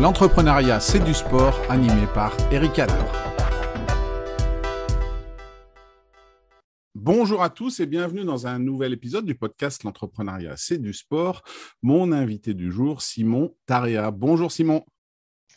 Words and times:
L'entrepreneuriat, 0.00 0.78
c'est 0.78 1.02
du 1.02 1.12
sport, 1.12 1.60
animé 1.68 2.06
par 2.14 2.32
Eric 2.52 2.78
Adler. 2.78 2.94
Bonjour 6.94 7.42
à 7.42 7.50
tous 7.50 7.80
et 7.80 7.86
bienvenue 7.86 8.22
dans 8.22 8.46
un 8.46 8.60
nouvel 8.60 8.92
épisode 8.92 9.24
du 9.24 9.34
podcast 9.34 9.82
L'entrepreneuriat, 9.82 10.54
c'est 10.56 10.78
du 10.78 10.92
sport. 10.92 11.42
Mon 11.82 12.12
invité 12.12 12.54
du 12.54 12.70
jour, 12.70 13.02
Simon 13.02 13.56
Taria. 13.66 14.12
Bonjour 14.12 14.52
Simon. 14.52 14.84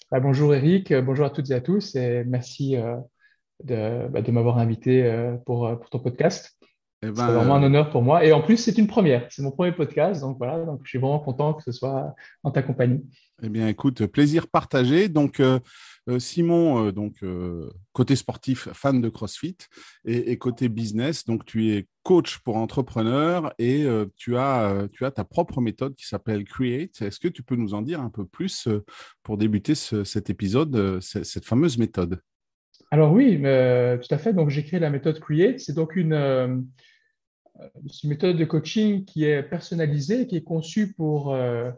Bah, 0.09 0.19
bonjour 0.19 0.55
Eric, 0.55 0.91
bonjour 0.91 1.27
à 1.27 1.29
toutes 1.29 1.51
et 1.51 1.53
à 1.53 1.61
tous 1.61 1.95
et 1.95 2.23
merci 2.25 2.77
euh, 2.77 4.07
bah, 4.07 4.23
de, 4.23 4.31
m'avoir 4.31 4.57
invité 4.57 5.03
euh, 5.03 5.33
euh, 5.33 5.37
pour 5.37 5.89
ton 5.91 5.99
podcast. 5.99 6.57
Eh 7.03 7.07
c'est 7.07 7.13
ben, 7.13 7.31
vraiment 7.31 7.55
un 7.55 7.63
honneur 7.63 7.89
pour 7.89 8.03
moi. 8.03 8.23
Et 8.23 8.31
en 8.31 8.41
plus, 8.41 8.57
c'est 8.57 8.77
une 8.77 8.87
première. 8.87 9.25
C'est 9.29 9.41
mon 9.41 9.51
premier 9.51 9.71
podcast. 9.71 10.21
Donc 10.21 10.37
voilà, 10.37 10.63
donc 10.65 10.81
je 10.83 10.89
suis 10.89 10.99
vraiment 10.99 11.19
content 11.19 11.53
que 11.53 11.63
ce 11.63 11.71
soit 11.71 12.13
en 12.43 12.51
ta 12.51 12.61
compagnie. 12.61 13.01
Eh 13.41 13.49
bien, 13.49 13.67
écoute, 13.67 14.05
plaisir 14.05 14.47
partagé. 14.47 15.09
Donc, 15.09 15.39
euh, 15.39 15.59
Simon, 16.19 16.91
donc, 16.91 17.23
côté 17.91 18.15
sportif, 18.15 18.69
fan 18.73 19.01
de 19.01 19.09
CrossFit, 19.09 19.57
et, 20.05 20.37
côté 20.37 20.69
business, 20.69 21.25
donc 21.25 21.45
tu 21.45 21.71
es 21.71 21.87
coach 22.03 22.39
pour 22.39 22.57
entrepreneurs 22.57 23.53
et 23.59 23.85
tu, 24.15 24.35
as, 24.35 24.87
tu 24.91 25.05
as 25.05 25.11
ta 25.11 25.23
propre 25.23 25.61
méthode 25.61 25.95
qui 25.95 26.07
s'appelle 26.07 26.43
Create. 26.43 27.01
Est-ce 27.01 27.19
que 27.19 27.27
tu 27.27 27.43
peux 27.43 27.55
nous 27.55 27.73
en 27.75 27.81
dire 27.83 28.01
un 28.01 28.09
peu 28.09 28.25
plus 28.25 28.67
pour 29.23 29.37
débuter 29.37 29.75
cet 29.75 30.29
épisode, 30.29 30.99
cette 31.01 31.45
fameuse 31.45 31.77
méthode? 31.77 32.19
Alors 32.93 33.13
oui, 33.13 33.39
euh, 33.45 33.97
tout 33.97 34.13
à 34.13 34.17
fait. 34.17 34.33
Donc 34.33 34.49
j'ai 34.49 34.63
créé 34.63 34.79
la 34.79 34.89
méthode 34.89 35.19
Create. 35.19 35.61
C'est 35.61 35.73
donc 35.73 35.95
une, 35.95 36.11
euh, 36.11 36.57
une, 38.03 38.09
méthode 38.09 38.37
de 38.37 38.45
coaching 38.45 39.05
qui 39.05 39.25
est 39.25 39.43
personnalisée, 39.43 40.27
qui 40.27 40.37
est 40.37 40.43
conçue 40.43 40.93
pour, 40.93 41.33
euh, 41.33 41.71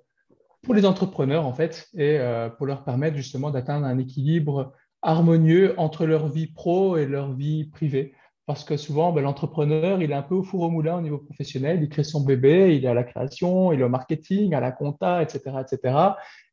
pour 0.62 0.74
les 0.74 0.86
entrepreneurs 0.86 1.46
en 1.46 1.54
fait, 1.54 1.90
et 1.98 2.20
pour 2.58 2.66
leur 2.66 2.84
permettre 2.84 3.18
justement 3.18 3.52
d'atteindre 3.52 3.86
un 3.86 3.98
équilibre 3.98 4.74
harmonieux 5.02 5.74
entre 5.78 6.06
leur 6.06 6.28
vie 6.30 6.48
pro 6.48 6.98
et 6.98 7.06
leur 7.06 7.34
vie 7.34 7.66
privée. 7.66 8.14
Parce 8.46 8.66
que 8.66 8.76
souvent, 8.76 9.14
ben, 9.14 9.22
l'entrepreneur, 9.22 10.02
il 10.02 10.12
est 10.12 10.16
un 10.16 10.22
peu 10.22 10.36
au 10.36 10.44
four 10.44 10.64
au 10.64 10.70
moulin 10.70 10.98
au 10.98 11.02
niveau 11.02 11.18
professionnel. 11.18 11.82
Il 11.82 11.88
crée 11.88 12.04
son 12.04 12.26
bébé, 12.26 12.76
il 12.76 12.84
est 12.84 12.90
à 12.90 12.94
la 12.94 13.04
création, 13.04 13.72
il 13.72 13.80
est 13.80 13.84
au 13.84 13.90
marketing, 13.90 14.54
à 14.54 14.60
la 14.60 14.72
compta, 14.72 15.24
etc., 15.24 15.58
etc. 15.62 15.96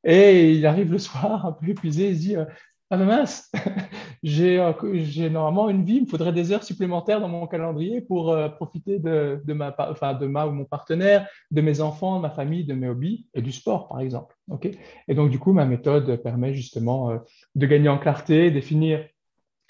Et 0.04 0.52
il 0.52 0.66
arrive 0.66 0.92
le 0.92 0.98
soir 0.98 1.46
un 1.46 1.52
peu 1.52 1.68
épuisé, 1.68 2.10
il 2.10 2.16
se 2.16 2.20
dit 2.20 2.36
ah 2.92 2.96
ben 2.96 3.06
mince, 3.06 3.50
euh, 3.54 4.72
j'ai 5.04 5.30
normalement 5.30 5.68
une 5.68 5.84
vie, 5.84 5.96
il 5.96 6.02
me 6.02 6.06
faudrait 6.08 6.32
des 6.32 6.50
heures 6.50 6.64
supplémentaires 6.64 7.20
dans 7.20 7.28
mon 7.28 7.46
calendrier 7.46 8.00
pour 8.00 8.32
euh, 8.32 8.48
profiter 8.48 8.98
de, 8.98 9.40
ma, 9.52 9.74
enfin, 9.78 10.14
de 10.14 10.26
ma 10.26 10.48
ou 10.48 10.50
mon 10.50 10.64
partenaire, 10.64 11.28
de 11.52 11.60
mes 11.60 11.80
enfants, 11.80 12.16
de 12.16 12.22
ma 12.22 12.30
famille, 12.30 12.64
de 12.64 12.74
mes 12.74 12.88
hobbies 12.88 13.28
et 13.32 13.42
du 13.42 13.52
sport, 13.52 13.86
par 13.86 14.00
exemple. 14.00 14.36
Okay 14.50 14.76
et 15.06 15.14
donc, 15.14 15.30
du 15.30 15.38
coup, 15.38 15.52
ma 15.52 15.64
méthode 15.64 16.16
permet 16.16 16.52
justement 16.52 17.10
euh, 17.10 17.18
de 17.54 17.66
gagner 17.66 17.88
en 17.88 17.98
clarté, 17.98 18.50
définir 18.50 19.06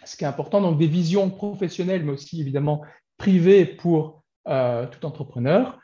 ce 0.05 0.17
qui 0.17 0.25
est 0.25 0.29
important, 0.29 0.63
donc 0.63 0.79
des 0.79 0.87
visions 0.87 1.29
professionnelles, 1.29 2.05
mais 2.05 2.13
aussi 2.13 2.41
évidemment 2.41 2.83
privées 3.19 3.67
pour 3.67 4.25
tout 4.47 5.07
entrepreneur, 5.07 5.79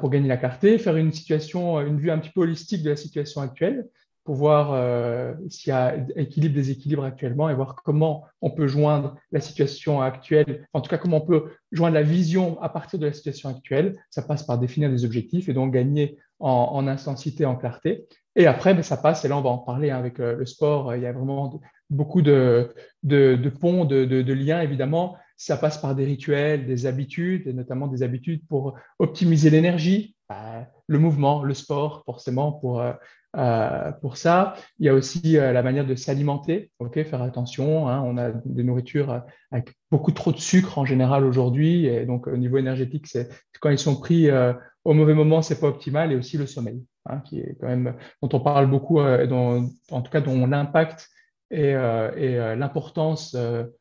pour 0.00 0.08
gagner 0.08 0.28
la 0.28 0.36
clarté, 0.36 0.78
faire 0.78 0.96
une 0.96 1.12
situation, 1.12 1.80
une 1.80 1.98
vue 1.98 2.12
un 2.12 2.18
petit 2.18 2.30
peu 2.30 2.42
holistique 2.42 2.84
de 2.84 2.90
la 2.90 2.96
situation 2.96 3.40
actuelle 3.40 3.88
pour 4.26 4.34
voir 4.34 4.72
euh, 4.72 5.32
s'il 5.48 5.70
y 5.70 5.72
a 5.72 5.96
équilibre, 6.16 6.56
déséquilibre 6.56 7.04
actuellement 7.04 7.48
et 7.48 7.54
voir 7.54 7.76
comment 7.76 8.24
on 8.42 8.50
peut 8.50 8.66
joindre 8.66 9.16
la 9.30 9.40
situation 9.40 10.02
actuelle, 10.02 10.66
en 10.72 10.80
tout 10.80 10.90
cas 10.90 10.98
comment 10.98 11.18
on 11.18 11.26
peut 11.26 11.52
joindre 11.70 11.94
la 11.94 12.02
vision 12.02 12.60
à 12.60 12.68
partir 12.68 12.98
de 12.98 13.06
la 13.06 13.12
situation 13.12 13.48
actuelle. 13.48 13.96
Ça 14.10 14.22
passe 14.22 14.42
par 14.42 14.58
définir 14.58 14.90
des 14.90 15.04
objectifs 15.04 15.48
et 15.48 15.52
donc 15.52 15.72
gagner 15.72 16.18
en, 16.40 16.86
intensité, 16.88 17.46
en 17.46 17.54
clarté. 17.54 18.06
Et 18.34 18.46
après, 18.46 18.74
ben, 18.74 18.82
ça 18.82 18.96
passe, 18.96 19.24
et 19.24 19.28
là 19.28 19.38
on 19.38 19.42
va 19.42 19.50
en 19.50 19.58
parler 19.58 19.90
hein, 19.90 19.96
avec 19.96 20.18
euh, 20.18 20.36
le 20.36 20.44
sport, 20.44 20.94
il 20.96 21.02
y 21.02 21.06
a 21.06 21.12
vraiment 21.12 21.60
beaucoup 21.88 22.20
de, 22.20 22.74
ponts, 23.60 23.84
de, 23.84 24.04
de, 24.04 24.32
liens 24.32 24.60
évidemment. 24.60 25.16
Ça 25.36 25.56
passe 25.56 25.78
par 25.78 25.94
des 25.94 26.04
rituels, 26.04 26.66
des 26.66 26.86
habitudes, 26.86 27.46
et 27.46 27.52
notamment 27.52 27.86
des 27.86 28.02
habitudes 28.02 28.44
pour 28.48 28.74
optimiser 28.98 29.50
l'énergie, 29.50 30.16
bah, 30.28 30.66
le 30.88 30.98
mouvement, 30.98 31.44
le 31.44 31.54
sport, 31.54 32.02
forcément, 32.04 32.50
pour 32.50 32.82
euh, 33.36 33.46
euh, 33.46 33.92
pour 33.92 34.16
ça. 34.16 34.54
Il 34.78 34.86
y 34.86 34.88
a 34.88 34.94
aussi 34.94 35.38
euh, 35.38 35.52
la 35.52 35.62
manière 35.62 35.86
de 35.86 35.94
s'alimenter, 35.94 36.70
ok, 36.78 37.02
faire 37.04 37.22
attention. 37.22 37.88
Hein. 37.88 38.02
on 38.04 38.16
a 38.16 38.30
des 38.30 38.62
nourritures 38.62 39.22
avec 39.50 39.74
beaucoup 39.90 40.12
trop 40.12 40.32
de 40.32 40.38
sucre 40.38 40.78
en 40.78 40.84
général 40.84 41.24
aujourd'hui, 41.24 41.86
et 41.86 42.06
donc 42.06 42.26
au 42.26 42.36
niveau 42.36 42.58
énergétique, 42.58 43.06
c'est 43.06 43.28
quand 43.60 43.70
ils 43.70 43.78
sont 43.78 43.96
pris 43.96 44.30
euh, 44.30 44.52
au 44.84 44.94
mauvais 44.94 45.14
moment, 45.14 45.42
c'est 45.42 45.60
pas 45.60 45.68
optimal, 45.68 46.12
et 46.12 46.16
aussi 46.16 46.38
le 46.38 46.46
sommeil, 46.46 46.84
hein, 47.06 47.20
qui 47.20 47.40
est 47.40 47.56
quand 47.60 47.66
même 47.68 47.94
dont 48.22 48.28
on 48.32 48.40
parle 48.40 48.68
beaucoup, 48.68 49.00
dont, 49.28 49.70
en 49.90 50.02
tout 50.02 50.10
cas 50.10 50.20
dont 50.20 50.46
l'impact 50.46 51.08
et, 51.50 51.70
et 51.70 52.54
l'importance 52.56 53.36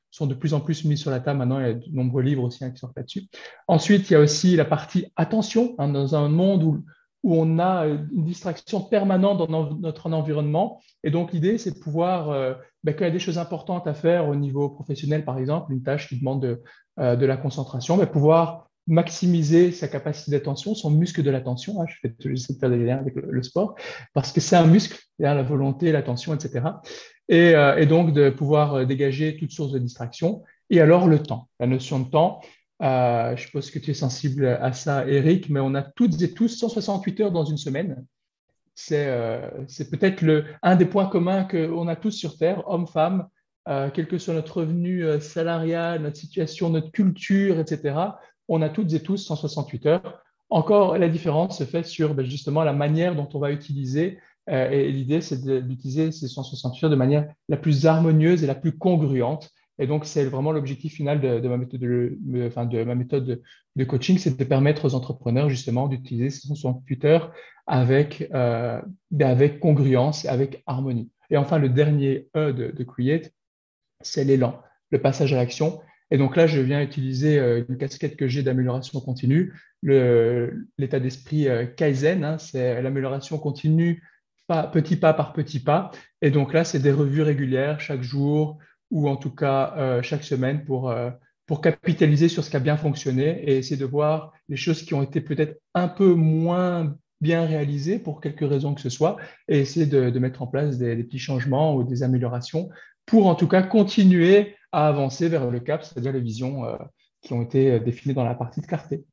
sont 0.10 0.28
de 0.28 0.34
plus 0.34 0.54
en 0.54 0.62
plus 0.62 0.84
mis 0.86 0.98
sur 0.98 1.12
la 1.12 1.20
table. 1.20 1.40
Maintenant, 1.40 1.60
il 1.60 1.68
y 1.68 1.70
a 1.70 1.74
de 1.74 1.84
nombreux 1.92 2.24
livres 2.24 2.44
aussi 2.44 2.64
hein, 2.64 2.72
qui 2.72 2.80
sortent 2.80 2.98
là-dessus. 2.98 3.24
Ensuite, 3.68 4.10
il 4.10 4.14
y 4.14 4.16
a 4.16 4.20
aussi 4.20 4.56
la 4.56 4.66
partie 4.66 5.12
attention, 5.16 5.76
dans 5.78 6.16
un 6.16 6.30
monde 6.30 6.64
où 6.64 6.84
où 7.26 7.36
on 7.36 7.58
a 7.58 7.88
une 7.88 8.24
distraction 8.24 8.82
permanente 8.82 9.50
dans 9.50 9.76
notre 9.78 10.14
environnement. 10.14 10.80
Et 11.04 11.10
donc, 11.10 11.34
l'idée, 11.34 11.58
c'est 11.58 11.72
de 11.72 11.80
pouvoir, 11.80 12.30
euh, 12.30 12.54
ben, 12.84 12.94
quand 12.94 13.04
il 13.04 13.08
y 13.08 13.10
a 13.10 13.14
des 13.14 13.18
choses 13.18 13.40
importantes 13.40 13.88
à 13.88 13.96
faire 13.96 14.30
au 14.30 14.36
niveau 14.36 14.70
professionnel, 14.70 15.26
par 15.26 15.40
exemple, 15.40 15.74
une 15.74 15.82
tâche 15.82 16.08
qui 16.08 16.20
demande 16.20 16.44
de, 16.44 16.62
euh, 17.00 17.16
la 17.16 17.38
concentration, 17.38 17.98
ben, 17.98 18.06
pouvoir 18.06 18.70
maximiser 18.86 19.72
sa 19.72 19.88
capacité 19.88 20.30
d'attention, 20.30 20.76
son 20.76 20.92
muscle 20.92 21.24
de 21.24 21.32
l'attention. 21.32 21.82
Hein, 21.82 21.86
je 21.88 21.96
fais 22.00 22.10
de 22.10 22.36
faire 22.60 22.70
des 22.70 22.78
liens 22.78 23.00
avec 23.00 23.16
le, 23.16 23.42
sport, 23.42 23.74
parce 24.14 24.32
que 24.32 24.40
c'est 24.40 24.56
un 24.56 24.68
muscle, 24.68 24.96
la 25.18 25.42
volonté, 25.42 25.92
l'attention, 25.92 26.36
etc. 26.36 26.64
Et, 27.28 27.56
euh, 27.56 27.76
et, 27.78 27.88
donc, 27.88 28.14
de 28.14 28.30
pouvoir 28.30 28.86
dégager 28.86 29.36
toutes 29.36 29.50
sources 29.50 29.72
de 29.72 29.80
distraction. 29.80 30.44
Et 30.70 30.80
alors, 30.80 31.08
le 31.08 31.18
temps, 31.18 31.48
la 31.60 31.66
notion 31.66 32.00
de 32.00 32.08
temps. 32.08 32.42
Euh, 32.82 33.36
je 33.36 33.44
suppose 33.44 33.72
que 33.72 33.80
tu 33.80 33.92
es 33.92 33.94
sensible 33.94 34.46
à 34.46 34.74
ça, 34.74 35.08
Eric, 35.08 35.50
mais 35.50 35.60
on 35.60 35.76
a 35.76 35.82
toutes 35.82 36.22
et 36.22 36.34
tous 36.34 36.50
168 36.50 37.22
heures 37.22 37.32
dans 37.32 37.46
une 37.46 37.58
semaine. 37.58 38.06
C'est 38.74 39.08
euh, 39.08 39.50
peut-être 39.90 40.46
un 40.62 40.76
des 40.76 40.86
points 40.86 41.06
communs 41.06 41.46
qu'on 41.46 41.88
a 41.88 41.96
tous 41.96 42.12
sur 42.12 42.38
Terre, 42.38 42.64
hommes, 42.68 42.88
femmes, 42.88 43.28
euh, 43.70 43.90
quel 43.94 44.08
que 44.08 44.18
soit 44.18 44.34
notre 44.34 44.62
revenu 44.62 45.06
salarial, 45.22 46.02
notre 46.02 46.18
situation, 46.18 46.70
notre 46.70 46.92
culture, 46.92 47.60
etc. 47.60 47.96
On 48.50 48.62
a 48.62 48.70
toutes 48.70 48.92
et 48.94 49.02
tous 49.02 49.18
168 49.18 49.86
heures. 49.86 50.22
Encore, 50.50 50.98
la 50.98 51.08
différence 51.08 51.58
se 51.58 51.64
fait 51.64 51.84
sur 51.84 52.14
ben, 52.14 52.26
justement 52.26 52.64
la 52.64 52.74
manière 52.74 53.16
dont 53.16 53.30
on 53.34 53.40
va 53.40 53.52
utiliser. 53.52 54.20
et 54.48 54.92
l'idée, 54.92 55.22
c'est 55.22 55.44
d'utiliser 55.44 56.12
ces 56.12 56.28
168 56.28 56.86
heures 56.86 56.92
de 56.92 56.96
manière 56.96 57.28
la 57.48 57.58
plus 57.58 57.86
harmonieuse 57.86 58.44
et 58.44 58.48
la 58.48 58.56
plus 58.56 58.78
congruente. 58.78 59.50
Et 59.78 59.88
donc, 59.88 60.06
c'est 60.06 60.26
vraiment 60.26 60.52
l'objectif 60.52 60.94
final 60.94 61.20
de, 61.20 61.48
ma 61.48 61.58
méthode, 62.96 63.42
de, 63.76 63.84
coaching, 63.84 64.18
c'est 64.18 64.38
de 64.38 64.44
permettre 64.44 64.86
aux 64.86 64.96
entrepreneurs 64.96 65.50
justement 65.50 65.88
d'utiliser 65.88 66.30
son 66.30 66.84
avec, 67.68 68.30
euh, 68.34 68.82
ben, 69.12 69.30
avec 69.30 69.60
congruence, 69.60 70.26
avec 70.26 70.64
harmonie. 70.66 71.10
Et 71.30 71.38
enfin, 71.38 71.58
le 71.58 71.70
dernier 71.70 72.30
E 72.36 72.54
de, 72.54 72.84
Create, 72.84 73.34
c'est 74.02 74.24
l'élan, 74.24 74.62
le 74.92 75.02
passage 75.02 75.34
à 75.34 75.38
l'action. 75.38 75.82
Et 76.12 76.18
donc 76.18 76.36
là, 76.36 76.46
je 76.46 76.62
viens 76.62 76.82
utiliser 76.82 77.40
euh, 77.40 77.64
une 77.68 77.78
casquette 77.78 78.16
que 78.16 78.28
j'ai 78.28 78.44
d'amélioration 78.44 79.02
continue, 79.02 79.54
l'état 79.82 81.00
d'esprit 81.00 81.48
euh, 81.48 81.66
Kaizen, 81.66 82.24
hein, 82.24 82.38
c'est 82.38 82.82
l'amélioration 82.82 83.40
continue, 83.40 84.04
petit 84.48 84.96
pas 84.96 85.14
par 85.14 85.34
petit 85.34 85.60
pas. 85.60 85.92
Et 86.22 86.30
donc 86.32 86.54
là, 86.54 86.64
c'est 86.64 86.80
des 86.80 86.92
revues 86.92 87.24
régulières 87.24 87.80
chaque 87.80 88.04
jour, 88.04 88.60
ou 88.92 89.10
en 89.10 89.16
tout 89.16 89.34
cas 89.34 89.74
euh, 89.78 90.02
chaque 90.02 90.24
semaine 90.24 90.64
pour, 90.64 90.90
euh, 90.90 91.10
pour 91.46 91.62
capitaliser 91.62 92.30
sur 92.30 92.44
ce 92.44 92.50
qui 92.50 92.58
a 92.58 92.60
bien 92.60 92.78
fonctionné 92.78 93.44
et 93.44 93.58
essayer 93.58 93.78
de 93.78 93.86
voir 93.86 94.34
les 94.50 94.56
choses 94.56 94.84
qui 94.84 94.94
ont 94.94 95.04
été 95.04 95.22
peut-être 95.22 95.60
un 95.74 95.88
peu 95.88 96.14
moins 96.14 96.96
bien 97.22 97.46
réalisées 97.46 98.00
pour 98.00 98.22
quelque 98.22 98.46
raison 98.46 98.74
que 98.74 98.82
ce 98.82 98.90
soit 98.90 99.18
et 99.48 99.60
essayer 99.60 99.86
de, 99.86 100.20
mettre 100.20 100.42
en 100.42 100.48
place 100.48 100.78
des, 100.78 100.96
petits 101.04 101.20
changements 101.20 101.76
ou 101.76 101.84
des 101.84 102.04
améliorations 102.04 102.70
pour 103.06 103.28
en 103.28 103.36
tout 103.36 103.48
cas 103.48 103.64
continuer 103.64 104.56
à 104.72 104.88
avancer 104.88 105.30
vers 105.30 105.50
le 105.50 105.60
cap, 105.60 105.84
c'est-à-dire 105.84 106.12
les 106.12 106.22
visions 106.22 106.66
euh, 106.66 106.76
qui 107.22 107.34
ont 107.34 107.42
été 107.42 107.80
définies 107.80 108.14
dans 108.14 108.26
la 108.26 108.36
partie 108.36 108.62
de 108.62 108.66
clarté. 108.66 109.06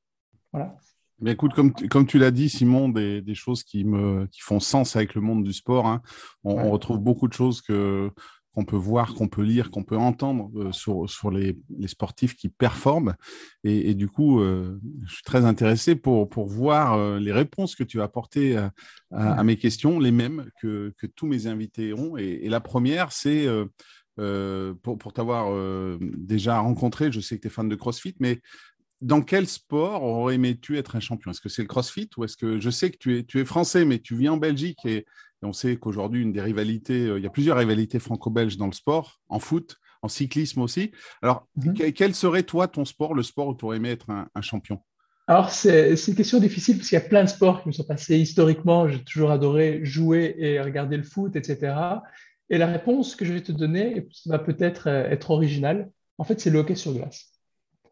Voilà. 0.52 0.76
Mais 1.20 1.32
écoute, 1.32 1.54
comme, 1.54 1.72
comme 1.72 2.06
tu 2.06 2.18
l'as 2.18 2.32
dit, 2.32 2.48
Simon, 2.48 2.88
des, 2.88 3.22
des, 3.22 3.36
choses 3.36 3.62
qui, 3.62 3.84
me, 3.84 4.26
qui 4.26 4.40
font 4.40 4.58
sens 4.58 4.96
avec 4.96 5.14
le 5.14 5.20
monde 5.20 5.44
du 5.44 5.52
sport. 5.52 5.86
Hein. 5.86 6.02
On, 6.42 6.56
on, 6.56 6.70
retrouve 6.70 6.98
beaucoup 6.98 7.28
de 7.28 7.32
choses 7.32 7.62
que, 7.62 8.10
qu'on 8.54 8.64
peut 8.64 8.76
voir, 8.76 9.14
qu'on 9.14 9.28
peut 9.28 9.42
lire, 9.42 9.70
qu'on 9.70 9.82
peut 9.82 9.96
entendre 9.96 10.50
euh, 10.56 10.72
sur, 10.72 11.08
sur 11.08 11.30
les, 11.30 11.58
les, 11.78 11.88
sportifs 11.88 12.36
qui 12.36 12.48
performent. 12.48 13.14
Et, 13.64 13.94
du 13.94 14.08
coup, 14.08 14.40
euh, 14.40 14.78
je 15.06 15.14
suis 15.14 15.22
très 15.22 15.44
intéressé 15.44 15.96
pour, 15.96 16.28
pour 16.28 16.46
voir 16.46 16.94
euh, 16.94 17.18
les 17.18 17.32
réponses 17.32 17.74
que 17.74 17.84
tu 17.84 18.00
as 18.00 18.04
apportées 18.04 18.56
à, 19.10 19.44
mes 19.44 19.56
questions, 19.56 19.98
les 19.98 20.12
mêmes 20.12 20.50
que, 20.60 20.92
que 20.98 21.06
tous 21.06 21.26
mes 21.26 21.46
invités 21.46 21.94
ont. 21.94 22.16
Et, 22.16 22.48
la 22.48 22.60
première, 22.60 23.12
c'est 23.12 23.46
pour, 24.16 24.98
pour 24.98 25.12
t'avoir 25.12 25.98
déjà 26.00 26.58
rencontré, 26.58 27.10
je 27.10 27.20
sais 27.20 27.36
que 27.36 27.42
tu 27.42 27.48
es 27.48 27.50
fan 27.50 27.68
de 27.68 27.74
CrossFit, 27.74 28.14
mais 28.20 28.40
dans 29.00 29.20
quel 29.20 29.48
sport 29.48 30.02
aurais 30.02 30.36
aimé-tu 30.36 30.78
être 30.78 30.96
un 30.96 31.00
champion? 31.00 31.30
Est-ce 31.30 31.40
que 31.40 31.48
c'est 31.48 31.62
le 31.62 31.68
CrossFit 31.68 32.08
ou 32.16 32.24
est-ce 32.24 32.36
que 32.36 32.60
je 32.60 32.70
sais 32.70 32.90
que 32.90 32.98
tu 32.98 33.18
es, 33.18 33.24
tu 33.24 33.40
es 33.40 33.44
français, 33.44 33.84
mais 33.84 33.98
tu 33.98 34.14
vis 34.14 34.28
en 34.28 34.36
Belgique 34.36 34.84
et, 34.84 35.04
Et 35.42 35.46
on 35.46 35.52
sait 35.52 35.76
qu'aujourd'hui, 35.76 36.22
une 36.22 36.32
des 36.32 36.40
rivalités, 36.40 37.12
il 37.16 37.22
y 37.22 37.26
a 37.26 37.30
plusieurs 37.30 37.58
rivalités 37.58 37.98
franco-belges 37.98 38.56
dans 38.56 38.66
le 38.66 38.72
sport, 38.72 39.20
en 39.28 39.38
foot, 39.38 39.76
en 40.02 40.08
cyclisme 40.08 40.60
aussi. 40.60 40.92
Alors, 41.22 41.46
mhm. 41.56 41.92
quel 41.92 42.14
serait, 42.14 42.42
toi, 42.42 42.68
ton 42.68 42.84
sport, 42.84 43.14
le 43.14 43.22
sport 43.22 43.48
où 43.48 43.54
tu 43.54 43.64
aurais 43.64 43.76
aimé 43.78 43.90
être 43.90 44.10
un, 44.10 44.42
champion? 44.42 44.80
Alors, 45.28 45.50
c'est 45.50 45.94
une 46.08 46.14
question 46.16 46.40
difficile 46.40 46.76
parce 46.76 46.88
qu'il 46.88 46.98
y 46.98 47.02
a 47.02 47.08
plein 47.08 47.24
de 47.24 47.28
sports 47.28 47.62
qui 47.62 47.68
me 47.68 47.72
sont 47.72 47.84
passés 47.84 48.18
historiquement. 48.18 48.88
J'ai 48.88 49.02
toujours 49.04 49.30
adoré 49.30 49.80
jouer 49.84 50.34
et 50.38 50.60
regarder 50.60 50.96
le 50.96 51.04
foot, 51.04 51.36
etc. 51.36 51.74
Et 52.50 52.58
la 52.58 52.66
réponse 52.66 53.14
que 53.14 53.24
je 53.24 53.32
vais 53.32 53.42
te 53.42 53.52
donner 53.52 54.08
va 54.26 54.38
peut-être 54.38 54.88
euh, 54.88 55.08
être 55.08 55.30
originale. 55.30 55.90
En 56.18 56.24
fait, 56.24 56.40
c'est 56.40 56.50
le 56.50 56.58
hockey 56.58 56.74
sur 56.74 56.92
glace. 56.92 57.30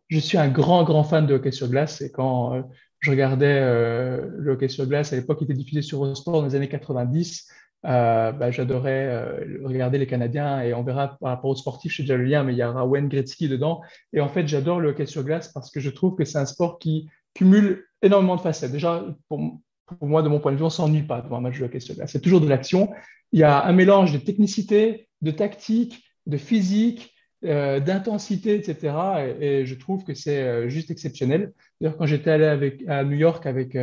Je 0.09 0.19
suis 0.19 0.37
un 0.37 0.49
grand, 0.49 0.83
grand 0.83 1.05
fan 1.05 1.27
de 1.27 1.35
hockey 1.35 1.53
sur 1.53 1.69
glace. 1.69 2.03
Et 2.03 2.11
quand 2.11 2.55
euh, 2.55 2.63
je 3.01 3.11
regardais 3.11 3.59
euh, 3.61 4.29
le 4.39 4.53
hockey 4.53 4.69
sur 4.69 4.87
glace, 4.87 5.13
à 5.13 5.17
l'époque, 5.17 5.39
il 5.41 5.45
était 5.45 5.55
diffusé 5.55 5.83
sur 5.83 6.05
Eurosport 6.05 6.35
dans 6.35 6.47
les 6.47 6.55
années 6.55 6.69
90. 6.69 7.49
Euh, 7.87 8.33
bah, 8.33 8.51
j'adorais 8.51 9.07
euh, 9.07 9.59
regarder 9.65 9.97
les 9.97 10.07
Canadiens 10.07 10.61
et 10.61 10.75
on 10.75 10.83
verra 10.83 11.17
par 11.19 11.31
rapport 11.31 11.51
aux 11.51 11.57
sportifs, 11.57 11.93
je 11.93 11.97
sais 11.99 12.03
déjà 12.03 12.19
le 12.19 12.25
lien, 12.25 12.45
mais 12.45 12.53
il 12.53 12.59
y 12.59 12.65
aura 12.65 12.87
Wayne 12.87 13.09
Gretzky 13.09 13.49
dedans. 13.49 13.81
Et 14.13 14.21
en 14.21 14.29
fait, 14.29 14.47
j'adore 14.47 14.81
le 14.81 14.91
hockey 14.91 15.07
sur 15.07 15.25
glace 15.25 15.51
parce 15.53 15.71
que 15.71 15.81
je 15.81 15.89
trouve 15.89 16.15
que 16.15 16.27
c'est 16.27 16.39
un 16.39 16.45
sport 16.45 16.79
qui 16.79 17.09
cumule 17.33 17.87
énormément 18.03 18.37
de 18.37 18.43
facettes. 18.43 18.73
Déjà, 18.73 19.03
pour, 19.29 19.41
moi, 20.03 20.23
de 20.23 20.29
mon 20.29 20.39
point 20.39 20.53
de 20.53 20.57
vue, 20.59 20.63
on 20.63 20.67
ne 20.67 20.71
s'ennuie 20.71 21.03
pas 21.03 21.23
devant 21.23 21.39
un 21.39 21.41
match 21.41 21.59
de 21.59 21.65
hockey 21.65 21.81
sur 21.81 21.95
glace. 21.95 22.13
C'est 22.13 22.21
toujours 22.21 22.43
de 22.43 22.49
l'action. 22.49 22.91
Il 23.33 23.41
y 23.41 23.45
a 23.45 23.65
un 23.65 23.73
mélange 23.73 24.13
de 24.13 24.19
technicité, 24.19 25.09
de 25.23 25.31
tactique, 25.31 26.05
de 26.27 26.37
physique, 26.37 27.15
euh, 27.45 27.81
d'intensité, 27.81 28.55
etc. 28.55 28.95
Et, 29.41 29.67
je 29.67 29.75
trouve 29.75 30.05
que 30.05 30.15
c'est 30.15 30.69
juste 30.69 30.91
exceptionnel. 30.91 31.53
D'ailleurs, 31.81 31.97
quand 31.97 32.07
j'étais 32.07 32.31
allé 32.31 32.45
avec, 32.45 32.87
à 32.89 33.05
New 33.05 33.17
York 33.17 33.47
avec 33.47 33.77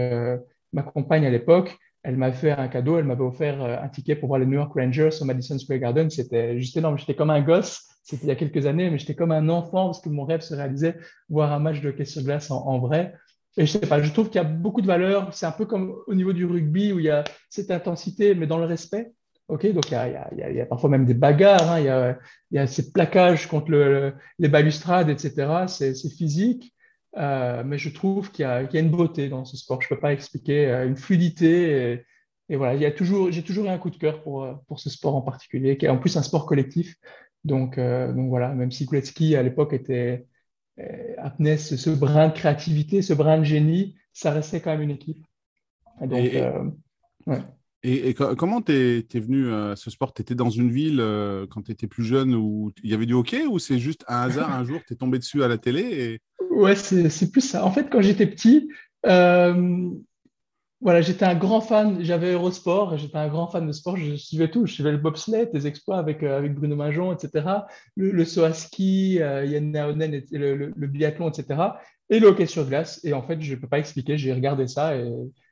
ma 0.73 0.83
compagne 0.83 1.25
à 1.25 1.29
l'époque, 1.29 1.77
elle 2.07 2.15
m'a 2.15 2.31
fait 2.31 2.51
un 2.51 2.69
cadeau, 2.69 2.97
elle 2.97 3.03
m'avait 3.03 3.23
offert 3.23 3.61
euh, 3.61 3.75
un 3.81 3.89
ticket 3.89 4.15
pour 4.15 4.29
voir 4.29 4.39
les 4.39 4.45
New 4.45 4.53
York 4.53 4.71
Rangers 4.73 5.09
au 5.19 5.25
Madison 5.25 5.59
Square 5.59 5.79
Garden. 5.79 6.09
C'était 6.09 6.57
juste 6.57 6.77
énorme. 6.77 6.97
J'étais 6.97 7.15
comme 7.15 7.29
un 7.29 7.41
gosse, 7.41 7.85
c'était 8.01 8.23
il 8.23 8.29
y 8.29 8.31
a 8.31 8.35
quelques 8.35 8.65
années, 8.65 8.89
mais 8.89 8.97
j'étais 8.97 9.13
comme 9.13 9.33
un 9.33 9.49
enfant 9.49 9.87
parce 9.87 9.99
que 9.99 10.07
mon 10.07 10.23
rêve 10.23 10.39
se 10.39 10.55
réalisait 10.55 10.97
voir 11.27 11.51
un 11.51 11.59
match 11.59 11.81
de 11.81 11.89
hockey 11.89 12.05
sur 12.05 12.23
glace 12.23 12.49
en, 12.49 12.79
vrai. 12.79 13.13
Et 13.57 13.65
je 13.65 13.71
sais 13.73 13.79
pas, 13.81 14.01
je 14.01 14.09
trouve 14.13 14.27
qu'il 14.29 14.41
y 14.41 14.45
a 14.45 14.47
beaucoup 14.47 14.79
de 14.79 14.87
valeur. 14.87 15.33
C'est 15.33 15.47
un 15.47 15.51
peu 15.51 15.65
comme 15.65 15.97
au 16.07 16.13
niveau 16.13 16.31
du 16.31 16.45
rugby 16.45 16.93
où 16.93 16.99
il 16.99 17.05
y 17.05 17.09
a 17.09 17.25
cette 17.49 17.71
intensité, 17.71 18.35
mais 18.35 18.47
dans 18.47 18.57
le 18.57 18.65
respect. 18.65 19.11
Ok, 19.47 19.65
donc 19.71 19.89
il 19.89 19.93
y, 19.93 19.95
a, 19.95 20.29
il, 20.33 20.55
y 20.55 20.61
a, 20.61 20.65
parfois 20.65 20.89
même 20.89 21.05
des 21.05 21.13
bagarres, 21.13 21.71
hein. 21.71 21.79
il, 21.79 21.85
y 21.85 21.89
a, 21.89 22.17
il, 22.51 22.55
y 22.55 22.59
a, 22.59 22.67
ces 22.67 22.91
plaquages 22.91 23.47
contre 23.47 23.71
le, 23.71 24.13
les 24.39 24.49
balustrades, 24.49 25.09
etc. 25.09 25.67
C'est 25.67 25.93
physique. 26.09 26.73
Euh, 27.17 27.63
mais 27.65 27.77
je 27.77 27.89
trouve 27.89 28.31
qu'il 28.31 28.43
y, 28.43 28.45
a 28.45 28.79
une 28.79 28.91
beauté 28.91 29.29
dans 29.29 29.45
ce 29.45 29.57
sport. 29.57 29.81
Je 29.81 29.87
ne 29.87 29.95
peux 29.95 29.99
pas 30.01 30.13
expliquer 30.13 30.67
euh, 30.67 30.87
une 30.87 30.97
fluidité. 30.97 32.03
Et, 32.49 32.55
voilà, 32.55 32.75
il 32.75 32.81
y 32.81 32.85
a 32.85 32.91
toujours, 32.91 33.31
j'ai 33.31 33.43
toujours 33.43 33.65
eu 33.65 33.69
un 33.69 33.77
coup 33.77 33.89
de 33.89 33.97
cœur 33.97 34.21
pour, 34.21 34.43
euh, 34.43 34.53
pour 34.67 34.79
ce 34.79 34.89
sport 34.89 35.15
en 35.15 35.21
particulier, 35.21 35.77
qui 35.77 35.85
est 35.85 35.89
en 35.89 35.97
plus 35.97 36.17
un 36.17 36.23
sport 36.23 36.45
collectif. 36.45 36.95
Donc, 37.43 37.79
donc 37.79 38.27
voilà, 38.27 38.53
même 38.53 38.71
si 38.71 38.85
Kuletski 38.85 39.37
à 39.37 39.43
l'époque 39.43 39.71
était 39.71 40.27
amenait 41.17 41.57
ce, 41.57 41.89
brin 41.91 42.27
de 42.27 42.33
créativité, 42.33 43.01
ce 43.01 43.13
brin 43.13 43.37
de 43.37 43.45
génie, 43.45 43.95
ça 44.11 44.31
restait 44.31 44.59
quand 44.59 44.71
même 44.71 44.81
une 44.81 44.91
équipe. 44.91 45.25
donc, 46.01 46.29
ouais. 47.27 47.41
Et, 47.83 48.13
comment 48.13 48.61
tu 48.61 48.71
es, 48.73 49.19
venu 49.19 49.51
à 49.53 49.75
ce 49.75 49.89
sport? 49.89 50.13
Tu 50.13 50.21
étais 50.21 50.35
dans 50.35 50.49
une 50.49 50.71
ville 50.71 50.97
quand 51.49 51.61
tu 51.61 51.71
étais 51.71 51.87
plus 51.87 52.03
jeune 52.03 52.35
où 52.35 52.71
il 52.83 52.89
y 52.89 52.93
avait 52.93 53.05
du 53.05 53.13
hockey 53.13 53.45
ou 53.45 53.59
c'est 53.59 53.79
juste 53.79 54.03
un 54.07 54.23
hasard, 54.23 54.51
un 54.53 54.65
jour, 54.65 54.81
tu 54.85 54.93
es 54.93 54.95
tombé 54.95 55.19
dessus 55.19 55.43
à 55.43 55.47
la 55.47 55.57
télé. 55.57 56.19
Ouais, 56.57 56.75
c'est 56.75 57.31
plus 57.31 57.41
ça. 57.41 57.63
En 57.63 57.71
fait, 57.71 57.87
quand 57.89 58.01
j'étais 58.01 58.25
petit, 58.25 58.69
euh, 59.05 59.89
voilà, 60.81 61.01
j'étais 61.01 61.25
un 61.25 61.35
grand 61.35 61.61
fan, 61.61 62.03
j'avais 62.03 62.33
Eurosport, 62.33 62.97
j'étais 62.97 63.17
un 63.17 63.27
grand 63.27 63.47
fan 63.47 63.65
de 63.65 63.71
sport, 63.71 63.97
je 63.97 64.15
suivais 64.15 64.49
tout, 64.49 64.65
je 64.65 64.73
suivais 64.73 64.91
le 64.91 64.97
bobsleigh, 64.97 65.49
les 65.53 65.65
exploits 65.65 65.97
avec, 65.97 66.23
euh, 66.23 66.37
avec 66.37 66.53
Bruno 66.53 66.75
Majon, 66.75 67.13
etc., 67.13 67.45
le, 67.95 68.11
le 68.11 68.25
saut 68.25 68.43
à 68.43 68.53
ski, 68.53 69.19
euh, 69.21 69.45
Yann 69.45 69.71
Naonen, 69.71 70.21
le, 70.31 70.73
le, 70.75 70.87
biathlon, 70.87 71.29
etc., 71.29 71.61
et 72.09 72.19
le 72.19 72.27
hockey 72.27 72.45
sur 72.45 72.65
glace. 72.67 72.99
Et 73.03 73.13
en 73.13 73.23
fait, 73.23 73.41
je 73.41 73.55
ne 73.55 73.59
peux 73.59 73.67
pas 73.67 73.79
expliquer, 73.79 74.17
j'ai 74.17 74.33
regardé 74.33 74.67
ça 74.67 74.95
et 74.95 75.11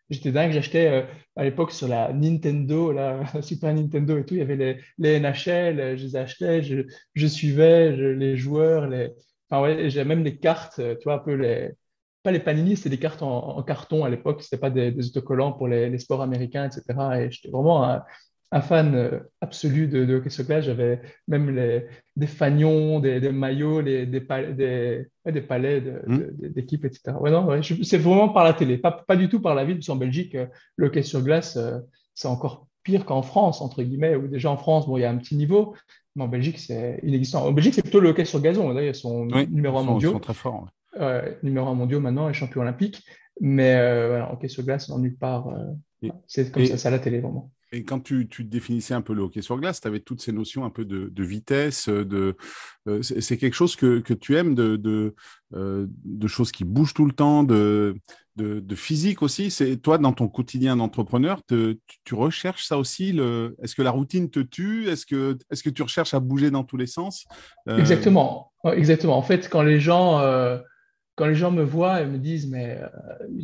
j'étais 0.09 0.31
dingue, 0.31 0.51
j'achetais 0.51 1.05
à 1.35 1.43
l'époque 1.43 1.71
sur 1.71 1.87
la 1.87 2.13
Nintendo, 2.13 2.91
la 2.91 3.23
Super 3.41 3.73
Nintendo 3.73 4.17
et 4.17 4.25
tout, 4.25 4.35
il 4.35 4.39
y 4.39 4.43
avait 4.43 4.55
les, 4.55 4.79
les 4.97 5.19
NHL, 5.19 5.97
je 5.97 6.03
les 6.03 6.15
achetais, 6.15 6.63
je, 6.63 6.81
je 7.13 7.27
suivais 7.27 7.91
les 7.91 8.37
joueurs, 8.37 8.87
les, 8.87 9.11
Enfin, 9.49 9.61
ouais, 9.61 9.89
j'ai 9.89 10.03
même 10.03 10.23
des 10.23 10.37
cartes, 10.37 10.79
euh, 10.79 10.95
tu 10.95 11.03
vois, 11.05 11.15
un 11.15 11.19
peu 11.19 11.33
les. 11.33 11.71
Pas 12.23 12.31
les 12.31 12.39
panini, 12.39 12.75
c'était 12.75 12.89
des 12.89 12.99
cartes 12.99 13.21
en, 13.21 13.61
carton 13.63 14.03
à 14.03 14.09
l'époque, 14.09 14.41
c'était 14.41 14.57
pas 14.57 14.71
des, 14.71 14.97
autocollants 15.09 15.53
pour 15.53 15.67
les, 15.67 15.97
sports 15.99 16.21
américains, 16.23 16.65
etc. 16.65 16.83
Et 17.19 17.31
j'étais 17.31 17.49
vraiment 17.49 18.01
fan 18.61 18.95
euh, 18.95 19.19
absolu 19.41 19.87
de, 19.87 20.05
de 20.05 20.15
hockey 20.15 20.29
sur 20.29 20.45
glace. 20.45 20.65
J'avais 20.65 21.01
même 21.27 21.55
les, 21.55 21.85
des 22.15 22.27
fanions, 22.27 22.99
des, 22.99 23.19
maillots, 23.31 23.81
des, 23.81 24.05
des, 24.05 24.19
des, 24.53 25.07
des 25.25 25.41
palais 25.41 25.83
d'équipes, 26.39 26.85
etc. 26.85 27.17
Ouais, 27.19 27.31
non, 27.31 27.47
c'est 27.83 27.97
vraiment 27.97 28.29
par 28.29 28.43
la 28.43 28.53
télé, 28.53 28.77
pas, 28.77 28.91
pas 28.91 29.15
du 29.15 29.29
tout 29.29 29.41
par 29.41 29.55
la 29.55 29.65
ville, 29.65 29.77
parce 29.77 29.87
qu'en 29.87 29.95
Belgique, 29.95 30.35
euh, 30.35 30.45
le 30.75 30.87
hockey 30.87 31.03
sur 31.03 31.21
glace, 31.21 31.57
c'est 32.13 32.27
encore 32.27 32.67
pire 32.83 33.05
qu'en 33.05 33.23
France, 33.23 33.61
entre 33.61 33.83
guillemets, 33.83 34.15
où 34.15 34.27
déjà 34.27 34.51
en 34.51 34.57
France, 34.57 34.87
bon, 34.87 34.97
il 34.97 35.01
y 35.01 35.05
a 35.05 35.09
un 35.09 35.17
petit 35.17 35.35
niveau, 35.35 35.75
mais 36.15 36.23
en 36.23 36.27
Belgique, 36.27 36.59
c'est 36.59 36.99
inexistant. 37.03 37.45
En 37.45 37.51
Belgique, 37.51 37.73
c'est 37.73 37.81
plutôt 37.81 37.99
le 37.99 38.09
hockey 38.09 38.25
sur 38.25 38.39
gazon. 38.41 38.73
D'ailleurs, 38.73 38.93
ils 38.93 38.95
sont 38.95 39.25
numéro 39.25 39.79
un 39.79 39.83
mondiaux. 39.83 40.11
Ils 40.11 40.13
sont 40.13 40.19
très 40.19 40.33
forts. 40.33 40.67
numéro 41.43 41.67
un 41.67 41.73
mondiaux 41.73 41.99
maintenant 41.99 42.29
et 42.29 42.33
champion 42.33 42.61
olympique. 42.61 43.03
Mais 43.41 43.75
euh, 43.75 44.07
voilà, 44.09 44.31
hockey 44.31 44.47
sur 44.47 44.63
glace, 44.63 44.89
nulle 44.89 45.17
part. 45.17 45.49
Euh, 45.49 46.09
c'est 46.27 46.51
comme 46.51 46.65
ça, 46.65 46.77
c'est 46.77 46.87
à 46.87 46.91
la 46.91 46.99
télé, 46.99 47.19
vraiment. 47.19 47.51
Et 47.75 47.83
quand 47.83 47.99
tu, 47.99 48.25
définissais 48.39 48.93
un 48.93 49.01
peu 49.01 49.13
le 49.13 49.23
hockey 49.23 49.41
sur 49.41 49.59
glace, 49.59 49.81
tu 49.81 49.87
avais 49.89 49.99
toutes 49.99 50.21
ces 50.21 50.31
notions 50.31 50.63
un 50.63 50.69
peu 50.69 50.85
de, 50.85 51.23
vitesse, 51.23 51.89
de, 51.89 52.37
euh, 52.87 53.01
c'est 53.01 53.35
quelque 53.35 53.53
chose 53.53 53.75
que, 53.75 53.99
tu 54.13 54.37
aimes, 54.37 54.55
euh, 54.57 55.85
de, 56.05 56.27
choses 56.27 56.53
qui 56.53 56.63
bougent 56.63 56.93
tout 56.93 57.05
le 57.05 57.11
temps, 57.11 57.43
de, 57.43 57.97
physique 58.75 59.21
aussi. 59.21 59.53
Toi, 59.83 59.97
dans 59.97 60.13
ton 60.13 60.29
quotidien 60.29 60.77
d'entrepreneur, 60.77 61.41
tu, 61.49 62.13
recherches 62.13 62.65
ça 62.65 62.77
aussi. 62.77 63.09
Est-ce 63.61 63.75
que 63.75 63.81
la 63.81 63.91
routine 63.91 64.29
te 64.29 64.39
tue? 64.39 64.87
Est-ce 64.87 65.05
que, 65.05 65.69
tu 65.69 65.83
recherches 65.83 66.13
à 66.13 66.21
bouger 66.21 66.51
dans 66.51 66.63
tous 66.63 66.77
les 66.77 66.87
sens? 66.87 67.25
Euh, 67.67 67.77
Exactement. 67.77 68.53
Exactement. 68.71 69.17
En 69.17 69.21
fait, 69.21 69.49
quand 69.49 69.63
les 69.63 69.81
gens 69.81 70.21
quand 71.15 71.25
les 71.25 71.35
gens 71.35 71.51
me 71.51 71.63
voient 71.63 72.01
et 72.01 72.05
me 72.05 72.17
disent 72.17 72.49
mais 72.49 72.77
euh, 72.81 72.87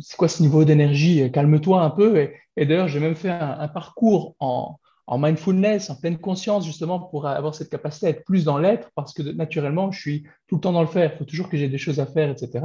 c'est 0.00 0.16
quoi 0.16 0.28
ce 0.28 0.42
niveau 0.42 0.64
d'énergie? 0.64 1.30
Calme-toi 1.32 1.82
un 1.82 1.90
peu. 1.90 2.28
Et, 2.56 2.66
d'ailleurs, 2.66 2.88
j'ai 2.88 3.00
même 3.00 3.14
fait 3.14 3.30
un, 3.30 3.68
parcours 3.68 4.36
en, 4.40 4.78
mindfulness, 5.10 5.90
en 5.90 5.96
pleine 5.96 6.18
conscience, 6.18 6.64
justement, 6.64 7.00
pour 7.00 7.26
avoir 7.26 7.54
cette 7.54 7.70
capacité 7.70 8.06
à 8.06 8.10
être 8.10 8.24
plus 8.24 8.44
dans 8.44 8.58
l'être, 8.58 8.90
parce 8.94 9.12
que 9.12 9.22
naturellement, 9.22 9.90
je 9.90 10.00
suis 10.00 10.22
tout 10.48 10.56
le 10.56 10.60
temps 10.60 10.72
dans 10.72 10.80
le 10.80 10.86
faire. 10.86 11.12
Il 11.14 11.18
faut 11.18 11.24
toujours 11.24 11.48
que 11.48 11.56
j'ai 11.56 11.68
des 11.68 11.78
choses 11.78 12.00
à 12.00 12.06
faire, 12.06 12.30
etc. 12.30 12.64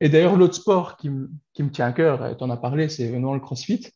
Et 0.00 0.08
d'ailleurs, 0.08 0.36
l'autre 0.36 0.54
sport 0.54 0.96
qui, 0.96 1.10
me 1.10 1.28
tient 1.72 1.86
à 1.86 1.92
cœur, 1.92 2.36
tu 2.36 2.44
en 2.44 2.50
as 2.50 2.56
parlé, 2.56 2.88
c'est 2.88 3.08
vraiment 3.08 3.34
le 3.34 3.40
CrossFit, 3.40 3.88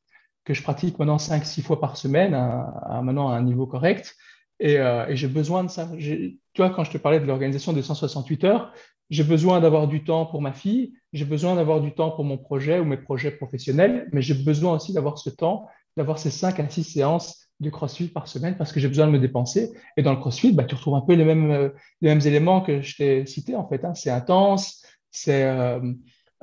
que 0.44 0.54
je 0.54 0.62
pratique 0.62 0.98
maintenant 0.98 1.16
5-6 1.16 1.62
fois 1.62 1.80
par 1.80 1.96
semaine, 1.96 2.34
à, 2.34 3.00
maintenant 3.02 3.30
à 3.30 3.36
un 3.36 3.42
niveau 3.42 3.66
correct. 3.66 4.14
Et, 4.60 4.78
euh, 4.78 5.06
et 5.08 5.16
j'ai 5.16 5.26
besoin 5.26 5.64
de 5.64 5.68
ça. 5.68 5.88
Tu 5.98 6.38
vois, 6.56 6.70
quand 6.70 6.84
je 6.84 6.92
te 6.92 6.98
parlais 6.98 7.18
de 7.18 7.26
l'organisation 7.26 7.72
des 7.72 7.82
168 7.82 8.44
heures, 8.44 8.72
j'ai 9.10 9.24
besoin 9.24 9.60
d'avoir 9.60 9.86
du 9.86 10.04
temps 10.04 10.26
pour 10.26 10.40
ma 10.40 10.52
fille, 10.52 10.94
j'ai 11.12 11.24
besoin 11.24 11.56
d'avoir 11.56 11.80
du 11.80 11.92
temps 11.92 12.10
pour 12.10 12.24
mon 12.24 12.38
projet 12.38 12.78
ou 12.78 12.84
mes 12.84 12.96
projets 12.96 13.30
professionnels, 13.30 14.08
mais 14.12 14.22
j'ai 14.22 14.34
besoin 14.34 14.74
aussi 14.74 14.92
d'avoir 14.92 15.18
ce 15.18 15.30
temps, 15.30 15.66
d'avoir 15.96 16.18
ces 16.18 16.30
5 16.30 16.58
à 16.60 16.68
6 16.68 16.84
séances 16.84 17.48
de 17.60 17.70
CrossFit 17.70 18.08
par 18.08 18.26
semaine 18.28 18.56
parce 18.56 18.72
que 18.72 18.80
j'ai 18.80 18.88
besoin 18.88 19.06
de 19.06 19.12
me 19.12 19.18
dépenser. 19.18 19.72
Et 19.96 20.02
dans 20.02 20.12
le 20.12 20.18
CrossFit, 20.18 20.52
bah, 20.52 20.64
tu 20.64 20.74
retrouves 20.74 20.94
un 20.96 21.02
peu 21.02 21.14
les 21.14 21.24
mêmes, 21.24 21.50
euh, 21.50 21.68
les 22.00 22.08
mêmes 22.08 22.26
éléments 22.26 22.60
que 22.60 22.82
je 22.82 22.96
t'ai 22.96 23.26
cités 23.26 23.56
en 23.56 23.68
fait. 23.68 23.84
Hein. 23.84 23.94
C'est 23.94 24.10
intense, 24.10 24.84
c'est... 25.10 25.44
Euh, 25.44 25.80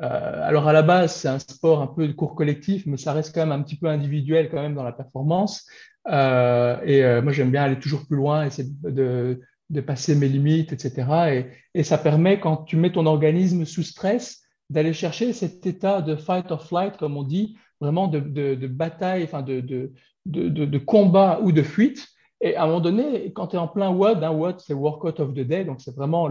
euh, 0.01 0.48
alors 0.48 0.68
à 0.68 0.74
la 0.74 0.82
base, 0.82 1.13
c'est 1.13 1.27
un 1.27 1.38
sport 1.38 1.82
un 1.82 1.88
peu 1.88 2.08
de 2.08 2.13
cours 2.13 2.34
collectif, 2.34 2.86
mais 2.88 2.98
ça 2.98 3.13
reste 3.13 3.36
quand 3.36 3.41
même 3.41 3.51
un 3.51 3.62
petit 3.62 3.77
peu 3.77 3.88
individuel 3.88 4.50
quand 4.50 4.62
même 4.62 4.74
dans 4.74 4.84
la 4.84 4.94
performance. 4.94 5.68
et 6.08 7.22
moi, 7.22 7.32
j'aime 7.32 7.51
bien 7.51 7.63
aller 7.63 7.77
toujours 7.77 8.08
plus 8.08 8.15
loin, 8.15 8.46
essayer 8.46 8.68
de, 8.84 9.41
de 9.72 9.82
passer 9.82 10.16
mes 10.16 10.28
limites, 10.28 10.74
etc. 10.74 11.46
Et, 11.74 11.84
ça 11.84 11.98
permet, 11.98 12.40
quand 12.40 12.58
tu 12.58 12.75
mets 12.75 12.92
ton 12.92 13.06
organisme 13.06 13.66
sous 13.66 13.84
stress, 13.84 14.42
d'aller 14.70 14.94
chercher 14.94 15.34
cet 15.34 15.66
état 15.66 16.01
de 16.01 16.16
fight 16.16 16.51
or 16.51 16.66
flight, 16.66 16.98
comme 16.98 17.18
on 17.18 17.24
dit, 17.24 17.58
vraiment 17.80 18.08
de, 18.08 18.68
bataille, 18.68 19.24
enfin 19.24 19.42
de, 19.42 20.80
combat 20.86 21.40
ou 21.42 21.51
de 21.51 21.63
fuite. 21.63 22.08
Et 22.42 22.56
à 22.56 22.63
un 22.63 22.68
moment 22.68 22.82
donné, 22.82 23.32
quand 23.34 23.48
tu 23.48 23.56
es 23.56 23.60
en 23.60 23.68
plein 23.68 23.90
WOD, 23.90 24.24
un 24.24 24.32
WOD, 24.32 24.60
c'est 24.60 24.74
Workout 24.74 25.20
of 25.20 25.34
the 25.34 25.42
Day, 25.42 25.63
donc 25.63 25.82
c'est 25.82 25.96
vraiment 25.96 26.30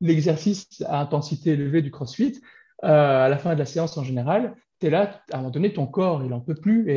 l'exercice 0.00 0.82
à 0.86 1.00
intensité 1.00 1.50
élevée 1.50 1.82
du 1.82 1.90
CrossFit. 1.90 2.40
Euh, 2.82 3.24
à 3.24 3.28
la 3.28 3.38
fin 3.38 3.54
de 3.54 3.58
la 3.58 3.66
séance 3.66 3.96
en 3.96 4.04
général, 4.04 4.56
tu 4.80 4.88
es 4.88 4.90
là, 4.90 5.22
à 5.32 5.36
un 5.36 5.38
moment 5.38 5.50
donné, 5.50 5.72
ton 5.72 5.86
corps, 5.86 6.22
il 6.22 6.30
n'en 6.30 6.40
peut 6.40 6.56
plus. 6.56 6.90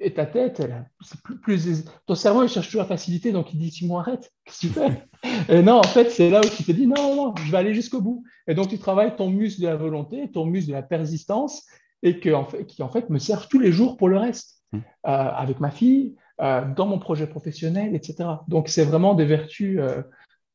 Et 0.00 0.14
ta 0.14 0.24
tête, 0.24 0.62
c'est 1.02 1.20
plus, 1.20 1.38
plus, 1.38 1.84
ton 2.06 2.14
cerveau, 2.14 2.42
il 2.42 2.48
cherche 2.48 2.66
toujours 2.66 2.80
la 2.80 2.86
facilité, 2.86 3.32
donc 3.32 3.52
il 3.52 3.58
dit 3.58 3.70
Simon, 3.70 3.98
arrête, 3.98 4.32
qu'est-ce 4.44 4.60
que 4.60 4.66
tu 4.66 4.72
fais? 4.72 5.02
Et 5.50 5.62
non, 5.62 5.74
en 5.74 5.82
fait, 5.82 6.10
c'est 6.10 6.30
là 6.30 6.40
où 6.40 6.48
tu 6.48 6.64
te 6.64 6.72
dis 6.72 6.86
non, 6.86 7.14
non, 7.14 7.34
je 7.36 7.52
vais 7.52 7.58
aller 7.58 7.74
jusqu'au 7.74 8.00
bout. 8.00 8.24
Et 8.46 8.54
donc, 8.54 8.68
tu 8.68 8.78
travailles 8.78 9.14
ton 9.16 9.28
muscle 9.28 9.60
de 9.60 9.66
la 9.66 9.76
volonté, 9.76 10.30
ton 10.32 10.46
muscle 10.46 10.68
de 10.68 10.74
la 10.74 10.82
persistance, 10.82 11.66
et 12.02 12.18
que, 12.18 12.30
en 12.30 12.46
fait, 12.46 12.64
qui 12.64 12.82
en 12.82 12.88
fait 12.88 13.10
me 13.10 13.18
servent 13.18 13.46
tous 13.48 13.58
les 13.58 13.72
jours 13.72 13.98
pour 13.98 14.08
le 14.08 14.16
reste. 14.16 14.62
Mmh. 14.72 14.78
Euh, 14.78 15.10
avec 15.10 15.60
ma 15.60 15.70
fille, 15.70 16.16
dans 16.38 16.86
mon 16.86 16.98
projet 16.98 17.26
professionnel, 17.26 17.94
etc. 17.94 18.26
Donc, 18.48 18.68
c'est 18.68 18.84
vraiment 18.84 19.12
des 19.12 19.26
vertus 19.26 19.78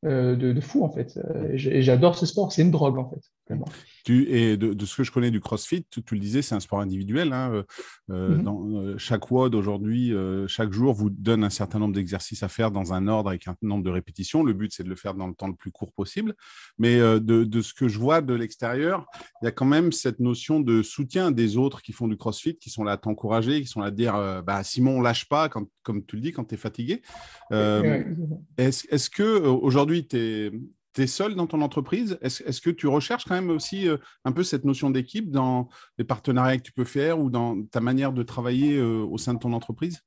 de, 0.02 0.34
de, 0.34 0.60
fou, 0.60 0.82
en 0.82 0.90
fait. 0.90 1.16
et 1.48 1.82
j'adore 1.82 2.18
ce 2.18 2.26
sport, 2.26 2.50
c'est 2.50 2.62
une 2.62 2.72
drogue, 2.72 2.98
en 2.98 3.08
fait. 3.08 3.20
Vraiment 3.48 3.66
et 4.08 4.56
de, 4.56 4.84
ce 4.84 4.96
que 4.96 5.04
je 5.04 5.10
connais 5.10 5.30
du 5.30 5.40
CrossFit, 5.40 5.84
tu, 5.90 6.02
le 6.12 6.20
disais, 6.20 6.42
c'est 6.42 6.54
un 6.54 6.60
sport 6.60 6.80
individuel. 6.80 7.32
Hein, 7.32 7.52
euh, 7.52 7.62
euh, 8.10 8.36
mhm. 8.36 8.42
dans, 8.42 8.82
euh, 8.82 8.98
chaque 8.98 9.30
WOD 9.30 9.54
aujourd'hui, 9.54 10.12
chaque 10.48 10.72
jour, 10.72 10.94
vous 10.94 11.10
donne 11.10 11.44
un 11.44 11.50
certain 11.50 11.78
nombre 11.78 11.94
d'exercices 11.94 12.42
à 12.42 12.48
faire 12.48 12.70
dans 12.70 12.92
un 12.92 13.08
ordre 13.08 13.30
avec 13.30 13.48
un 13.48 13.56
nombre 13.62 13.84
de 13.84 13.90
répétitions. 13.90 14.42
Le 14.42 14.52
but, 14.52 14.72
c'est 14.72 14.84
de 14.84 14.88
le 14.88 14.96
faire 14.96 15.14
dans 15.14 15.26
le 15.26 15.34
temps 15.34 15.48
le 15.48 15.54
plus 15.54 15.70
court 15.70 15.92
possible. 15.92 16.34
Mais 16.78 16.98
de, 16.98 17.60
ce 17.60 17.74
que 17.74 17.88
je 17.88 17.98
vois 17.98 18.20
de 18.20 18.34
l'extérieur, 18.34 19.06
il 19.42 19.46
y 19.46 19.48
a 19.48 19.52
quand 19.52 19.66
même 19.66 19.92
cette 19.92 20.20
notion 20.20 20.60
de 20.60 20.82
soutien 20.82 21.30
des 21.30 21.56
autres 21.56 21.82
qui 21.82 21.92
font 21.92 22.08
du 22.08 22.16
CrossFit, 22.16 22.56
qui 22.56 22.70
sont 22.70 22.84
là 22.84 22.92
à 22.92 22.96
t'encourager, 22.96 23.60
qui 23.60 23.66
sont 23.66 23.80
là 23.80 23.86
à 23.86 23.90
dire 23.90 24.42
bah, 24.44 24.62
Simon, 24.62 25.00
lâche 25.00 25.28
pas, 25.28 25.48
quand, 25.48 25.66
comme 25.82 26.04
tu 26.04 26.16
le 26.16 26.22
dis, 26.22 26.32
quand 26.32 26.44
tu 26.44 26.54
es 26.54 26.58
fatigué. 26.58 27.02
Est-ce 27.50 29.10
que 29.10 29.38
aujourd'hui, 29.46 30.06
tu 30.06 30.16
es 30.16 30.52
tu 30.96 31.02
es 31.02 31.06
seul 31.06 31.34
dans 31.34 31.46
ton 31.46 31.60
entreprise? 31.60 32.18
Est-ce 32.22 32.60
que 32.60 32.70
tu 32.70 32.86
recherches 32.86 33.24
quand 33.24 33.34
même 33.34 33.50
aussi 33.50 33.86
euh, 33.86 33.98
un 34.24 34.32
peu 34.32 34.42
cette 34.42 34.64
notion 34.64 34.90
d'équipe 34.90 35.30
dans 35.30 35.68
les 35.98 36.04
partenariats 36.04 36.56
que 36.56 36.62
tu 36.62 36.72
peux 36.72 36.84
faire 36.84 37.20
ou 37.20 37.30
dans 37.30 37.62
ta 37.64 37.80
manière 37.80 38.12
de 38.12 38.22
travailler 38.22 38.76
euh, 38.76 39.04
au 39.04 39.18
sein 39.18 39.34
de 39.34 39.38
ton 39.38 39.52
entreprise? 39.52 40.00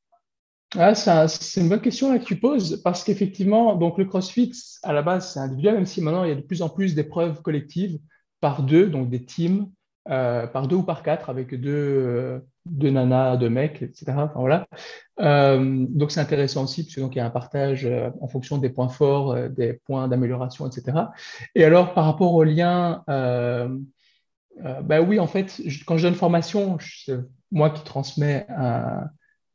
Ah, 0.76 0.94
c'est 0.94 1.62
une 1.62 1.70
bonne 1.70 1.82
question 1.82 2.18
que 2.18 2.24
tu 2.24 2.40
poses 2.40 2.82
parce 2.84 3.04
qu'effectivement, 3.04 3.76
donc 3.76 3.98
le 3.98 4.06
CrossFit 4.06 4.52
à 4.84 4.94
la 4.94 5.02
base 5.02 5.34
c'est 5.34 5.40
individuel, 5.40 5.76
même 5.76 5.86
si 5.86 6.02
maintenant 6.02 6.24
il 6.24 6.30
y 6.30 6.32
a 6.32 6.36
de 6.36 6.42
plus 6.42 6.62
en 6.62 6.70
plus 6.70 6.94
d'épreuves 6.94 7.42
collectives 7.42 7.98
par 8.40 8.64
deux, 8.64 8.88
donc 8.88 9.10
des 9.10 9.26
teams 9.26 9.68
euh, 10.08 10.48
par 10.48 10.68
deux 10.68 10.78
ou 10.78 10.84
par 10.84 11.04
quatre 11.04 11.30
avec 11.30 11.54
deux, 11.54 11.70
euh, 11.72 12.40
deux 12.66 12.90
nanas, 12.90 13.36
deux 13.38 13.50
mecs, 13.50 13.82
etc. 13.82 14.14
Voilà. 14.34 14.66
Euh, 15.20 15.86
donc 15.90 16.12
c'est 16.12 16.22
intéressant 16.22 16.64
aussi 16.64 16.84
parce 16.84 16.96
qu'il 16.96 17.18
y 17.18 17.20
a 17.20 17.26
un 17.26 17.30
partage 17.30 17.88
en 18.22 18.28
fonction 18.28 18.58
des 18.58 18.70
points 18.70 18.88
forts, 18.88 19.36
des 19.50 19.74
points 19.74 20.08
d'amélioration, 20.08 20.68
etc. 20.68 20.98
Et 21.54 21.66
alors 21.66 21.94
par 21.94 22.06
rapport 22.06 22.34
au 22.34 22.44
lien, 22.44 23.04
ben 23.08 25.00
oui, 25.08 25.20
en 25.20 25.28
fait, 25.28 25.62
quand 25.86 25.98
je 25.98 26.08
donne 26.08 26.16
formation, 26.16 26.78
c'est 26.80 27.20
moi 27.52 27.70
qui 27.70 27.84
transmets 27.84 28.46
un, 28.50 29.04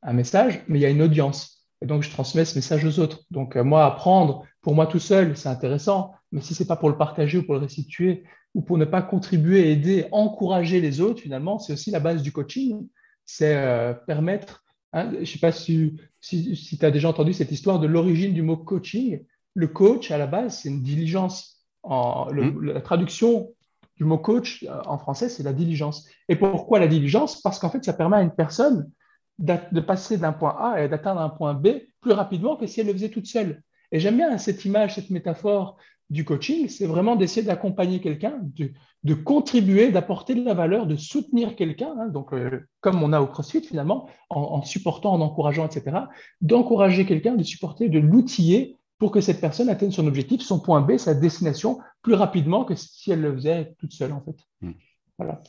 un, 0.03 0.13
message, 0.13 0.63
mais 0.69 0.79
il 0.79 0.83
y 0.83 0.87
a 0.87 0.91
une 0.91 1.03
audience. 1.03 1.67
Et 1.83 1.87
donc 1.87 2.03
je 2.03 2.11
transmets 2.11 2.45
ce 2.45 2.55
message 2.55 2.85
aux 2.85 2.99
autres. 3.01 3.21
Donc 3.31 3.57
moi, 3.57 3.87
apprendre 3.87 4.45
pour 4.61 4.75
moi 4.75 4.87
tout 4.87 5.01
seul, 5.01 5.37
c'est 5.37 5.49
intéressant, 5.49 6.13
mais 6.33 6.43
si 6.43 6.55
c'est 6.55 6.67
pas 6.67 6.77
pour 6.77 6.91
le 6.91 6.97
partager 6.97 7.39
ou 7.39 7.43
pour 7.43 7.55
le 7.55 7.61
restituer, 7.61 8.25
ou 8.55 8.63
pour 8.63 8.79
ne 8.79 8.85
pas 8.85 9.03
contribuer, 9.03 9.73
aider, 9.73 10.07
encourager 10.13 10.81
les 10.81 11.01
autres, 11.01 11.21
finalement, 11.21 11.59
c'est 11.59 11.73
aussi 11.73 11.91
la 11.91 12.01
base 12.01 12.23
du 12.23 12.33
coaching. 12.33 12.87
C'est 13.27 13.57
euh, 13.57 13.95
permettre, 13.95 14.65
hein, 14.93 15.11
je 15.13 15.21
ne 15.21 15.25
sais 15.25 15.39
pas 15.39 15.53
si, 15.53 15.97
si, 16.21 16.79
tu 16.79 16.85
as 16.85 16.91
déjà 16.91 17.09
entendu 17.09 17.33
cette 17.33 17.51
histoire 17.51 17.81
de 17.81 17.87
l'origine 17.87 18.33
du 18.33 18.43
mot 18.43 18.57
coaching. 18.57 19.25
Le 19.55 19.67
coach, 19.67 20.11
à 20.11 20.19
la 20.19 20.27
base, 20.27 20.61
c'est 20.61 20.69
une 20.69 20.83
diligence. 20.83 21.65
En, 21.83 22.33
mmh. 22.33 22.65
La 22.65 22.81
traduction 22.81 23.51
du 23.97 24.05
mot 24.05 24.19
coach 24.19 24.65
euh, 24.65 24.81
en 24.87 24.99
français, 24.99 25.29
c'est 25.29 25.43
la 25.43 25.53
diligence. 25.53 26.09
Et 26.29 26.37
pourquoi 26.37 26.79
la 26.79 26.89
diligence? 26.89 27.41
Parce 27.43 27.59
qu'en 27.59 27.71
fait, 27.71 27.85
ça 27.85 27.93
permet 27.93 28.19
à 28.19 28.23
une 28.23 28.35
personne 28.35 28.91
de 29.39 29.81
passer 29.81 30.17
d'un 30.17 30.33
point 30.33 30.57
A 30.61 30.81
et 30.81 30.89
d'atteindre 30.89 31.21
un 31.21 31.29
point 31.29 31.55
B 31.55 31.69
plus 32.01 32.13
rapidement 32.13 32.57
que 32.57 32.69
si 32.69 32.81
elle 32.81 32.87
le 32.87 32.93
faisait 32.93 33.09
toute 33.09 33.27
seule. 33.27 33.63
Et 33.91 33.99
j'aime 33.99 34.17
bien 34.17 34.39
cette 34.39 34.65
image, 34.65 34.95
cette 34.95 35.11
métaphore 35.11 35.77
du 36.11 36.25
coaching, 36.25 36.69
c'est 36.69 36.87
vraiment 36.87 37.17
d'essayer 37.17 37.47
d'accompagner 37.47 38.01
quelqu'un, 38.01 38.39
de, 39.03 39.15
contribuer, 39.15 39.91
d'apporter 39.91 40.35
de 40.35 40.45
la 40.45 40.55
valeur, 40.55 40.87
de 40.87 40.97
soutenir 40.97 41.57
quelqu'un, 41.57 41.95
hein, 41.99 42.09
donc 42.09 42.33
euh, 42.33 42.61
comme 42.81 43.03
on 43.03 43.13
a 43.13 43.21
au 43.21 43.27
CrossFit 43.27 43.63
finalement, 43.63 44.09
en, 44.29 44.63
supportant, 44.63 45.13
en 45.13 45.21
encourageant, 45.21 45.67
etc., 45.67 45.97
d'encourager 46.41 47.07
quelqu'un, 47.07 47.35
de 47.35 47.43
supporter, 47.43 47.89
de 47.89 47.99
l'outiller 47.99 48.77
pour 48.99 49.11
que 49.11 49.21
cette 49.21 49.41
personne 49.41 49.69
atteigne 49.69 49.91
son 49.91 50.07
objectif, 50.07 50.43
son 50.43 50.61
point 50.61 50.81
B, 50.81 50.99
sa 50.99 51.15
destination, 51.15 51.79
plus 52.03 52.15
rapidement 52.15 52.65
que 52.65 52.75
si 52.75 53.11
elle 53.11 53.23
le 53.23 53.35
faisait 53.35 53.75
toute 53.79 53.93
seule 53.93 54.13
en 54.13 54.21
fait. 54.21 54.37
Hmm. 54.61 54.73
Voilà. 55.19 55.43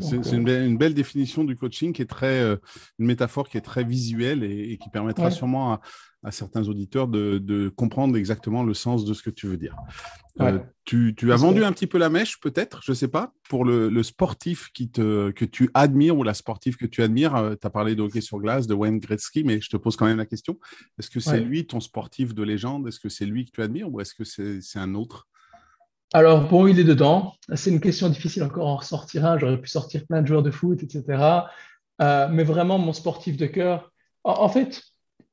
C'est 0.00 0.14
euh, 0.34 0.66
une, 0.66 0.78
belle 0.78 0.94
définition 0.94 1.44
du 1.44 1.56
coaching 1.56 1.92
qui 1.92 2.02
est 2.02 2.06
très, 2.06 2.40
euh, 2.40 2.56
une 2.98 3.06
métaphore 3.06 3.48
qui 3.48 3.58
est 3.58 3.62
très 3.62 3.84
visuelle 3.84 4.42
et, 4.42 4.78
qui 4.78 4.88
permettra 4.88 5.30
sûrement 5.30 5.74
à, 5.74 5.80
certains 6.30 6.68
auditeurs 6.68 7.08
de, 7.08 7.68
comprendre 7.76 8.16
exactement 8.16 8.62
le 8.62 8.74
sens 8.74 9.04
de 9.04 9.14
ce 9.14 9.22
que 9.22 9.30
tu 9.30 9.46
veux 9.46 9.56
dire. 9.56 9.76
Euh, 10.40 10.58
tu, 10.84 11.14
as 11.30 11.36
vendu 11.36 11.62
un 11.62 11.72
petit 11.72 11.86
peu 11.86 11.98
la 11.98 12.08
mèche, 12.08 12.40
peut-être, 12.40 12.80
je 12.82 12.92
ne 12.92 12.94
sais 12.94 13.08
pas, 13.08 13.32
pour 13.48 13.64
le, 13.64 14.02
sportif 14.02 14.70
qui 14.72 14.90
te, 14.90 15.30
que 15.30 15.44
tu 15.44 15.70
admires 15.74 16.16
ou 16.16 16.22
la 16.22 16.34
sportive 16.34 16.76
que 16.76 16.86
tu 16.86 17.02
admires. 17.02 17.56
tu 17.60 17.66
as 17.66 17.70
parlé 17.70 17.94
de 17.94 18.02
hockey 18.02 18.20
sur 18.20 18.38
glace, 18.38 18.66
de 18.66 18.74
Wayne 18.74 18.98
Gretzky, 18.98 19.44
mais 19.44 19.60
je 19.60 19.70
te 19.70 19.76
pose 19.76 19.96
quand 19.96 20.06
même 20.06 20.18
la 20.18 20.26
question. 20.26 20.58
Est-ce 20.98 21.10
que 21.10 21.20
c'est 21.20 21.40
lui 21.40 21.66
ton 21.66 21.80
sportif 21.80 22.34
de 22.34 22.42
légende? 22.42 22.88
Est-ce 22.88 23.00
que 23.00 23.08
c'est 23.08 23.26
lui 23.26 23.44
que 23.44 23.50
tu 23.50 23.62
admires 23.62 23.92
ou 23.92 24.00
est-ce 24.00 24.14
que 24.14 24.24
c'est 24.24 24.78
un 24.78 24.94
autre? 24.94 25.28
Alors, 26.14 26.48
bon, 26.48 26.68
il 26.68 26.78
est 26.78 26.84
dedans. 26.84 27.34
C'est 27.54 27.70
une 27.70 27.80
question 27.80 28.08
difficile 28.08 28.44
encore 28.44 28.68
en 28.68 28.76
ressortir 28.76 29.26
un. 29.26 29.36
J'aurais 29.36 29.60
pu 29.60 29.68
sortir 29.68 30.06
plein 30.06 30.22
de 30.22 30.28
joueurs 30.28 30.44
de 30.44 30.52
foot, 30.52 30.80
etc. 30.80 31.02
Euh, 32.00 32.28
mais 32.30 32.44
vraiment, 32.44 32.78
mon 32.78 32.92
sportif 32.92 33.36
de 33.36 33.46
cœur. 33.46 33.92
En, 34.22 34.48
fait, 34.48 34.80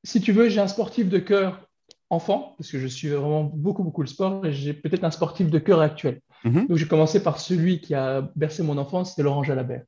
si 0.03 0.21
tu 0.21 0.31
veux, 0.31 0.49
j'ai 0.49 0.59
un 0.59 0.67
sportif 0.67 1.09
de 1.09 1.19
cœur 1.19 1.67
enfant, 2.09 2.55
parce 2.57 2.71
que 2.71 2.79
je 2.79 2.87
suis 2.87 3.07
vraiment 3.07 3.43
beaucoup, 3.43 3.83
beaucoup 3.83 4.01
le 4.01 4.07
sport, 4.07 4.45
et 4.45 4.51
j'ai 4.51 4.73
peut-être 4.73 5.03
un 5.03 5.11
sportif 5.11 5.49
de 5.49 5.59
cœur 5.59 5.81
actuel. 5.81 6.19
Mhm. 6.43 6.67
Donc, 6.67 6.77
j'ai 6.77 6.87
commencé 6.87 7.23
par 7.23 7.39
celui 7.39 7.79
qui 7.79 7.93
a 7.95 8.29
bercé 8.35 8.63
mon 8.63 8.77
enfance, 8.77 9.11
c'était 9.11 9.23
Laurent 9.23 9.43
Jalabert. 9.43 9.83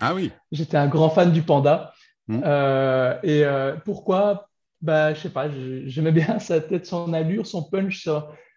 Ah 0.00 0.14
oui. 0.14 0.30
J'étais 0.52 0.76
un 0.76 0.88
grand 0.88 1.08
fan 1.08 1.32
du 1.32 1.42
panda. 1.42 1.94
Mhm. 2.28 2.42
Euh, 2.44 3.18
et 3.22 3.44
euh, 3.44 3.76
pourquoi? 3.84 4.48
Bah, 4.82 5.14
Je 5.14 5.20
sais 5.20 5.30
pas, 5.30 5.48
j'aimais 5.86 6.12
bien 6.12 6.38
sa 6.38 6.60
tête, 6.60 6.86
son 6.86 7.12
allure, 7.12 7.46
son 7.46 7.62
punch, 7.62 8.08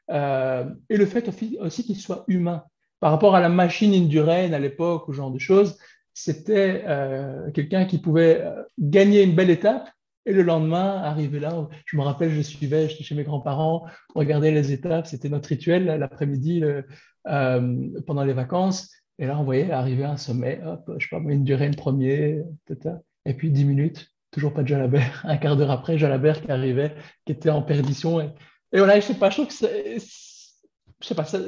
euh, 0.10 0.66
et 0.90 0.98
le 0.98 1.06
fait 1.06 1.30
aussi 1.60 1.86
qu'il 1.86 1.98
soit 1.98 2.26
humain. 2.28 2.64
Par 3.00 3.12
rapport 3.12 3.36
à 3.36 3.40
la 3.40 3.50
machine 3.50 3.94
Indurain 3.94 4.52
à 4.52 4.60
l'époque, 4.60 5.08
ou 5.08 5.14
ce 5.14 5.18
genre 5.18 5.32
de 5.32 5.40
choses, 5.40 5.78
c'était 6.14 6.84
quelqu'un 7.54 7.86
qui 7.86 8.00
pouvait 8.00 8.44
gagner 8.80 9.22
une 9.22 9.36
belle 9.36 9.52
étape 9.52 9.88
et 10.28 10.34
le 10.34 10.44
lendemain 10.44 11.02
arriver 11.02 11.40
là. 11.40 11.68
Je 11.86 11.98
me 11.98 12.04
rappelle, 12.04 12.32
je 12.32 12.42
suivais, 12.42 12.90
j'étais 12.90 13.04
chez 13.04 13.16
mes 13.16 13.24
grands-parents, 13.24 13.86
on 14.14 14.20
regardait 14.20 14.52
les 14.52 14.72
étapes, 14.72 15.08
c'était 15.08 15.30
notre 15.30 15.50
rituel 15.50 15.86
l'après-midi 15.86 16.64
pendant 17.24 18.24
les 18.24 18.34
vacances. 18.34 18.92
Et 19.20 19.26
là, 19.26 19.40
on 19.40 19.44
voyait 19.44 19.72
arriver 19.72 20.04
un 20.04 20.18
sommet, 20.18 20.62
hop, 20.64 20.92
je 21.00 21.08
sais 21.08 21.16
pas, 21.16 21.22
Indurain 21.28 21.72
premier, 21.72 22.44
et 23.26 23.34
puis 23.34 23.50
dix 23.50 23.66
minutes, 23.66 24.12
toujours 24.32 24.54
pas 24.54 24.64
de 24.64 24.68
Jalabert. 24.68 25.22
Un 25.26 25.38
quart 25.38 25.58
d'heure 25.58 25.72
après, 25.72 25.98
Jalabert 25.98 26.42
qui 26.42 26.52
arrivait, 26.52 26.96
qui 27.26 27.32
était 27.32 27.50
en 27.50 27.62
perdition. 27.62 28.22
Et, 28.22 28.30
voilà, 28.78 29.00
je 29.00 29.06
sais 29.06 29.16
pas, 29.16 29.30
je 29.30 29.36
trouve 29.38 29.48
que 29.48 29.54
c'est, 29.54 29.98
je 31.02 31.08
sais 31.08 31.16
pas, 31.16 31.26
ça, 31.26 31.40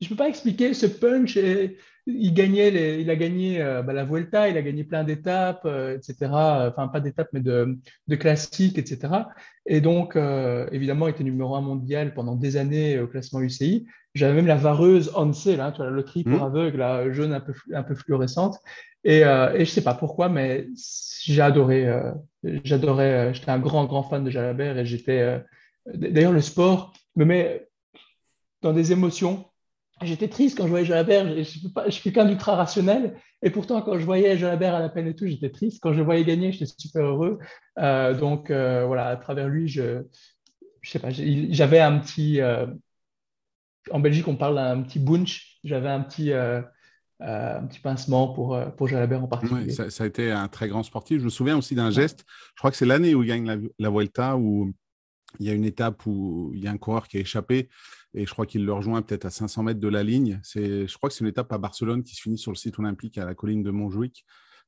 je 0.00 0.08
peux 0.08 0.16
pas 0.16 0.28
expliquer 0.28 0.74
ce 0.74 0.86
punch. 0.86 1.36
Et, 1.36 1.78
il 2.06 2.34
gagnait, 2.34 3.00
il 3.00 3.10
a 3.10 3.16
gagné 3.16 3.60
euh, 3.60 3.82
bah, 3.82 3.92
la 3.92 4.04
Vuelta, 4.04 4.48
il 4.48 4.56
a 4.56 4.62
gagné 4.62 4.84
plein 4.84 5.04
d'étapes, 5.04 5.62
euh, 5.64 5.96
etc. 5.96 6.30
Enfin, 6.32 6.88
pas 6.88 7.00
d'étapes, 7.00 7.28
mais 7.32 7.40
de, 7.40 7.78
de, 8.08 8.16
classiques, 8.16 8.78
etc. 8.78 9.12
Et 9.66 9.80
donc, 9.80 10.16
euh, 10.16 10.66
évidemment, 10.72 11.06
il 11.06 11.10
était 11.10 11.24
numéro 11.24 11.54
un 11.54 11.60
mondial 11.60 12.14
pendant 12.14 12.34
des 12.34 12.56
années 12.56 12.98
au 12.98 13.06
classement 13.06 13.40
UCI. 13.40 13.86
J'avais 14.14 14.34
même 14.34 14.46
la 14.46 14.56
vareuse 14.56 15.12
Once, 15.16 15.46
là, 15.46 15.70
tu 15.70 15.78
vois, 15.78 15.86
la 15.86 15.92
loterie 15.92 16.24
pour 16.24 16.40
mmh. 16.40 16.42
aveugles, 16.42 16.78
la 16.78 17.12
jaune 17.12 17.32
un 17.32 17.40
peu, 17.40 17.54
un 17.72 17.82
peu 17.82 17.94
fluorescente. 17.94 18.58
Et, 19.04 19.20
et 19.20 19.64
je 19.64 19.70
sais 19.70 19.82
pas 19.82 19.94
pourquoi, 19.94 20.28
mais 20.28 20.68
j'ai 21.22 21.42
adoré. 21.42 21.88
j'adorais. 22.44 23.34
j'étais 23.34 23.50
un 23.50 23.58
grand, 23.58 23.86
grand 23.86 24.02
fan 24.04 24.22
de 24.22 24.30
Jalabert 24.30 24.78
et 24.78 24.86
j'étais 24.86 25.42
D'ailleurs, 25.86 26.32
le 26.32 26.40
sport 26.40 26.92
me 27.16 27.24
met 27.24 27.68
dans 28.62 28.72
des 28.72 28.92
émotions. 28.92 29.46
J'étais 30.04 30.28
triste 30.28 30.56
quand 30.56 30.64
je 30.64 30.70
voyais 30.70 30.84
Jalabert. 30.84 31.28
Je, 31.36 31.42
je, 31.42 31.90
suis 31.90 32.02
quelqu'un 32.02 32.24
d'ultra 32.24 32.56
rationnel. 32.56 33.16
Et 33.42 33.50
pourtant, 33.50 33.82
quand 33.82 33.98
je 33.98 34.04
voyais 34.04 34.36
Jalabert 34.36 34.74
à 34.74 34.80
la 34.80 34.88
peine 34.88 35.06
et 35.06 35.14
tout, 35.14 35.26
j'étais 35.26 35.50
triste. 35.50 35.80
Quand 35.82 35.92
je 35.92 35.98
le 35.98 36.04
voyais 36.04 36.24
gagner, 36.24 36.52
j'étais 36.52 36.66
super 36.66 37.04
heureux. 37.04 37.38
Euh, 37.78 38.14
donc, 38.14 38.50
euh, 38.50 38.84
voilà, 38.86 39.08
à 39.08 39.16
travers 39.16 39.48
lui, 39.48 39.68
je, 39.68 40.02
je 40.80 40.90
sais 40.90 40.98
pas, 40.98 41.10
j'avais 41.10 41.80
un 41.80 41.98
petit. 41.98 42.40
Euh, 42.40 42.66
en 43.90 44.00
Belgique, 44.00 44.28
on 44.28 44.36
parle 44.36 44.56
d'un 44.56 44.82
petit 44.82 44.98
bunch. 44.98 45.58
J'avais 45.64 45.88
un 45.88 46.00
petit. 46.00 46.32
un 46.32 47.66
petit 47.66 47.80
pincement 47.80 48.28
pour, 48.28 48.58
pour 48.76 48.88
Jalabert 48.88 49.22
en 49.22 49.28
particulier. 49.28 49.70
ça, 49.70 49.90
ça, 49.90 50.04
a 50.04 50.06
été 50.06 50.30
un 50.30 50.48
très 50.48 50.68
grand 50.68 50.82
sportif. 50.82 51.20
Je 51.20 51.24
me 51.24 51.30
souviens 51.30 51.56
aussi 51.56 51.74
d'un 51.74 51.90
geste, 51.90 52.24
je 52.54 52.60
crois 52.60 52.70
que 52.70 52.76
c'est 52.76 52.86
l'année 52.86 53.14
où 53.14 53.22
il 53.22 53.28
gagne 53.28 53.46
la, 53.46 53.56
la 53.78 53.90
Vuelta, 53.90 54.36
où 54.36 54.72
il 55.38 55.46
y 55.46 55.50
a 55.50 55.52
une 55.52 55.64
étape 55.64 56.06
où 56.06 56.50
il 56.54 56.62
y 56.62 56.68
a 56.68 56.70
un 56.70 56.78
coureur 56.78 57.08
qui 57.08 57.16
a 57.16 57.20
échappé 57.20 57.68
et 58.14 58.26
je 58.26 58.32
crois 58.32 58.46
qu'il 58.46 58.64
le 58.64 58.72
rejoint 58.72 59.02
peut-être 59.02 59.24
à 59.24 59.30
500 59.30 59.62
mètres 59.62 59.80
de 59.80 59.88
la 59.88 60.02
ligne. 60.02 60.40
Je 60.54 60.94
crois 60.96 61.08
que 61.08 61.14
c'est 61.14 61.24
une 61.24 61.30
étape 61.30 61.52
à 61.52 61.58
Barcelone 61.58 62.02
qui 62.02 62.14
se 62.14 62.22
finit 62.22 62.38
sur 62.38 62.50
le 62.50 62.56
site 62.56 62.78
olympique 62.78 63.18
à 63.18 63.24
la 63.24 63.34
colline 63.34 63.62
de 63.62 63.70
Montjuic. 63.70 64.24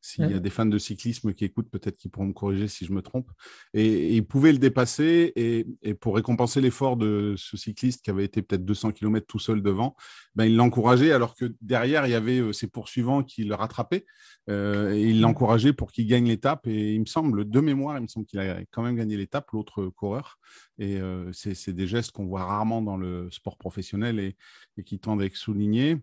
S'il 0.07 0.31
y 0.31 0.35
a 0.35 0.39
des 0.39 0.51
fans 0.51 0.67
de 0.67 0.77
cyclisme 0.77 1.33
qui 1.33 1.47
écoutent, 1.47 1.71
peut-être 1.71 1.97
qu'ils 1.97 2.11
pourront 2.11 2.27
me 2.27 2.35
corriger 2.35 2.69
si 2.69 2.85
je 2.85 2.93
me 2.93 3.01
trompe. 3.01 3.31
Et, 3.73 4.15
il 4.15 4.27
pouvait 4.27 4.53
le 4.53 4.59
dépasser. 4.59 5.33
Et, 5.35 5.95
pour 5.95 6.17
récompenser 6.17 6.61
l'effort 6.61 6.99
de 6.99 7.33
ce 7.39 7.57
cycliste 7.57 8.05
qui 8.05 8.11
avait 8.11 8.27
été 8.27 8.43
peut-être 8.43 8.67
200 8.67 8.93
km 8.93 9.27
tout 9.27 9.39
seul 9.39 9.63
devant, 9.63 9.97
ben, 10.35 10.45
il 10.45 10.57
l'encourageait 10.57 11.13
alors 11.13 11.35
que 11.35 11.55
derrière, 11.63 12.07
il 12.07 12.11
y 12.11 12.15
avait 12.15 12.53
ses 12.53 12.67
poursuivants 12.67 13.23
qui 13.23 13.45
le 13.45 13.55
rattrapaient. 13.55 14.05
et 14.47 15.09
il 15.09 15.23
l'encourageait 15.23 15.73
pour 15.73 15.91
qu'il 15.91 16.07
gagne 16.07 16.29
l'étape. 16.29 16.67
Et 16.67 16.93
il 16.93 17.01
me 17.01 17.07
semble, 17.07 17.49
de 17.49 17.61
mémoire, 17.61 17.97
il 17.97 18.03
me 18.03 18.09
semble 18.09 18.27
qu'il 18.27 18.41
a 18.41 18.61
quand 18.71 18.83
même 18.83 18.97
gagné 18.97 19.17
l'étape, 19.17 19.53
l'autre 19.53 19.87
coureur. 19.87 20.39
Et 20.79 20.99
c'est 21.33 21.73
des 21.73 21.87
gestes 21.87 22.11
qu'on 22.13 22.27
voit 22.27 22.45
rarement 22.45 22.83
dans 22.83 22.99
le 22.99 23.31
sport 23.31 23.57
professionnel 23.57 24.21
et, 24.21 24.37
qui 24.85 24.99
tendent 24.99 25.23
à 25.23 25.25
être 25.25 25.37
soulignés. 25.37 25.97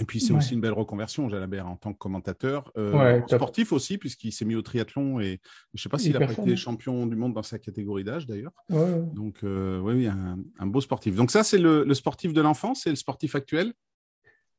Et 0.00 0.04
puis, 0.04 0.20
c'est 0.20 0.32
aussi 0.32 0.54
une 0.54 0.60
belle 0.60 0.72
reconversion, 0.72 1.28
Jalabert, 1.28 1.68
en 1.68 1.76
tant 1.76 1.92
que 1.92 1.98
commentateur. 1.98 2.72
Euh, 2.76 3.20
sportif 3.28 3.72
aussi, 3.72 3.96
puisqu'il 3.96 4.32
s'est 4.32 4.44
mis 4.44 4.56
au 4.56 4.62
triathlon 4.62 5.20
et 5.20 5.40
je 5.72 5.78
ne 5.78 5.80
sais 5.80 5.88
pas 5.88 5.98
s'il 5.98 6.16
a 6.16 6.24
été 6.24 6.56
champion 6.56 7.06
du 7.06 7.14
monde 7.14 7.32
dans 7.32 7.42
sa 7.42 7.58
catégorie 7.58 8.02
d'âge 8.02 8.26
d'ailleurs. 8.26 8.52
Donc, 8.70 9.36
euh, 9.44 9.78
oui, 9.80 10.08
un, 10.08 10.66
beau 10.66 10.80
sportif. 10.80 11.14
Donc, 11.14 11.30
ça, 11.30 11.44
c'est 11.44 11.58
le, 11.58 11.92
sportif 11.94 12.32
de 12.32 12.40
l'enfance 12.40 12.86
et 12.86 12.90
le 12.90 12.96
sportif 12.96 13.36
actuel? 13.36 13.72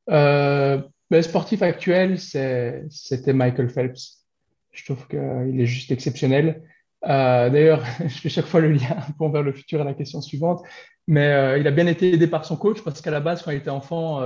Euh, 0.08 0.78
ben, 1.10 1.18
Le 1.18 1.22
sportif 1.22 1.60
actuel, 1.62 2.18
c'était 2.18 3.32
Michael 3.32 3.68
Phelps. 3.68 4.24
Je 4.72 4.84
trouve 4.84 5.06
qu'il 5.06 5.60
est 5.60 5.66
juste 5.66 5.90
exceptionnel. 5.90 6.62
d'ailleurs, 7.02 7.84
je 8.00 8.18
fais 8.20 8.30
chaque 8.30 8.46
fois 8.46 8.60
le 8.60 8.72
lien 8.72 8.96
pour 9.18 9.30
vers 9.30 9.42
le 9.42 9.52
futur 9.52 9.82
à 9.82 9.84
la 9.84 9.92
question 9.92 10.22
suivante. 10.22 10.62
Mais 11.06 11.60
il 11.60 11.66
a 11.66 11.70
bien 11.70 11.86
été 11.86 12.14
aidé 12.14 12.26
par 12.26 12.46
son 12.46 12.56
coach 12.56 12.82
parce 12.82 13.02
qu'à 13.02 13.10
la 13.10 13.20
base, 13.20 13.42
quand 13.42 13.50
il 13.50 13.58
était 13.58 13.70
enfant, 13.70 14.22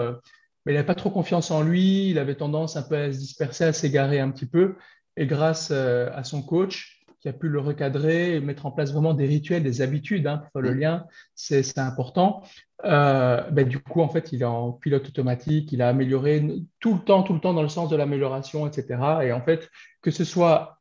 mais 0.65 0.73
il 0.73 0.75
n'avait 0.75 0.87
pas 0.87 0.95
trop 0.95 1.11
confiance 1.11 1.51
en 1.51 1.63
lui, 1.63 2.11
il 2.11 2.19
avait 2.19 2.35
tendance 2.35 2.77
un 2.77 2.83
peu 2.83 2.97
à 2.97 3.13
se 3.13 3.19
disperser, 3.19 3.65
à 3.65 3.73
s'égarer 3.73 4.21
un 4.21 4.31
petit 4.31 4.47
peu. 4.47 4.77
Et 5.17 5.27
grâce 5.27 5.71
euh, 5.71 6.11
à 6.15 6.25
son 6.25 6.43
coach, 6.43 7.01
qui 7.21 7.29
a 7.29 7.33
pu 7.33 7.49
le 7.49 7.61
recadrer 7.61 8.37
et 8.37 8.41
mettre 8.41 8.65
en 8.67 8.71
place 8.71 8.93
vraiment 8.93 9.13
des 9.13 9.27
rituels, 9.27 9.63
des 9.63 9.83
habitudes 9.83 10.27
hein, 10.27 10.39
pour 10.39 10.51
faire 10.53 10.63
le 10.63 10.75
mm. 10.75 10.81
lien, 10.81 11.07
c'est 11.35 11.79
important. 11.79 12.43
Euh, 12.85 13.43
ben, 13.51 13.69
du 13.69 13.79
coup, 13.79 14.01
en 14.01 14.09
fait, 14.09 14.33
il 14.33 14.43
est 14.43 14.47
en 14.47 14.73
pilote 14.73 15.07
automatique, 15.07 15.71
il 15.73 15.83
a 15.83 15.89
amélioré 15.89 16.43
tout 16.81 16.95
le 16.95 17.01
temps, 17.01 17.23
tout 17.23 17.35
le 17.35 17.41
temps 17.41 17.53
dans 17.53 17.63
le 17.63 17.69
sens 17.69 17.91
de 17.91 17.97
l'amélioration, 17.97 18.67
etc. 18.67 18.99
Et 19.23 19.33
en 19.33 19.43
fait, 19.43 19.69
que 20.01 20.11
ce 20.11 20.25
soit 20.25 20.79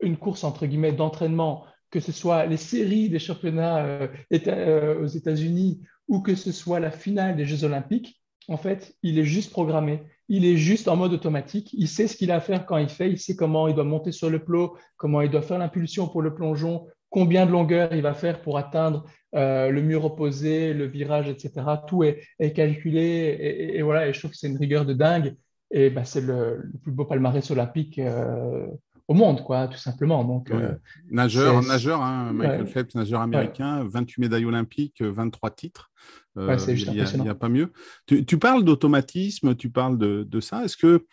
une 0.00 0.16
course 0.16 0.44
entre 0.44 0.66
guillemets 0.66 0.92
d'entraînement, 0.92 1.64
que 1.90 2.00
ce 2.00 2.12
soit 2.12 2.46
les 2.46 2.56
séries 2.56 3.08
des 3.08 3.20
championnats 3.20 4.08
euh, 4.32 5.00
aux 5.00 5.06
États-Unis 5.06 5.80
ou 6.08 6.20
que 6.20 6.34
ce 6.34 6.52
soit 6.52 6.80
la 6.80 6.90
finale 6.90 7.36
des 7.36 7.46
Jeux 7.46 7.64
Olympiques, 7.64 8.20
en 8.48 8.56
fait, 8.56 8.94
il 9.02 9.18
est 9.18 9.24
juste 9.24 9.50
programmé. 9.50 10.02
Il 10.28 10.44
est 10.44 10.56
juste 10.56 10.88
en 10.88 10.96
mode 10.96 11.12
automatique. 11.12 11.72
Il 11.72 11.88
sait 11.88 12.08
ce 12.08 12.16
qu'il 12.16 12.30
a 12.30 12.36
à 12.36 12.40
faire 12.40 12.66
quand 12.66 12.76
il 12.76 12.88
fait. 12.88 13.10
Il 13.10 13.18
sait 13.18 13.36
comment 13.36 13.68
il 13.68 13.74
doit 13.74 13.84
monter 13.84 14.12
sur 14.12 14.30
le 14.30 14.44
plot, 14.44 14.76
comment 14.96 15.20
il 15.20 15.30
doit 15.30 15.42
faire 15.42 15.58
l'impulsion 15.58 16.08
pour 16.08 16.22
le 16.22 16.34
plongeon, 16.34 16.86
combien 17.10 17.46
de 17.46 17.52
longueur 17.52 17.92
il 17.92 18.02
va 18.02 18.14
faire 18.14 18.42
pour 18.42 18.58
atteindre 18.58 19.04
euh, 19.34 19.70
le 19.70 19.82
mur 19.82 20.04
opposé, 20.04 20.72
le 20.72 20.86
virage, 20.86 21.28
etc. 21.28 21.52
Tout 21.86 22.04
est, 22.04 22.52
calculé. 22.54 23.72
Et, 23.74 23.82
voilà, 23.82 24.08
et 24.08 24.12
je 24.12 24.18
trouve 24.18 24.30
que 24.30 24.36
c'est 24.36 24.48
une 24.48 24.58
rigueur 24.58 24.84
de 24.84 24.92
dingue. 24.92 25.36
Et 25.72 25.90
bah, 25.90 26.04
c'est 26.04 26.20
le, 26.20 26.70
plus 26.82 26.92
beau 26.92 27.04
palmarès 27.04 27.50
olympique 27.50 27.98
euh, 27.98 28.66
au 29.08 29.14
monde, 29.14 29.42
quoi, 29.44 29.68
tout 29.68 29.78
simplement. 29.78 30.24
Donc, 30.24 30.50
euh, 30.50 30.72
nageur, 31.10 31.62
nageur 31.62 32.02
hein, 32.02 32.32
Michael 32.32 32.66
Phelps, 32.66 32.94
nageur 32.94 33.20
américain, 33.20 33.84
28 33.84 34.20
médailles 34.20 34.44
olympiques, 34.44 35.00
23 35.00 35.50
titres. 35.50 35.90
Euh, 36.36 36.56
il 36.68 37.22
n'y 37.22 37.28
a, 37.28 37.34
pas 37.34 37.48
mieux. 37.48 37.72
Tu, 38.06 38.38
parles 38.38 38.64
d'automatisme, 38.64 39.54
tu 39.54 39.70
parles 39.70 39.96
de, 39.98 40.40
ça. 40.40 40.64
Est-ce 40.64 40.76
que, 40.76 41.06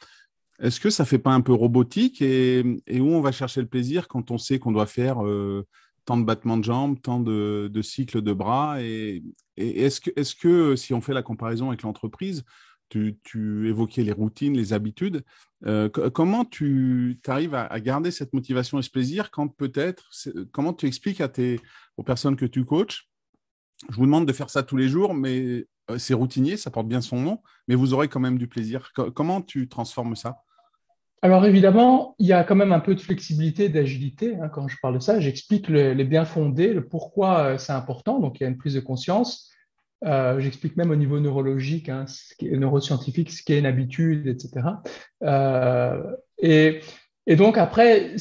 est 0.60 0.80
que 0.80 0.90
ça 0.90 1.04
ne 1.04 1.08
fait 1.08 1.20
pas 1.20 1.32
un 1.32 1.42
peu 1.42 1.54
robotique 1.54 2.22
et, 2.22 2.82
où 3.00 3.08
on 3.08 3.22
va 3.22 3.32
chercher 3.32 3.62
le 3.62 3.68
plaisir 3.68 4.08
quand 4.08 4.32
on 4.32 4.38
sait 4.38 4.60
qu'on 4.60 4.72
doit 4.72 4.88
faire 4.88 5.24
euh, 5.26 5.66
tant 6.06 6.18
de 6.18 6.26
battements 6.26 6.58
de 6.58 6.64
jambes, 6.64 7.00
tant 7.02 7.20
de, 7.20 7.82
cycles 7.82 8.22
de 8.22 8.34
bras 8.34 8.82
Et, 8.82 9.24
est-ce 9.56 10.02
que, 10.02 10.10
est 10.16 10.38
que, 10.38 10.76
si 10.76 10.94
on 10.96 11.02
fait 11.02 11.14
la 11.14 11.22
comparaison 11.22 11.70
avec 11.70 11.84
l'entreprise, 11.84 12.44
tu, 13.24 13.68
évoquais 13.68 14.04
les 14.04 14.12
routines, 14.12 14.56
les 14.56 14.74
habitudes. 14.74 15.24
Euh, 15.66 15.90
comment 15.90 16.46
tu 16.46 17.20
arrives 17.28 17.56
à, 17.56 17.80
garder 17.80 18.12
cette 18.12 18.34
motivation 18.34 18.80
et 18.80 18.82
ce 18.82 18.90
plaisir 18.90 19.32
quand 19.32 19.48
peut-être, 19.48 20.10
comment 20.52 20.74
tu 20.74 20.86
expliques 20.86 21.22
aux 21.98 22.04
personnes 22.04 22.36
que 22.36 22.46
tu 22.46 22.66
coaches? 22.66 23.10
Je 23.90 23.96
vous 23.96 24.06
demande 24.06 24.28
de 24.28 24.34
faire 24.34 24.50
ça 24.50 24.64
tous 24.64 24.78
les 24.78 24.88
jours, 24.88 25.14
mais 25.14 25.66
euh, 25.90 25.98
c'est 25.98 26.14
routinier, 26.14 26.58
ça 26.58 26.72
porte 26.72 26.88
bien 26.88 27.02
son 27.02 27.20
nom, 27.20 27.42
mais 27.68 27.76
vous 27.76 27.94
aurez 27.94 28.08
quand 28.08 28.20
même 28.20 28.38
du 28.38 28.48
plaisir. 28.48 28.92
comment 29.14 29.42
tu 29.42 29.68
transformes 29.68 30.16
ça? 30.16 30.38
Alors 31.24 31.46
évidemment, 31.46 32.16
il 32.20 32.28
y 32.28 32.34
a 32.34 32.44
quand 32.44 32.56
même 32.56 32.74
un 32.74 32.82
peu 32.82 32.96
de 32.96 33.00
flexibilité, 33.00 33.70
d'agilité. 33.70 34.36
Hein, 34.36 34.50
quand 34.50 34.68
je 34.68 34.76
parle 34.82 34.96
de 34.96 35.00
ça, 35.00 35.22
j'explique 35.22 35.70
les 35.70 36.04
bien 36.04 36.26
fondés, 36.26 36.74
le 36.74 36.86
pourquoi 36.86 37.40
euh, 37.40 37.58
c'est 37.58 37.72
important. 37.72 38.20
Donc 38.20 38.40
il 38.40 38.44
y 38.44 38.46
a 38.46 38.50
une 38.50 38.58
prise 38.58 38.74
de 38.74 38.82
conscience. 38.82 39.50
Euh, 40.06 40.40
j'explique 40.40 40.76
même 40.76 40.92
au 40.92 40.96
niveau 40.96 41.20
neurologique, 41.20 41.90
hein, 41.90 42.06
ce 42.08 42.36
qui 42.36 42.50
est 42.50 42.58
neuroscientifique, 42.58 43.32
ce 43.32 43.42
qui 43.44 43.54
est 43.54 43.60
une 43.60 43.66
habitude, 43.66 44.28
etc. 44.28 44.68
et, 46.42 46.82
et, 47.26 47.36
donc 47.36 47.58
après, 47.58 48.14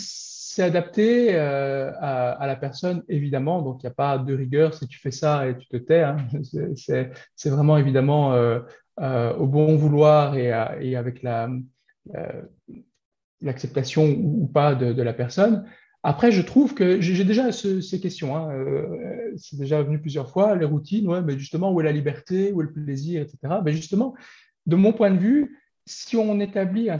c'est 0.52 0.62
adapté 0.62 1.28
euh, 1.34 1.90
à, 1.98 2.46
la 2.46 2.56
personne, 2.56 3.02
évidemment. 3.08 3.62
Donc, 3.62 3.82
il 3.82 3.86
n'y 3.86 3.90
a 3.90 3.94
pas 3.94 4.18
de 4.18 4.34
rigueur 4.34 4.74
si 4.74 4.86
tu 4.86 4.98
fais 4.98 5.10
ça 5.10 5.48
et 5.48 5.56
tu 5.56 5.66
te 5.66 5.78
tais. 5.78 6.02
Hein. 6.02 6.18
C'est 6.76 7.48
vraiment 7.48 7.78
évidemment 7.78 8.34
euh, 8.34 8.60
euh, 9.00 9.32
au 9.34 9.46
bon 9.46 9.76
vouloir 9.76 10.36
et, 10.36 10.52
avec 10.94 11.24
l'acceptation 13.40 14.04
ou 14.04 14.46
pas 14.46 14.74
de, 14.74 15.02
la 15.02 15.14
personne. 15.14 15.64
Après, 16.02 16.32
je 16.32 16.42
trouve 16.42 16.74
que 16.74 17.00
j'ai 17.00 17.24
déjà 17.24 17.52
ces 17.52 18.00
questions. 18.00 18.36
Hein. 18.36 18.50
c'est 19.36 19.56
déjà 19.58 19.82
venu 19.82 20.00
plusieurs 20.00 20.30
fois. 20.30 20.56
Les 20.56 20.64
routines, 20.64 21.20
mais 21.20 21.38
justement, 21.38 21.72
où 21.72 21.80
est 21.80 21.84
la 21.84 21.92
liberté, 21.92 22.52
où 22.52 22.60
est 22.60 22.64
le 22.64 22.72
plaisir, 22.72 23.22
etc. 23.22 23.60
Mais 23.64 23.72
justement, 23.72 24.14
de 24.66 24.76
mon 24.76 24.92
point 24.92 25.10
de 25.10 25.18
vue, 25.18 25.58
si 25.86 26.16
on 26.16 26.40
établit 26.40 26.90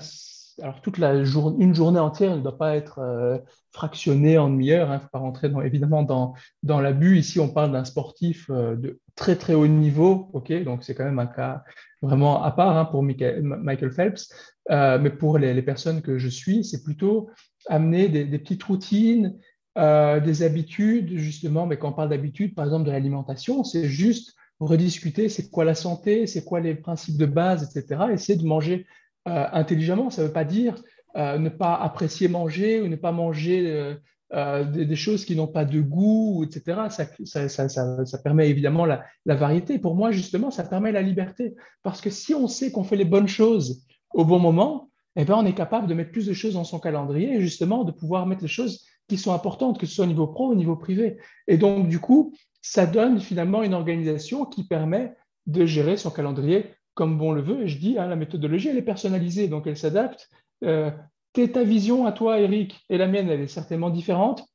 alors 0.60 0.80
toute 0.80 0.98
la 0.98 1.14
une 1.14 1.74
journée 1.74 1.98
entière 1.98 2.36
ne 2.36 2.42
doit 2.42 2.58
pas 2.58 2.76
être 2.76 2.98
euh, 2.98 3.38
fractionnée 3.72 4.38
en 4.38 4.50
demi-heure. 4.50 4.88
Il 4.88 4.92
hein, 4.92 4.94
ne 4.96 5.00
faut 5.00 5.08
pas 5.08 5.18
rentrer 5.18 5.50
évidemment 5.64 6.02
dans, 6.02 6.34
dans 6.62 6.80
l'abus. 6.80 7.18
Ici, 7.18 7.40
on 7.40 7.48
parle 7.48 7.72
d'un 7.72 7.84
sportif 7.84 8.50
euh, 8.50 8.76
de 8.76 9.00
très 9.14 9.36
très 9.36 9.54
haut 9.54 9.66
niveau. 9.66 10.28
Ok, 10.32 10.52
donc 10.64 10.84
c'est 10.84 10.94
quand 10.94 11.04
même 11.04 11.18
un 11.18 11.26
cas 11.26 11.62
vraiment 12.02 12.42
à 12.42 12.50
part 12.50 12.76
hein, 12.76 12.84
pour 12.84 13.02
Michael, 13.02 13.92
Phelps. 13.92 14.32
Euh, 14.70 14.98
mais 14.98 15.10
pour 15.10 15.38
les, 15.38 15.62
personnes 15.62 16.02
que 16.02 16.18
je 16.18 16.28
suis, 16.28 16.64
c'est 16.64 16.82
plutôt 16.82 17.30
amener 17.68 18.09
des, 18.09 18.38
petites 18.38 18.62
routines, 18.62 19.38
des 19.77 20.42
habitudes 20.42 21.16
justement. 21.16 21.66
Mais 21.66 21.79
quand 21.79 21.90
on 21.90 21.92
parle 21.92 22.11
d'habitudes, 22.11 22.55
par 22.55 22.64
exemple 22.64 22.87
de 22.87 22.90
l'alimentation, 22.90 23.64
c'est 23.64 23.87
juste 23.87 24.35
rediscuter. 24.61 25.29
C'est 25.29 25.51
quoi 25.51 25.64
la 25.64 25.75
santé 25.75 26.27
C'est 26.27 26.44
quoi 26.44 26.61
les 26.61 26.75
principes 26.75 27.16
de 27.16 27.27
base, 27.27 27.64
etc. 27.64 28.05
Essayer 28.12 28.38
de 28.38 28.46
manger 28.46 28.87
euh, 29.29 29.46
intelligemment. 29.53 30.11
Ça 30.11 30.22
ne 30.22 30.27
veut 30.27 30.33
pas 30.33 30.44
dire 30.44 30.83
euh, 31.16 31.38
ne 31.38 31.48
pas 31.48 31.75
apprécier 31.75 32.29
manger 32.29 32.81
ou 32.81 32.88
ne 32.88 32.96
pas 32.96 33.12
manger 33.12 33.94
euh, 34.35 34.64
des, 34.64 34.96
choses 34.96 35.25
qui 35.25 35.37
n'ont 35.37 35.46
pas 35.46 35.64
de 35.64 35.81
goût, 35.81 36.44
etc. 36.44 36.88
Ça, 37.25 38.18
permet 38.18 38.48
évidemment 38.48 38.87
la, 38.87 39.05
variété. 39.27 39.79
Pour 39.79 39.94
moi, 39.94 40.11
justement, 40.11 40.51
ça 40.51 40.64
permet 40.64 40.90
la 40.90 41.03
liberté. 41.03 41.55
Parce 41.83 42.01
que 42.01 42.11
si 42.11 42.35
on 42.35 42.48
sait 42.48 42.72
qu'on 42.72 42.85
fait 42.85 42.96
les 42.96 43.05
bonnes 43.05 43.29
choses 43.29 43.85
au 44.14 44.25
bon 44.25 44.38
moment, 44.38 44.90
eh 45.16 45.25
ben, 45.25 45.35
on 45.35 45.46
est 45.46 45.55
capable 45.55 45.87
de 45.87 45.94
mettre 45.94 46.11
plus 46.11 46.27
de 46.27 46.33
choses 46.33 46.55
dans 46.55 46.64
son 46.64 46.79
calendrier 46.79 47.35
et 47.35 47.40
justement 47.40 47.85
de 47.85 47.92
pouvoir 47.92 48.27
mettre 48.27 48.42
les 48.42 48.48
choses 48.48 48.87
qui 49.09 49.18
sont 49.18 49.33
importantes, 49.33 49.79
que 49.79 49.87
ce 49.87 49.94
soit 49.94 50.05
au 50.05 50.09
niveau 50.09 50.27
pro 50.27 50.48
ou 50.48 50.53
au 50.53 50.55
niveau 50.55 50.77
privé. 50.77 51.18
Et 51.46 51.59
donc, 51.59 51.88
du 51.88 51.98
coup, 51.98 52.35
ça 52.62 52.87
donne 52.87 53.20
finalement 53.20 53.62
une 53.62 53.75
organisation 53.75 54.46
qui 54.46 54.64
permet 54.64 55.14
de 55.46 55.66
gérer 55.66 55.96
son 55.96 56.11
calendrier 56.11 56.66
comme 56.94 57.18
bon 57.18 57.33
le 57.33 57.42
veut. 57.42 57.62
Et 57.62 57.68
je 57.68 57.79
dis, 57.79 57.98
hein, 57.98 58.07
la 58.07 58.16
méthodologie, 58.16 58.68
elle 58.68 58.79
est 58.79 58.83
personnalisée, 58.83 59.48
donc 59.48 59.66
elle 59.66 59.77
s'adapte. 59.77 60.31
Euh, 60.64 60.90
ta 61.33 61.64
vision 61.64 62.07
à 62.07 62.12
toi, 62.12 62.40
Eric, 62.40 62.81
et 62.88 62.98
la 62.98 63.09
mienne, 63.09 63.29
elle 63.29 63.40
est 63.40 63.46
certainement 63.48 63.90
différente. 63.90 64.46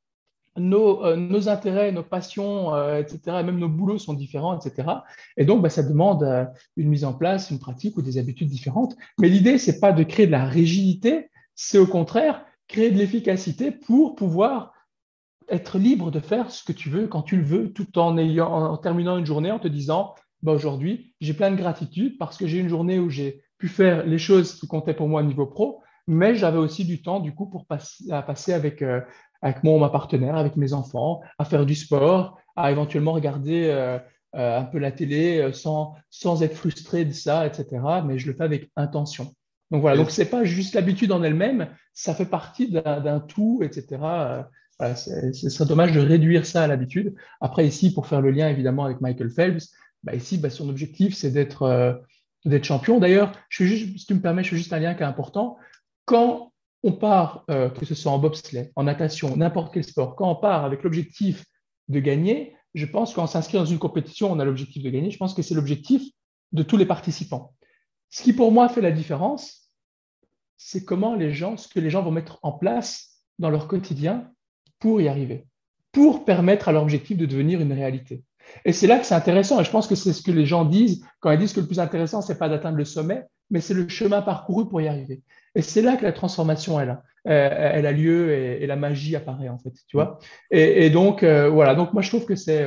Nos, 0.58 1.04
euh, 1.04 1.16
nos 1.16 1.48
intérêts, 1.48 1.92
nos 1.92 2.02
passions, 2.02 2.74
euh, 2.74 3.00
etc., 3.00 3.20
même 3.44 3.58
nos 3.58 3.68
boulots 3.68 3.98
sont 3.98 4.14
différents, 4.14 4.58
etc. 4.58 4.88
Et 5.36 5.44
donc, 5.44 5.62
bah, 5.62 5.70
ça 5.70 5.82
demande 5.82 6.22
euh, 6.22 6.44
une 6.76 6.88
mise 6.88 7.04
en 7.04 7.12
place, 7.12 7.50
une 7.50 7.58
pratique 7.58 7.96
ou 7.96 8.02
des 8.02 8.18
habitudes 8.18 8.48
différentes. 8.48 8.96
Mais 9.20 9.28
l'idée, 9.28 9.58
c'est 9.58 9.80
pas 9.80 9.92
de 9.92 10.02
créer 10.02 10.26
de 10.26 10.32
la 10.32 10.44
rigidité, 10.44 11.30
c'est 11.54 11.78
au 11.78 11.86
contraire 11.86 12.44
créer 12.68 12.90
de 12.90 12.98
l'efficacité 12.98 13.70
pour 13.70 14.14
pouvoir 14.14 14.72
être 15.48 15.78
libre 15.78 16.10
de 16.10 16.20
faire 16.20 16.50
ce 16.50 16.62
que 16.62 16.72
tu 16.72 16.90
veux 16.90 17.06
quand 17.06 17.22
tu 17.22 17.36
le 17.36 17.42
veux, 17.42 17.72
tout 17.72 17.98
en, 17.98 18.18
ayant, 18.18 18.52
en 18.52 18.76
terminant 18.76 19.16
une 19.16 19.24
journée 19.26 19.50
en 19.50 19.58
te 19.58 19.68
disant 19.68 20.14
bah, 20.42 20.52
aujourd'hui, 20.52 21.14
j'ai 21.20 21.34
plein 21.34 21.50
de 21.50 21.56
gratitude 21.56 22.18
parce 22.18 22.36
que 22.36 22.46
j'ai 22.46 22.58
une 22.58 22.68
journée 22.68 22.98
où 22.98 23.10
j'ai 23.10 23.42
pu 23.56 23.68
faire 23.68 24.06
les 24.06 24.18
choses 24.18 24.54
qui 24.54 24.68
comptaient 24.68 24.94
pour 24.94 25.08
moi 25.08 25.22
au 25.22 25.24
niveau 25.24 25.46
pro, 25.46 25.82
mais 26.06 26.34
j'avais 26.34 26.58
aussi 26.58 26.84
du 26.84 27.02
temps 27.02 27.20
du 27.20 27.34
coup 27.34 27.46
pour 27.46 27.66
passer 27.66 28.52
avec, 28.52 28.82
euh, 28.82 29.00
avec 29.42 29.62
mon 29.64 29.78
ma 29.78 29.88
partenaire, 29.88 30.36
avec 30.36 30.56
mes 30.56 30.72
enfants, 30.72 31.20
à 31.38 31.44
faire 31.44 31.66
du 31.66 31.74
sport, 31.74 32.38
à 32.56 32.70
éventuellement 32.70 33.12
regarder 33.12 33.66
euh, 33.66 33.98
euh, 34.34 34.58
un 34.58 34.64
peu 34.64 34.78
la 34.78 34.92
télé 34.92 35.50
sans, 35.52 35.94
sans 36.10 36.42
être 36.42 36.54
frustré 36.54 37.04
de 37.04 37.12
ça, 37.12 37.46
etc. 37.46 37.66
Mais 38.04 38.18
je 38.18 38.26
le 38.26 38.36
fais 38.36 38.44
avec 38.44 38.70
intention. 38.76 39.32
Donc 39.70 39.82
voilà, 39.82 39.98
donc 39.98 40.10
c'est 40.10 40.30
pas 40.30 40.44
juste 40.44 40.74
l'habitude 40.74 41.12
en 41.12 41.22
elle-même, 41.22 41.68
ça 41.92 42.14
fait 42.14 42.24
partie 42.24 42.70
d'un 42.70 43.20
tout, 43.20 43.60
etc. 43.62 43.98
Voilà, 44.78 44.94
ce 44.96 45.50
serait 45.50 45.68
dommage 45.68 45.92
de 45.92 46.00
réduire 46.00 46.46
ça 46.46 46.62
à 46.62 46.66
l'habitude. 46.66 47.14
Après, 47.40 47.66
ici, 47.66 47.92
pour 47.92 48.06
faire 48.06 48.20
le 48.20 48.30
lien 48.30 48.48
évidemment 48.48 48.84
avec 48.84 49.00
Michael 49.00 49.30
Phelps, 49.30 49.72
bah, 50.04 50.14
ici, 50.14 50.38
bah, 50.38 50.50
son 50.50 50.68
objectif, 50.68 51.14
c'est 51.14 51.30
d'être 51.30 51.62
euh, 51.62 51.94
d'être 52.44 52.64
champion. 52.64 52.98
D'ailleurs, 52.98 53.32
si 53.50 54.04
tu 54.06 54.14
me 54.14 54.20
permets, 54.20 54.44
je 54.44 54.50
fais 54.50 54.56
juste 54.56 54.72
un 54.72 54.78
lien 54.78 54.94
qui 54.94 55.02
est 55.02 55.06
important. 55.06 55.56
Quand 56.04 56.52
on 56.82 56.92
part, 56.92 57.44
euh, 57.50 57.70
que 57.70 57.84
ce 57.84 57.94
soit 57.94 58.12
en 58.12 58.18
bobsleigh, 58.18 58.70
en 58.76 58.84
natation, 58.84 59.36
n'importe 59.36 59.74
quel 59.74 59.84
sport, 59.84 60.16
quand 60.16 60.30
on 60.30 60.36
part 60.36 60.64
avec 60.64 60.82
l'objectif 60.82 61.44
de 61.88 62.00
gagner, 62.00 62.54
je 62.74 62.86
pense 62.86 63.14
qu'on 63.14 63.26
s'inscrit 63.26 63.58
dans 63.58 63.64
une 63.64 63.78
compétition, 63.78 64.30
on 64.30 64.38
a 64.38 64.44
l'objectif 64.44 64.82
de 64.82 64.90
gagner. 64.90 65.10
Je 65.10 65.16
pense 65.16 65.34
que 65.34 65.42
c'est 65.42 65.54
l'objectif 65.54 66.02
de 66.52 66.62
tous 66.62 66.76
les 66.76 66.86
participants. 66.86 67.54
Ce 68.10 68.22
qui 68.22 68.32
pour 68.32 68.52
moi 68.52 68.68
fait 68.68 68.80
la 68.80 68.92
différence, 68.92 69.70
c'est 70.56 70.84
comment 70.84 71.14
les 71.14 71.32
gens, 71.32 71.56
ce 71.56 71.68
que 71.68 71.80
les 71.80 71.90
gens 71.90 72.02
vont 72.02 72.10
mettre 72.10 72.38
en 72.42 72.52
place 72.52 73.22
dans 73.38 73.50
leur 73.50 73.68
quotidien 73.68 74.30
pour 74.78 75.00
y 75.00 75.08
arriver, 75.08 75.46
pour 75.92 76.24
permettre 76.24 76.68
à 76.68 76.72
leur 76.72 76.82
objectif 76.82 77.16
de 77.16 77.26
devenir 77.26 77.60
une 77.60 77.72
réalité. 77.72 78.24
Et 78.64 78.72
c'est 78.72 78.86
là 78.86 78.98
que 78.98 79.06
c'est 79.06 79.14
intéressant, 79.14 79.60
et 79.60 79.64
je 79.64 79.70
pense 79.70 79.86
que 79.86 79.94
c'est 79.94 80.12
ce 80.12 80.22
que 80.22 80.30
les 80.30 80.46
gens 80.46 80.64
disent 80.64 81.04
quand 81.20 81.30
ils 81.30 81.38
disent 81.38 81.52
que 81.52 81.60
le 81.60 81.66
plus 81.66 81.80
intéressant, 81.80 82.22
c'est 82.22 82.38
pas 82.38 82.48
d'atteindre 82.48 82.76
le 82.76 82.84
sommet, 82.84 83.24
mais 83.50 83.60
c'est 83.60 83.74
le 83.74 83.88
chemin 83.88 84.22
parcouru 84.22 84.68
pour 84.68 84.80
y 84.80 84.88
arriver. 84.88 85.22
Et 85.54 85.62
c'est 85.62 85.82
là 85.82 85.96
que 85.96 86.04
la 86.04 86.12
transformation 86.12 86.78
elle 86.78 86.90
a, 86.90 87.02
euh, 87.26 87.70
elle 87.74 87.86
a 87.86 87.92
lieu 87.92 88.32
et, 88.32 88.66
la 88.66 88.76
magie 88.76 89.16
apparaît 89.16 89.48
en 89.48 89.58
fait, 89.58 89.72
tu 89.86 89.96
vois. 89.96 90.18
Et, 90.50 90.90
donc 90.90 91.22
euh, 91.22 91.48
voilà, 91.48 91.74
donc 91.74 91.92
moi 91.92 92.02
je 92.02 92.08
trouve 92.08 92.26
que 92.26 92.36
c'est 92.36 92.66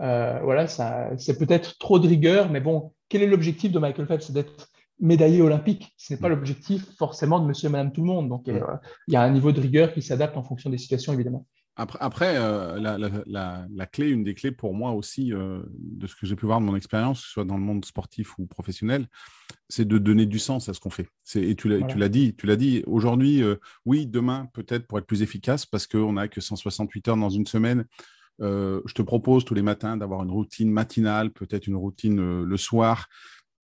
euh, 0.00 0.40
voilà, 0.42 0.66
ça, 0.66 1.10
c'est 1.18 1.38
peut-être 1.38 1.78
trop 1.78 1.98
de 1.98 2.08
rigueur, 2.08 2.50
mais 2.50 2.60
bon, 2.60 2.92
quel 3.08 3.22
est 3.22 3.26
l'objectif 3.26 3.72
de 3.72 3.78
Michael 3.78 4.06
Phelps 4.06 4.26
C'est 4.26 4.32
d'être 4.32 4.68
médaillé 4.98 5.42
olympique. 5.42 5.92
Ce 5.96 6.12
n'est 6.12 6.20
pas 6.20 6.28
l'objectif 6.28 6.84
forcément 6.96 7.40
de 7.40 7.46
Monsieur 7.46 7.68
et 7.68 7.72
Madame 7.72 7.92
tout 7.92 8.02
le 8.02 8.06
monde. 8.06 8.28
Donc 8.28 8.44
il 8.46 8.62
y 9.08 9.16
a 9.16 9.22
un 9.22 9.30
niveau 9.30 9.52
de 9.52 9.60
rigueur 9.60 9.92
qui 9.92 10.02
s'adapte 10.02 10.36
en 10.36 10.42
fonction 10.42 10.70
des 10.70 10.78
situations 10.78 11.12
évidemment. 11.12 11.46
Après, 11.76 12.36
euh, 12.36 12.78
la, 13.26 13.86
clé, 13.86 14.08
une 14.08 14.22
des 14.22 14.34
clés 14.34 14.50
pour 14.50 14.74
moi 14.74 14.92
aussi, 14.92 15.32
euh, 15.32 15.62
de 15.78 16.06
ce 16.06 16.14
que 16.14 16.26
j'ai 16.26 16.36
pu 16.36 16.44
voir 16.44 16.60
de 16.60 16.66
mon 16.66 16.76
expérience, 16.76 17.20
que 17.20 17.26
ce 17.26 17.32
soit 17.32 17.44
dans 17.44 17.56
le 17.56 17.62
monde 17.62 17.84
sportif 17.84 18.38
ou 18.38 18.46
professionnel, 18.46 19.06
c'est 19.68 19.86
de 19.86 19.96
donner 19.98 20.26
du 20.26 20.38
sens 20.38 20.68
à 20.68 20.74
ce 20.74 20.80
qu'on 20.80 20.90
fait. 20.90 21.08
Et 21.34 21.54
tu 21.54 21.68
l'as 21.68 22.08
dit, 22.08 22.34
tu 22.36 22.46
l'as 22.46 22.56
dit. 22.56 22.82
Aujourd'hui, 22.86 23.42
euh, 23.42 23.56
oui, 23.86 24.06
demain, 24.06 24.48
peut-être 24.52 24.86
pour 24.86 24.98
être 24.98 25.06
plus 25.06 25.22
efficace, 25.22 25.64
parce 25.64 25.86
qu'on 25.86 26.14
n'a 26.14 26.28
que 26.28 26.40
168 26.40 27.08
heures 27.08 27.16
dans 27.16 27.30
une 27.30 27.46
semaine. 27.46 27.86
je 28.40 28.94
te 28.94 29.02
propose 29.02 29.44
tous 29.44 29.54
les 29.54 29.62
matins 29.62 29.96
d'avoir 29.96 30.22
une 30.22 30.30
routine 30.30 30.70
matinale, 30.70 31.30
peut-être 31.30 31.66
une 31.66 31.76
routine 31.76 32.42
le 32.42 32.56
soir, 32.56 33.06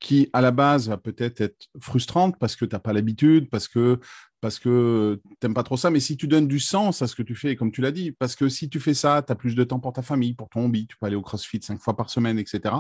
qui 0.01 0.29
à 0.33 0.41
la 0.41 0.51
base 0.51 0.89
va 0.89 0.97
peut-être 0.97 1.41
être 1.41 1.69
frustrante 1.81 2.39
parce 2.39 2.57
que 2.57 2.65
tu 2.65 2.75
n'as 2.75 2.81
pas 2.81 2.93
l'habitude, 2.93 3.49
parce 3.51 3.69
que 3.69 3.99
parce 4.47 4.61
que 4.61 5.21
t'aimes 5.41 5.55
pas 5.55 5.65
trop 5.65 5.77
ça, 5.77 5.91
mais 5.91 5.99
si 5.99 6.17
tu 6.17 6.29
donnes 6.29 6.47
du 6.47 6.61
sens 6.61 7.03
à 7.03 7.09
ce 7.09 7.17
que 7.17 7.25
tu 7.25 7.35
fais, 7.35 7.57
comme 7.57 7.73
tu 7.73 7.81
l'as 7.81 7.91
dit, 7.91 8.13
parce 8.13 8.37
que 8.37 8.49
si 8.49 8.69
tu 8.69 8.79
fais 8.79 8.95
ça, 8.95 9.21
tu 9.27 9.33
as 9.33 9.35
plus 9.35 9.57
de 9.57 9.65
temps 9.65 9.81
pour 9.81 9.93
ta 9.93 10.03
famille, 10.03 10.35
pour 10.35 10.49
ton 10.49 10.67
hobby, 10.67 10.87
tu 10.87 10.97
peux 10.97 11.07
aller 11.07 11.17
au 11.17 11.21
CrossFit 11.21 11.59
cinq 11.61 11.81
fois 11.81 11.97
par 11.97 12.11
semaine, 12.11 12.39
etc. 12.39 12.77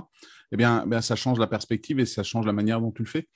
Eh 0.52 0.57
bien, 0.57 0.87
bien, 0.87 1.00
ça 1.00 1.16
change 1.16 1.40
la 1.40 1.48
perspective 1.48 1.98
et 1.98 2.07
ça 2.07 2.22
change 2.22 2.46
la 2.46 2.52
manière 2.52 2.81
dont 2.81 2.92
tu 2.92 3.02
le 3.02 3.09
fais. 3.09 3.26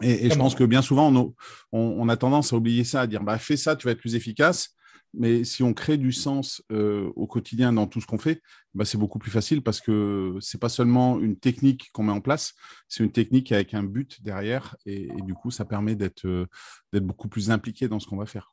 Et, 0.00 0.30
je 0.30 0.36
pense 0.36 0.54
que 0.54 0.64
bien 0.64 0.80
souvent, 0.80 1.14
on, 1.14 1.34
on, 1.72 2.08
a 2.08 2.16
tendance 2.16 2.54
à 2.54 2.56
oublier 2.56 2.82
ça, 2.84 3.02
à 3.02 3.06
dire, 3.06 3.22
bah, 3.22 3.36
fais 3.36 3.58
ça, 3.58 3.76
tu 3.76 3.84
vas 3.84 3.92
être 3.92 4.00
plus 4.00 4.14
efficace. 4.14 4.70
Mais 5.12 5.44
si 5.44 5.62
on 5.62 5.74
crée 5.74 5.96
du 5.96 6.12
sens 6.12 6.62
euh, 6.70 7.10
au 7.16 7.26
quotidien 7.26 7.72
dans 7.72 7.86
tout 7.86 8.00
ce 8.00 8.06
qu'on 8.06 8.18
fait, 8.18 8.42
bah, 8.74 8.84
c'est 8.84 8.98
beaucoup 8.98 9.18
plus 9.18 9.30
facile 9.30 9.62
parce 9.62 9.80
que 9.80 10.36
ce 10.40 10.56
n'est 10.56 10.60
pas 10.60 10.68
seulement 10.68 11.18
une 11.18 11.36
technique 11.36 11.90
qu'on 11.92 12.04
met 12.04 12.12
en 12.12 12.20
place, 12.20 12.54
c'est 12.88 13.02
une 13.02 13.10
technique 13.10 13.50
avec 13.50 13.74
un 13.74 13.82
but 13.82 14.22
derrière. 14.22 14.76
Et, 14.86 15.08
du 15.22 15.34
coup, 15.34 15.50
ça 15.50 15.64
permet 15.64 15.96
euh, 16.24 16.46
d'être 16.92 17.06
beaucoup 17.06 17.28
plus 17.28 17.50
impliqué 17.50 17.88
dans 17.88 17.98
ce 17.98 18.06
qu'on 18.06 18.16
va 18.16 18.26
faire. 18.26 18.52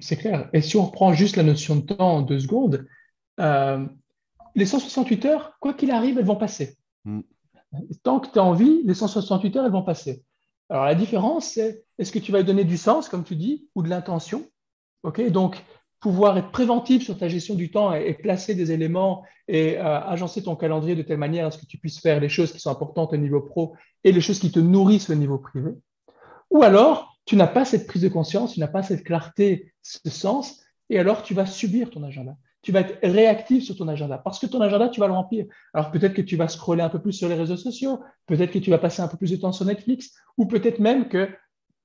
C'est 0.00 0.16
clair. 0.16 0.48
Et 0.52 0.60
si 0.60 0.76
on 0.76 0.86
reprend 0.86 1.12
juste 1.12 1.36
la 1.36 1.42
notion 1.42 1.76
de 1.76 1.82
temps 1.82 2.16
en 2.16 2.22
deux 2.22 2.38
secondes, 2.38 2.86
euh, 3.40 3.86
les 4.54 4.66
168 4.66 5.24
heures, 5.26 5.52
quoi 5.60 5.74
qu'il 5.74 5.90
arrive, 5.90 6.18
elles 6.18 6.24
vont 6.24 6.36
passer. 6.36 6.76
Mm. 7.04 7.20
Tant 8.02 8.20
que 8.20 8.30
tu 8.32 8.38
as 8.38 8.44
envie, 8.44 8.82
les 8.84 8.94
168 8.94 9.56
heures, 9.56 9.64
elles 9.66 9.72
vont 9.72 9.82
passer. 9.82 10.22
Alors 10.68 10.84
la 10.84 10.94
différence, 10.94 11.46
c'est 11.46 11.84
est-ce 11.98 12.12
que 12.12 12.18
tu 12.18 12.32
vas 12.32 12.42
donner 12.42 12.64
du 12.64 12.76
sens, 12.76 13.08
comme 13.08 13.24
tu 13.24 13.36
dis, 13.36 13.68
ou 13.74 13.82
de 13.82 13.88
l'intention? 13.88 14.46
Ok, 15.02 15.20
donc 15.30 15.62
pouvoir 16.00 16.36
être 16.38 16.50
préventif 16.50 17.02
sur 17.02 17.16
ta 17.16 17.28
gestion 17.28 17.54
du 17.54 17.70
temps 17.70 17.92
et, 17.94 18.14
placer 18.14 18.54
des 18.54 18.72
éléments 18.72 19.24
et 19.48 19.78
euh, 19.78 20.00
agencer 20.00 20.42
ton 20.42 20.56
calendrier 20.56 20.94
de 20.94 21.02
telle 21.02 21.18
manière 21.18 21.46
à 21.46 21.50
ce 21.50 21.58
que 21.58 21.66
tu 21.66 21.78
puisses 21.78 22.00
faire 22.00 22.20
les 22.20 22.28
choses 22.28 22.52
qui 22.52 22.60
sont 22.60 22.70
importantes 22.70 23.12
au 23.12 23.16
niveau 23.16 23.40
pro 23.40 23.74
et 24.04 24.12
les 24.12 24.20
choses 24.20 24.38
qui 24.38 24.50
te 24.50 24.60
nourrissent 24.60 25.10
au 25.10 25.14
niveau 25.14 25.38
privé. 25.38 25.72
Ou 26.50 26.62
alors, 26.62 27.16
tu 27.24 27.36
n'as 27.36 27.46
pas 27.46 27.64
cette 27.64 27.86
prise 27.86 28.02
de 28.02 28.08
conscience, 28.08 28.54
tu 28.54 28.60
n'as 28.60 28.68
pas 28.68 28.82
cette 28.82 29.04
clarté, 29.04 29.72
ce 29.82 30.10
sens, 30.10 30.60
et 30.90 30.98
alors 30.98 31.22
tu 31.22 31.34
vas 31.34 31.46
subir 31.46 31.90
ton 31.90 32.02
agenda. 32.04 32.36
Tu 32.62 32.72
vas 32.72 32.80
être 32.80 32.98
réactif 33.02 33.64
sur 33.64 33.76
ton 33.76 33.88
agenda 33.88 34.18
parce 34.18 34.38
que 34.38 34.46
ton 34.46 34.60
agenda, 34.60 34.88
tu 34.88 35.00
vas 35.00 35.06
le 35.06 35.12
remplir. 35.12 35.46
Alors 35.72 35.90
peut-être 35.90 36.14
que 36.14 36.22
tu 36.22 36.36
vas 36.36 36.48
scroller 36.48 36.82
un 36.82 36.88
peu 36.88 37.00
plus 37.00 37.12
sur 37.12 37.28
les 37.28 37.34
réseaux 37.34 37.56
sociaux, 37.56 38.00
peut-être 38.26 38.52
que 38.52 38.58
tu 38.58 38.70
vas 38.70 38.78
passer 38.78 39.02
un 39.02 39.08
peu 39.08 39.16
plus 39.16 39.30
de 39.30 39.36
temps 39.36 39.52
sur 39.52 39.64
Netflix, 39.64 40.12
ou 40.36 40.46
peut-être 40.46 40.78
même 40.78 41.08
que 41.08 41.28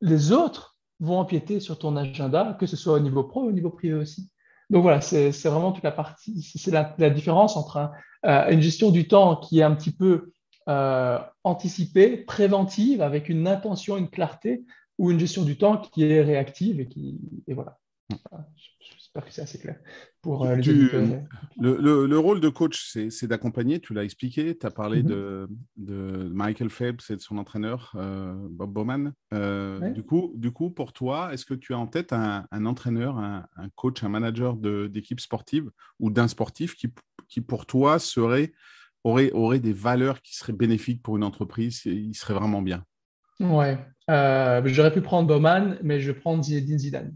les 0.01 0.31
autres 0.31 0.70
vont 1.01 1.19
empiéter 1.19 1.59
sur 1.59 1.77
ton 1.77 1.97
agenda, 1.97 2.55
que 2.59 2.65
ce 2.65 2.77
soit 2.77 2.93
au 2.93 2.99
niveau 2.99 3.23
pro 3.23 3.43
ou 3.43 3.49
au 3.49 3.51
niveau 3.51 3.69
privé 3.69 3.95
aussi. 3.95 4.29
Donc 4.69 4.83
voilà, 4.83 5.01
c'est 5.01 5.31
vraiment 5.43 5.73
toute 5.73 5.83
la 5.83 5.91
partie, 5.91 6.41
c'est 6.41 6.71
la, 6.71 7.09
différence 7.09 7.57
entre 7.57 7.91
euh, 8.25 8.49
une 8.49 8.61
gestion 8.61 8.89
du 8.91 9.07
temps 9.07 9.35
qui 9.35 9.59
est 9.59 9.63
un 9.63 9.75
petit 9.75 9.91
peu 9.91 10.31
euh, 10.69 11.19
anticipée, 11.43 12.15
préventive, 12.15 13.01
avec 13.01 13.27
une 13.27 13.47
intention, 13.47 13.97
une 13.97 14.09
clarté, 14.09 14.63
ou 14.97 15.11
une 15.11 15.19
gestion 15.19 15.43
du 15.43 15.57
temps 15.57 15.77
qui 15.77 16.03
est 16.03 16.21
réactive 16.21 16.79
et 16.79 16.87
qui, 16.87 17.19
et 17.47 17.53
voilà. 17.53 17.79
J'espère 18.79 19.25
que 19.25 19.31
c'est 19.31 19.41
assez 19.41 19.59
clair 19.59 19.77
pour 20.21 20.45
euh, 20.45 20.55
le, 20.55 22.17
rôle 22.17 22.39
de 22.39 22.49
coach, 22.49 22.95
c'est 23.09 23.27
d'accompagner, 23.27 23.79
tu 23.79 23.93
l'as 23.93 24.03
expliqué, 24.03 24.57
tu 24.57 24.65
as 24.65 24.71
parlé 24.71 25.01
mm-hmm. 25.01 25.47
de, 25.77 26.29
Michael 26.31 26.69
Phelps 26.69 27.09
et 27.09 27.15
de 27.15 27.21
son 27.21 27.37
entraîneur 27.37 27.93
euh, 27.95 28.35
Bob 28.49 28.71
Bowman. 28.71 29.13
Euh, 29.33 29.89
du, 29.89 30.03
coup, 30.03 30.33
du 30.35 30.51
coup, 30.51 30.69
pour 30.69 30.93
toi, 30.93 31.33
est-ce 31.33 31.45
que 31.45 31.55
tu 31.55 31.73
as 31.73 31.79
en 31.79 31.87
tête 31.87 32.13
un, 32.13 32.45
entraîneur, 32.65 33.17
un, 33.17 33.45
coach, 33.75 34.03
un 34.03 34.09
manager 34.09 34.55
d'équipe 34.55 35.19
sportive 35.19 35.71
ou 35.99 36.11
d'un 36.11 36.27
sportif 36.27 36.75
qui, 36.75 36.93
qui, 37.27 37.41
pour 37.41 37.65
toi, 37.65 37.97
serait, 37.97 38.53
aurait, 39.03 39.31
aurait 39.31 39.59
des 39.59 39.73
valeurs 39.73 40.21
qui 40.21 40.35
seraient 40.35 40.53
bénéfiques 40.53 41.01
pour 41.01 41.17
une 41.17 41.23
entreprise 41.23 41.81
et 41.85 41.93
il 41.93 42.13
serait 42.13 42.35
vraiment 42.35 42.61
bien? 42.61 42.83
Ouais, 43.39 43.79
j'aurais 44.07 44.93
pu 44.93 45.01
prendre 45.01 45.27
Bowman, 45.27 45.79
mais 45.81 45.99
je 45.99 46.11
vais 46.11 46.19
prendre 46.19 46.43
Zinedine 46.43 46.77
Zidane. 46.77 47.15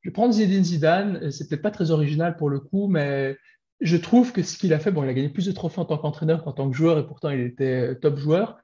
Je 0.00 0.08
vais 0.08 0.12
prendre 0.12 0.32
Zinedine 0.32 0.64
Zidane, 0.64 1.30
c'est 1.30 1.48
peut-être 1.48 1.62
pas 1.62 1.70
très 1.70 1.90
original 1.90 2.36
pour 2.36 2.48
le 2.48 2.58
coup, 2.60 2.88
mais 2.88 3.36
je 3.80 3.96
trouve 3.96 4.32
que 4.32 4.42
ce 4.42 4.56
qu'il 4.56 4.72
a 4.72 4.78
fait, 4.78 4.90
bon, 4.90 5.02
il 5.04 5.08
a 5.08 5.14
gagné 5.14 5.28
plus 5.28 5.46
de 5.46 5.52
trophées 5.52 5.80
en 5.80 5.84
tant 5.84 5.98
qu'entraîneur 5.98 6.44
qu'en 6.44 6.52
tant 6.52 6.70
que 6.70 6.76
joueur, 6.76 6.98
et 6.98 7.06
pourtant 7.06 7.30
il 7.30 7.40
était 7.40 7.94
top 7.96 8.18
joueur. 8.18 8.58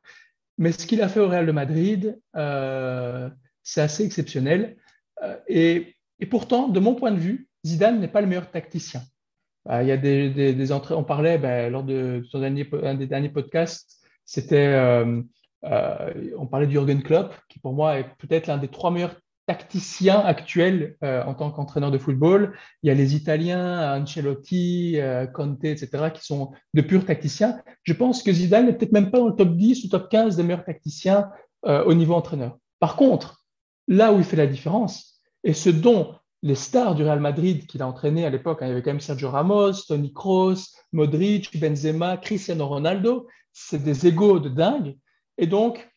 Mais 0.58 0.72
ce 0.72 0.86
qu'il 0.86 1.02
a 1.02 1.08
fait 1.08 1.20
au 1.20 1.28
Real 1.28 1.46
de 1.46 1.52
Madrid, 1.52 2.18
euh, 2.36 3.28
c'est 3.62 3.82
assez 3.82 4.04
exceptionnel. 4.04 4.76
Euh, 5.22 5.36
et, 5.48 5.96
pourtant, 6.30 6.68
de 6.68 6.80
mon 6.80 6.94
point 6.94 7.12
de 7.12 7.18
vue, 7.18 7.48
Zidane 7.66 8.00
n'est 8.00 8.08
pas 8.08 8.20
le 8.20 8.26
meilleur 8.26 8.50
tacticien. 8.50 9.02
Euh, 9.68 9.82
il 9.82 9.88
y 9.88 9.92
a 9.92 9.96
des, 9.96 10.30
des, 10.30 10.72
entrées, 10.72 10.94
on 10.94 11.04
parlait 11.04 11.38
ben, 11.38 11.70
lors 11.70 11.82
de 11.82 12.24
son 12.30 12.40
dernier, 12.40 12.68
un 12.82 12.94
des 12.94 13.06
derniers 13.06 13.28
podcasts, 13.28 14.00
c'était, 14.24 14.74
on 15.62 16.46
parlait 16.50 16.66
de 16.66 16.72
Jürgen 16.72 17.02
Klopp, 17.02 17.34
qui 17.48 17.58
pour 17.58 17.74
moi 17.74 17.98
est 17.98 18.08
peut-être 18.18 18.46
l'un 18.46 18.58
des 18.58 18.68
trois 18.68 18.90
meilleurs 18.90 19.16
tacticien 19.46 20.18
actuel 20.20 20.96
euh, 21.04 21.22
en 21.24 21.34
tant 21.34 21.50
qu'entraîneur 21.50 21.90
de 21.90 21.98
football. 21.98 22.56
Il 22.82 22.88
y 22.88 22.90
a 22.90 22.94
les 22.94 23.14
Italiens, 23.14 24.00
Ancelotti, 24.00 25.00
euh, 25.00 25.26
Conte, 25.26 25.64
etc., 25.64 26.10
qui 26.12 26.24
sont 26.24 26.52
de 26.74 26.82
purs 26.82 27.04
tacticiens. 27.04 27.60
Je 27.84 27.92
pense 27.92 28.22
que 28.22 28.32
Zidane 28.32 28.66
n'est 28.66 28.72
peut-être 28.72 28.92
même 28.92 29.10
pas 29.10 29.18
dans 29.18 29.28
le 29.28 29.36
top 29.36 29.56
10 29.56 29.84
ou 29.84 29.88
top 29.88 30.08
15 30.10 30.36
des 30.36 30.42
meilleurs 30.42 30.64
tacticiens 30.64 31.30
euh, 31.66 31.84
au 31.84 31.94
niveau 31.94 32.14
entraîneur. 32.14 32.58
Par 32.80 32.96
contre, 32.96 33.44
là 33.86 34.12
où 34.12 34.18
il 34.18 34.24
fait 34.24 34.36
la 34.36 34.48
différence, 34.48 35.20
et 35.44 35.52
ce 35.52 35.70
dont 35.70 36.16
les 36.42 36.56
stars 36.56 36.94
du 36.94 37.04
Real 37.04 37.20
Madrid 37.20 37.66
qu'il 37.66 37.82
a 37.82 37.86
entraîné 37.86 38.26
à 38.26 38.30
l'époque, 38.30 38.62
hein, 38.62 38.66
il 38.66 38.70
y 38.70 38.72
avait 38.72 38.82
quand 38.82 38.90
même 38.90 39.00
Sergio 39.00 39.30
Ramos, 39.30 39.72
Tony 39.86 40.12
Kroos, 40.12 40.74
Modric, 40.92 41.58
Benzema, 41.58 42.16
Cristiano 42.16 42.66
Ronaldo, 42.66 43.26
c'est 43.52 43.82
des 43.82 44.06
égaux 44.06 44.40
de 44.40 44.48
dingue. 44.48 44.96
Et 45.38 45.46
donc, 45.46 45.88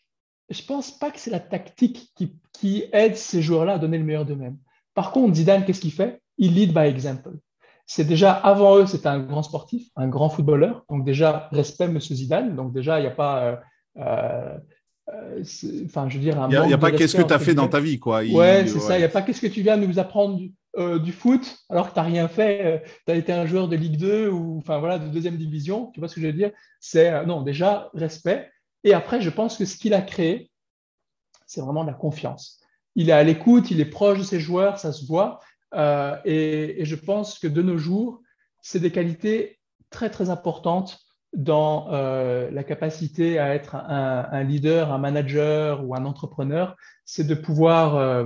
je 0.49 0.63
pense 0.63 0.91
pas 0.91 1.11
que 1.11 1.19
c'est 1.19 1.31
la 1.31 1.39
tactique 1.39 2.11
qui, 2.53 2.83
aide 2.91 3.15
ces 3.15 3.41
joueurs-là 3.41 3.73
à 3.73 3.77
donner 3.77 3.97
le 3.97 4.03
meilleur 4.03 4.25
d'eux-mêmes. 4.25 4.57
Par 4.93 5.11
contre, 5.11 5.35
Zidane, 5.35 5.63
qu'est-ce 5.63 5.79
qu'il 5.79 5.93
fait? 5.93 6.21
Il 6.37 6.55
lead 6.55 6.73
by 6.73 6.87
example. 6.87 7.37
C'est 7.85 8.03
déjà, 8.03 8.33
avant 8.33 8.77
eux, 8.77 8.85
c'était 8.85 9.07
un 9.07 9.19
grand 9.19 9.43
sportif, 9.43 9.87
un 9.95 10.09
grand 10.09 10.29
footballeur. 10.29 10.83
Donc 10.89 11.05
déjà, 11.05 11.47
respect, 11.51 11.87
monsieur 11.87 12.15
Zidane. 12.15 12.55
Donc 12.55 12.73
déjà, 12.73 12.99
il 12.99 13.03
n'y 13.03 13.07
a 13.07 13.11
pas... 13.11 13.43
Euh, 13.43 13.55
euh, 13.97 14.57
euh, 15.09 15.43
enfin, 15.85 16.09
je 16.09 16.17
veux 16.17 16.23
dire, 16.23 16.35
il 16.49 16.67
n'y 16.67 16.73
a, 16.73 16.77
pas 16.77 16.91
qu'est-ce 16.91 17.15
que 17.15 17.21
tu 17.21 17.33
as 17.33 17.39
fait 17.39 17.53
dans 17.53 17.67
ta 17.67 17.79
vie, 17.79 17.97
quoi. 17.97 18.21
ouais, 18.23 18.67
c'est 18.67 18.79
ça. 18.79 18.97
Il 18.97 18.99
n'y 18.99 19.05
a 19.05 19.09
pas 19.09 19.21
qu'est-ce 19.21 19.41
que 19.41 19.47
tu 19.47 19.61
viens 19.61 19.77
de 19.77 19.85
nous 19.85 19.99
apprendre 19.99 20.35
du, 20.35 20.53
du 21.01 21.11
foot 21.11 21.57
alors 21.69 21.89
que 21.89 21.93
tu 21.93 21.99
n'as 21.99 22.05
rien 22.05 22.27
fait. 22.27 22.83
tu 23.05 23.11
as 23.11 23.15
été 23.15 23.31
un 23.31 23.45
joueur 23.45 23.69
de 23.69 23.75
Ligue 23.75 23.97
2 23.97 24.29
ou 24.29 24.57
enfin 24.57 24.79
voilà 24.79 24.99
de 24.99 25.07
deuxième 25.07 25.37
division. 25.37 25.91
Tu 25.93 25.99
vois 25.99 26.09
ce 26.09 26.15
que 26.15 26.21
je 26.21 26.27
veux 26.27 26.33
dire? 26.33 26.51
C'est 26.79 27.25
non, 27.25 27.41
déjà 27.41 27.89
respect. 27.93 28.49
Et 28.83 28.93
après, 28.93 29.21
je 29.21 29.29
pense 29.29 29.57
que 29.57 29.65
ce 29.65 29.77
qu'il 29.77 29.93
a 29.93 30.01
créé, 30.01 30.51
c'est 31.45 31.61
vraiment 31.61 31.83
la 31.83 31.93
confiance. 31.93 32.59
Il 32.95 33.09
est 33.09 33.13
à 33.13 33.23
l'écoute, 33.23 33.71
il 33.71 33.79
est 33.81 33.85
proche 33.85 34.19
de 34.19 34.23
ses 34.23 34.39
joueurs, 34.39 34.77
ça 34.79 34.91
se 34.91 35.05
voit. 35.05 35.39
Euh, 35.73 36.17
et, 36.25 36.85
je 36.85 36.95
pense 36.95 37.39
que 37.39 37.47
de 37.47 37.61
nos 37.61 37.77
jours, 37.77 38.21
c'est 38.61 38.79
des 38.79 38.91
qualités 38.91 39.59
très, 39.89 40.09
très 40.09 40.29
importantes 40.29 40.99
dans 41.33 41.93
euh, 41.93 42.49
la 42.51 42.63
capacité 42.63 43.37
à 43.37 43.53
être 43.53 43.75
un, 43.75 44.43
leader, 44.43 44.91
un 44.91 44.97
manager 44.97 45.87
ou 45.87 45.95
un 45.95 46.05
entrepreneur. 46.05 46.75
C'est 47.05 47.25
de 47.25 47.35
pouvoir, 47.35 47.95
euh, 47.95 48.25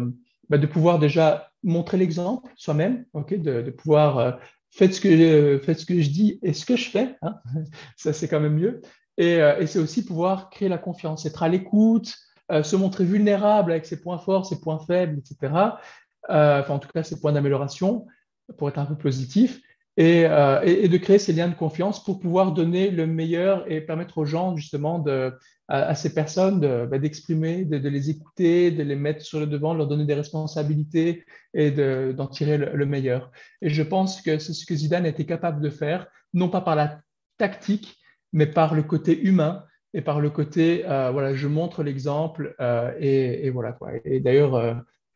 bah, 0.49 0.57
de 0.57 0.67
pouvoir 0.67 0.99
déjà 0.99 1.49
montrer 1.63 1.97
l'exemple 1.97 2.51
soi-même, 2.55 3.05
ok, 3.13 3.35
de, 3.39 3.71
pouvoir 3.71 4.39
faites 4.69 4.93
ce 4.93 5.01
que 5.01 5.59
faites 5.63 5.79
ce 5.79 5.85
que 5.85 6.01
je 6.01 6.09
dis 6.09 6.39
et 6.43 6.53
ce 6.53 6.65
que 6.65 6.75
je 6.75 6.89
fais. 6.89 7.15
Hein. 7.21 7.39
Ça 7.97 8.11
c'est 8.11 8.27
quand 8.27 8.39
même 8.39 8.55
mieux. 8.55 8.81
Et, 9.17 9.35
et 9.35 9.67
c'est 9.67 9.79
aussi 9.79 10.03
pouvoir 10.03 10.49
créer 10.49 10.69
la 10.69 10.77
confiance, 10.77 11.25
être 11.25 11.43
à 11.43 11.49
l'écoute, 11.49 12.15
se 12.49 12.75
montrer 12.75 13.05
vulnérable 13.05 13.71
avec 13.71 13.85
ses 13.85 14.01
points 14.01 14.17
forts, 14.17 14.45
ses 14.45 14.59
points 14.59 14.79
faibles, 14.79 15.19
etc. 15.19 15.75
Euh, 16.29 16.61
enfin 16.61 16.75
en 16.75 16.79
tout 16.79 16.89
cas 16.93 17.03
ses 17.03 17.19
points 17.19 17.33
d'amélioration 17.33 18.07
pour 18.57 18.69
être 18.69 18.79
un 18.79 18.85
peu 18.85 18.95
positif, 18.95 19.59
euh, 19.99 20.61
et, 20.61 20.87
de 20.87 20.97
créer 20.97 21.19
ces 21.19 21.33
liens 21.33 21.49
de 21.49 21.53
confiance 21.53 22.03
pour 22.03 22.19
pouvoir 22.19 22.51
donner 22.51 22.89
le 22.89 23.05
meilleur 23.05 23.69
et 23.71 23.81
permettre 23.81 24.17
aux 24.17 24.25
gens 24.25 24.55
justement 24.55 25.03
à, 25.67 25.95
ces 25.95 26.13
personnes 26.13 26.59
bah, 26.87 26.97
d'exprimer, 26.97 27.63
de, 27.63 27.77
les 27.87 28.09
écouter, 28.09 28.71
de 28.71 28.83
les 28.83 28.95
mettre 28.95 29.21
sur 29.21 29.39
le 29.39 29.47
devant, 29.47 29.73
de 29.73 29.79
leur 29.79 29.87
donner 29.87 30.05
des 30.05 30.13
responsabilités 30.13 31.25
et 31.53 31.71
d'en 31.71 32.27
tirer 32.27 32.57
le, 32.57 32.85
meilleur. 32.85 33.31
Et 33.61 33.69
je 33.69 33.83
pense 33.83 34.21
que 34.21 34.39
c'est 34.39 34.53
ce 34.53 34.65
que 34.65 34.75
Zidane 34.75 35.05
été 35.05 35.25
capable 35.25 35.61
de 35.61 35.69
faire, 35.69 36.07
non 36.33 36.49
pas 36.49 36.61
par 36.61 36.75
la 36.75 36.99
tactique, 37.37 37.97
mais 38.33 38.47
par 38.47 38.75
le 38.75 38.83
côté 38.83 39.21
humain 39.21 39.63
et 39.93 40.01
par 40.01 40.19
le 40.19 40.29
côté, 40.29 40.83
euh, 40.85 41.11
voilà, 41.11 41.33
je 41.35 41.47
montre 41.47 41.83
l'exemple 41.83 42.55
et, 42.99 43.45
et, 43.45 43.49
voilà 43.51 43.73
quoi. 43.73 43.91
Et 44.03 44.19
d'ailleurs, 44.19 44.55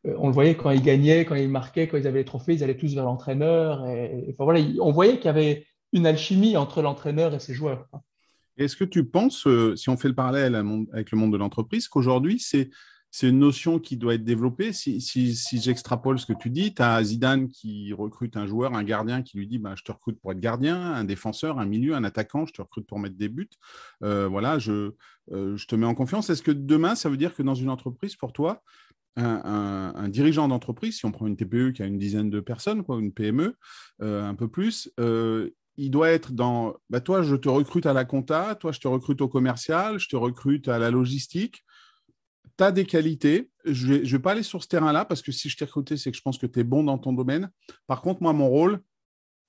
euh, 0.07 0.13
on 0.17 0.27
le 0.27 0.33
voyait 0.33 0.55
quand 0.55 0.71
ils 0.71 0.81
gagnaient, 0.81 1.25
quand 1.25 1.35
ils 1.35 1.49
marquaient, 1.49 1.87
quand 1.87 1.97
ils 1.97 2.07
avaient 2.07 2.19
les 2.19 2.25
trophées, 2.25 2.53
ils 2.53 2.63
allaient 2.63 2.77
tous 2.77 2.93
vers 2.93 3.05
l'entraîneur. 3.05 3.87
Et, 3.87 4.35
voilà, 4.37 4.61
on 4.79 4.91
voyait 4.91 5.17
qu'il 5.17 5.25
y 5.25 5.29
avait 5.29 5.65
une 5.93 6.05
alchimie 6.05 6.57
entre 6.57 6.81
l'entraîneur 6.81 7.33
et 7.33 7.39
ses 7.39 7.53
joueurs. 7.53 7.87
Est-ce 8.57 8.75
que 8.75 8.83
tu 8.83 9.05
penses, 9.05 9.45
euh, 9.47 9.75
si 9.75 9.89
on 9.89 9.97
fait 9.97 10.07
le 10.07 10.15
parallèle 10.15 10.55
avec 10.91 11.11
le 11.11 11.17
monde 11.17 11.31
de 11.31 11.37
l'entreprise, 11.37 11.87
qu'aujourd'hui, 11.87 12.39
c'est 12.39 12.69
une 13.23 13.39
notion 13.39 13.79
qui 13.79 13.97
doit 13.97 14.15
être 14.15 14.23
développée. 14.23 14.73
Si, 14.73 14.99
j'extrapole 15.53 16.19
ce 16.19 16.25
que 16.25 16.33
tu 16.33 16.49
dis, 16.49 16.73
tu 16.73 16.81
as 16.81 17.03
Zidane 17.03 17.47
qui 17.47 17.93
recrute 17.93 18.37
un 18.37 18.45
joueur, 18.45 18.75
un 18.75 18.83
gardien 18.83 19.21
qui 19.21 19.37
lui 19.37 19.47
dit 19.47 19.57
bah, 19.57 19.73
Je 19.75 19.83
te 19.83 19.91
recrute 19.91 20.19
pour 20.19 20.31
être 20.31 20.39
gardien, 20.39 20.79
un 20.79 21.03
défenseur, 21.03 21.59
un 21.59 21.65
milieu, 21.65 21.95
un 21.95 22.03
attaquant, 22.03 22.45
je 22.45 22.53
te 22.53 22.61
recrute 22.61 22.85
pour 22.85 22.99
mettre 22.99 23.17
des 23.17 23.29
buts. 23.29 23.49
Euh, 24.03 24.27
voilà, 24.27 24.59
je, 24.59 24.91
je 25.31 25.65
te 25.65 25.75
mets 25.75 25.85
en 25.85 25.95
confiance. 25.95 26.29
Est-ce 26.29 26.43
que 26.43 26.51
demain, 26.51 26.95
ça 26.95 27.09
veut 27.09 27.17
dire 27.17 27.35
que 27.35 27.43
dans 27.43 27.55
une 27.55 27.69
entreprise, 27.69 28.15
pour 28.15 28.33
toi, 28.33 28.63
un, 29.17 30.09
dirigeant 30.09 30.47
d'entreprise, 30.47 30.97
si 30.97 31.05
on 31.05 31.11
prend 31.11 31.27
une 31.27 31.37
TPE 31.37 31.71
qui 31.73 31.81
a 31.81 31.85
une 31.85 31.97
dizaine 31.97 32.29
de 32.29 32.39
personnes, 32.39 32.83
quoi, 32.83 32.99
une 32.99 33.11
PME, 33.11 33.55
euh, 34.01 34.27
un 34.27 34.35
peu 34.35 34.47
plus, 34.47 34.91
euh, 34.99 35.49
il 35.77 35.91
doit 35.91 36.09
être 36.09 36.33
dans, 36.33 36.75
bah, 36.89 37.01
toi, 37.01 37.21
je 37.21 37.35
te 37.35 37.49
recrute 37.49 37.85
à 37.85 37.93
la 37.93 38.05
compta, 38.05 38.55
toi, 38.55 38.71
je 38.71 38.79
te 38.79 38.87
recrute 38.87 39.21
au 39.21 39.27
commercial, 39.27 39.99
je 39.99 40.07
te 40.09 40.15
recrute 40.15 40.67
à 40.67 40.79
la 40.79 40.91
logistique. 40.91 41.63
Tu 42.57 42.63
as 42.63 42.71
des 42.71 42.85
qualités. 42.85 43.49
Je 43.65 43.93
ne 43.93 43.97
vais, 43.99 44.19
pas 44.19 44.31
aller 44.31 44.43
sur 44.43 44.63
ce 44.63 44.67
terrain-là 44.67 45.05
parce 45.05 45.21
que 45.21 45.31
si 45.31 45.49
je 45.49 45.57
t'ai 45.57 45.65
recruté, 45.65 45.97
c'est 45.97 46.11
que 46.11 46.17
je 46.17 46.21
pense 46.21 46.37
que 46.37 46.47
tu 46.47 46.59
es 46.59 46.63
bon 46.63 46.83
dans 46.83 46.97
ton 46.97 47.13
domaine. 47.13 47.51
Par 47.85 48.01
contre, 48.01 48.21
moi, 48.21 48.33
mon 48.33 48.47
rôle, 48.47 48.81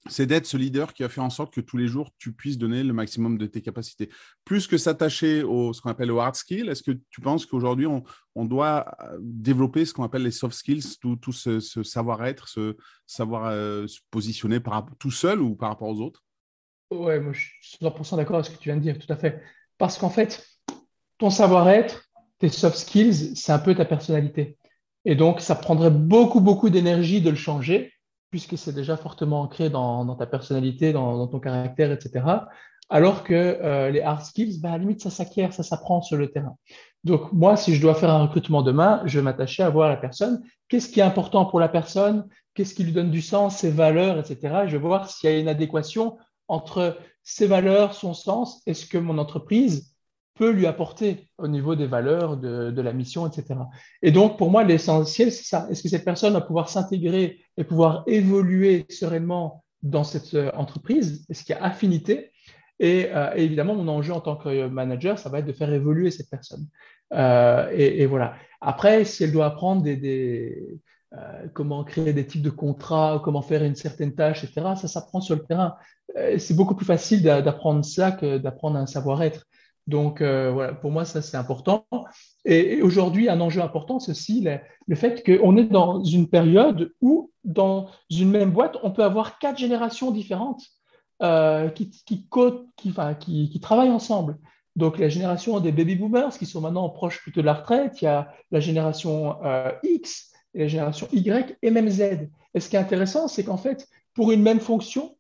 c'est 0.06 0.26
d'être 0.26 0.46
ce 0.46 0.56
leader 0.56 0.94
qui 0.94 1.02
va 1.02 1.08
faire 1.08 1.24
en 1.24 1.30
sorte 1.30 1.52
que 1.52 1.60
tous 1.60 1.76
les 1.76 1.88
jours, 1.88 2.10
tu 2.18 2.32
puisses 2.32 2.58
donner 2.58 2.82
le 2.82 2.92
maximum 2.92 3.36
de 3.36 3.46
tes 3.46 3.60
capacités. 3.60 4.08
Plus 4.44 4.66
que 4.66 4.78
s'attacher 4.78 5.42
au 5.42 5.72
ce 5.72 5.80
qu'on 5.80 5.90
appelle 5.90 6.10
au 6.10 6.20
hard 6.20 6.34
skill, 6.34 6.68
est-ce 6.68 6.82
que 6.82 6.92
tu 7.10 7.20
penses 7.20 7.46
qu'aujourd'hui, 7.46 7.86
on, 7.86 8.44
doit 8.44 8.86
euh, 9.02 9.18
développer 9.20 9.84
ce 9.84 9.92
qu'on 9.92 10.04
appelle 10.04 10.22
les 10.22 10.30
soft 10.30 10.54
skills, 10.54 10.98
tout, 11.00 11.32
ce, 11.32 11.60
savoir-être, 11.82 12.48
ce 12.48 12.76
savoir 13.06 13.46
euh, 13.46 13.86
se 13.86 14.00
positionner 14.10 14.60
par, 14.60 14.86
tout 14.98 15.10
seul 15.10 15.40
ou 15.40 15.56
par 15.56 15.70
rapport 15.70 15.88
aux 15.88 16.00
autres? 16.00 16.22
Oui, 16.90 17.18
moi, 17.20 17.32
je 17.32 17.40
suis 17.60 17.78
100% 17.84 18.16
d'accord 18.16 18.36
avec 18.36 18.46
ce 18.46 18.50
que 18.52 18.62
tu 18.62 18.68
viens 18.68 18.76
de 18.76 18.82
dire, 18.82 18.98
tout 18.98 19.12
à 19.12 19.16
fait. 19.16 19.42
Parce 19.76 19.98
qu'en 19.98 20.10
fait, 20.10 20.46
ton 21.18 21.30
savoir-être, 21.30 22.07
tes 22.38 22.48
soft 22.48 22.76
skills, 22.76 23.36
c'est 23.36 23.52
un 23.52 23.58
peu 23.58 23.74
ta 23.74 23.84
personnalité. 23.84 24.56
Et 25.04 25.14
donc, 25.14 25.40
ça 25.40 25.54
prendrait 25.54 25.90
beaucoup, 25.90 26.40
beaucoup 26.40 26.70
d'énergie 26.70 27.20
de 27.20 27.30
le 27.30 27.36
changer 27.36 27.92
puisque 28.30 28.58
c'est 28.58 28.74
déjà 28.74 28.96
fortement 28.96 29.42
ancré 29.42 29.70
dans, 29.70 30.14
ta 30.14 30.26
personnalité, 30.26 30.92
dans, 30.92 31.26
ton 31.26 31.40
caractère, 31.40 31.92
etc. 31.92 32.24
Alors 32.90 33.24
que 33.24 33.34
euh, 33.34 33.90
les 33.90 34.00
hard 34.00 34.22
skills, 34.22 34.60
bah, 34.60 34.70
à 34.70 34.72
la 34.72 34.78
limite, 34.78 35.02
ça 35.02 35.10
s'acquiert, 35.10 35.52
ça 35.52 35.62
s'apprend 35.62 36.02
sur 36.02 36.16
le 36.16 36.30
terrain. 36.30 36.56
Donc, 37.04 37.32
moi, 37.32 37.56
si 37.56 37.74
je 37.74 37.80
dois 37.80 37.94
faire 37.94 38.10
un 38.10 38.22
recrutement 38.22 38.62
demain, 38.62 39.02
je 39.04 39.18
vais 39.18 39.24
m'attacher 39.24 39.62
à 39.62 39.70
voir 39.70 39.88
la 39.88 39.96
personne. 39.96 40.42
Qu'est-ce 40.68 40.88
qui 40.88 41.00
est 41.00 41.04
important 41.04 41.46
pour 41.46 41.60
la 41.60 41.68
personne? 41.68 42.26
Qu'est-ce 42.54 42.74
qui 42.74 42.84
lui 42.84 42.92
donne 42.92 43.10
du 43.10 43.22
sens, 43.22 43.58
ses 43.58 43.70
valeurs, 43.70 44.18
etc. 44.18 44.64
je 44.66 44.72
vais 44.72 44.78
voir 44.82 45.08
s'il 45.08 45.30
y 45.30 45.32
a 45.32 45.38
une 45.38 45.48
adéquation 45.48 46.18
entre 46.48 46.98
ses 47.22 47.46
valeurs, 47.46 47.94
son 47.94 48.14
sens, 48.14 48.62
est-ce 48.66 48.86
que 48.86 48.98
mon 48.98 49.18
entreprise 49.18 49.87
peut 50.38 50.50
lui 50.52 50.66
apporter 50.66 51.28
au 51.36 51.48
niveau 51.48 51.74
des 51.74 51.86
valeurs, 51.86 52.36
de, 52.36 52.80
la 52.80 52.92
mission, 52.92 53.26
etc. 53.26 53.60
Et 54.02 54.12
donc, 54.12 54.38
pour 54.38 54.50
moi, 54.50 54.62
l'essentiel, 54.62 55.32
c'est 55.32 55.44
ça. 55.44 55.66
Est-ce 55.68 55.82
que 55.82 55.88
cette 55.88 56.04
personne 56.04 56.32
va 56.32 56.40
pouvoir 56.40 56.68
s'intégrer 56.68 57.40
et 57.56 57.64
pouvoir 57.64 58.04
évoluer 58.06 58.86
sereinement 58.88 59.64
dans 59.82 60.04
cette 60.04 60.34
euh, 60.34 60.50
entreprise? 60.54 61.26
Est-ce 61.28 61.44
qu'il 61.44 61.56
y 61.56 61.58
a 61.58 61.64
affinité? 61.64 62.30
Euh, 62.80 63.32
et, 63.34 63.42
évidemment, 63.44 63.74
mon 63.74 63.88
enjeu 63.88 64.12
en 64.12 64.20
tant 64.20 64.36
que 64.36 64.68
manager, 64.68 65.18
ça 65.18 65.28
va 65.28 65.40
être 65.40 65.46
de 65.46 65.52
faire 65.52 65.72
évoluer 65.72 66.12
cette 66.12 66.30
personne. 66.30 66.68
Euh, 67.12 67.68
et, 67.72 68.06
voilà. 68.06 68.34
Après, 68.60 69.04
si 69.04 69.24
elle 69.24 69.32
doit 69.32 69.46
apprendre 69.46 69.82
des, 69.82 70.78
comment 71.52 71.82
créer 71.82 72.12
des 72.12 72.26
types 72.26 72.42
de 72.42 72.50
contrats, 72.50 73.20
comment 73.24 73.42
faire 73.42 73.64
une 73.64 73.74
certaine 73.74 74.14
tâche, 74.14 74.44
etc., 74.44 74.74
ça 74.76 74.86
s'apprend 74.86 75.20
sur 75.20 75.34
le 75.34 75.42
terrain. 75.42 75.74
c'est 76.38 76.54
beaucoup 76.54 76.74
plus 76.76 76.86
facile 76.86 77.22
d'apprendre 77.22 77.84
ça 77.84 78.12
que 78.12 78.38
d'apprendre 78.38 78.76
un 78.76 78.86
savoir-être. 78.86 79.46
Donc, 79.88 80.20
euh, 80.20 80.50
voilà, 80.52 80.74
pour 80.74 80.90
moi, 80.90 81.06
ça, 81.06 81.22
c'est 81.22 81.38
important. 81.38 81.86
Et, 82.44 82.82
aujourd'hui, 82.82 83.30
un 83.30 83.40
enjeu 83.40 83.62
important, 83.62 83.98
c'est 83.98 84.10
aussi 84.10 84.46
le, 84.86 84.94
fait 84.94 85.24
qu'on 85.24 85.56
est 85.56 85.64
dans 85.64 86.04
une 86.04 86.28
période 86.28 86.92
où, 87.00 87.32
dans 87.42 87.88
une 88.10 88.30
même 88.30 88.50
boîte, 88.50 88.76
on 88.82 88.90
peut 88.90 89.02
avoir 89.02 89.38
quatre 89.38 89.56
générations 89.56 90.10
différentes 90.10 90.62
euh, 91.22 91.70
qui, 91.70 91.90
qui, 91.90 92.28
qui, 92.76 93.48
qui, 93.50 93.60
travaillent 93.60 93.88
ensemble. 93.88 94.36
Donc, 94.76 94.98
la 94.98 95.08
génération 95.08 95.58
des 95.58 95.72
baby 95.72 95.96
boomers 95.96 96.36
qui 96.36 96.44
sont 96.44 96.60
maintenant 96.60 96.90
proches 96.90 97.22
plutôt 97.22 97.40
de 97.40 97.46
la 97.46 97.54
retraite, 97.54 98.02
il 98.02 98.04
y 98.04 98.08
a 98.08 98.30
la 98.50 98.60
génération 98.60 99.42
euh, 99.42 99.72
X, 99.82 100.32
et 100.52 100.60
la 100.60 100.68
génération 100.68 101.08
Y 101.12 101.56
et 101.62 101.70
même 101.70 101.88
Z. 101.88 102.28
Et 102.52 102.60
ce 102.60 102.68
qui 102.68 102.76
est 102.76 102.78
intéressant, 102.78 103.26
c'est 103.26 103.42
qu'en 103.42 103.56
fait, 103.56 103.88
pour 104.12 104.32
une 104.32 104.42
même 104.42 104.60
fonction, 104.60 105.16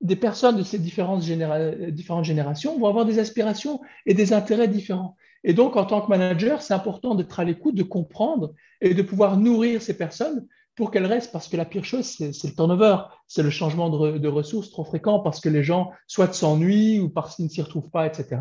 des 0.00 0.16
personnes 0.16 0.56
de 0.56 0.62
ces 0.62 0.78
différentes, 0.78 1.22
générations 1.22 2.78
vont 2.78 2.86
avoir 2.86 3.04
des 3.04 3.18
aspirations 3.18 3.80
et 4.06 4.14
des 4.14 4.32
intérêts 4.32 4.68
différents. 4.68 5.16
Et 5.44 5.54
donc, 5.54 5.76
en 5.76 5.84
tant 5.84 6.00
que 6.00 6.08
manager, 6.08 6.62
c'est 6.62 6.74
important 6.74 7.14
d'être 7.14 7.40
à 7.40 7.44
l'écoute, 7.44 7.74
de 7.74 7.82
comprendre 7.82 8.54
et 8.80 8.94
de 8.94 9.02
pouvoir 9.02 9.36
nourrir 9.36 9.82
ces 9.82 9.96
personnes 9.96 10.46
pour 10.78 10.92
qu'elles 10.92 11.06
restent, 11.06 11.32
parce 11.32 11.48
que 11.48 11.56
la 11.56 11.64
pire 11.64 11.84
chose, 11.84 12.04
c'est 12.06 12.44
le 12.44 12.54
turnover, 12.54 12.98
c'est 13.26 13.42
le 13.42 13.50
changement 13.50 13.90
de, 13.90 14.28
ressources 14.28 14.70
trop 14.70 14.84
fréquent, 14.84 15.18
parce 15.18 15.40
que 15.40 15.48
les 15.48 15.64
gens 15.64 15.90
soit 16.06 16.32
s'ennuient 16.32 17.00
ou 17.00 17.08
parce 17.08 17.34
qu'ils 17.34 17.46
ne 17.46 17.50
s'y 17.50 17.60
retrouvent 17.60 17.90
pas, 17.90 18.06
etc. 18.06 18.38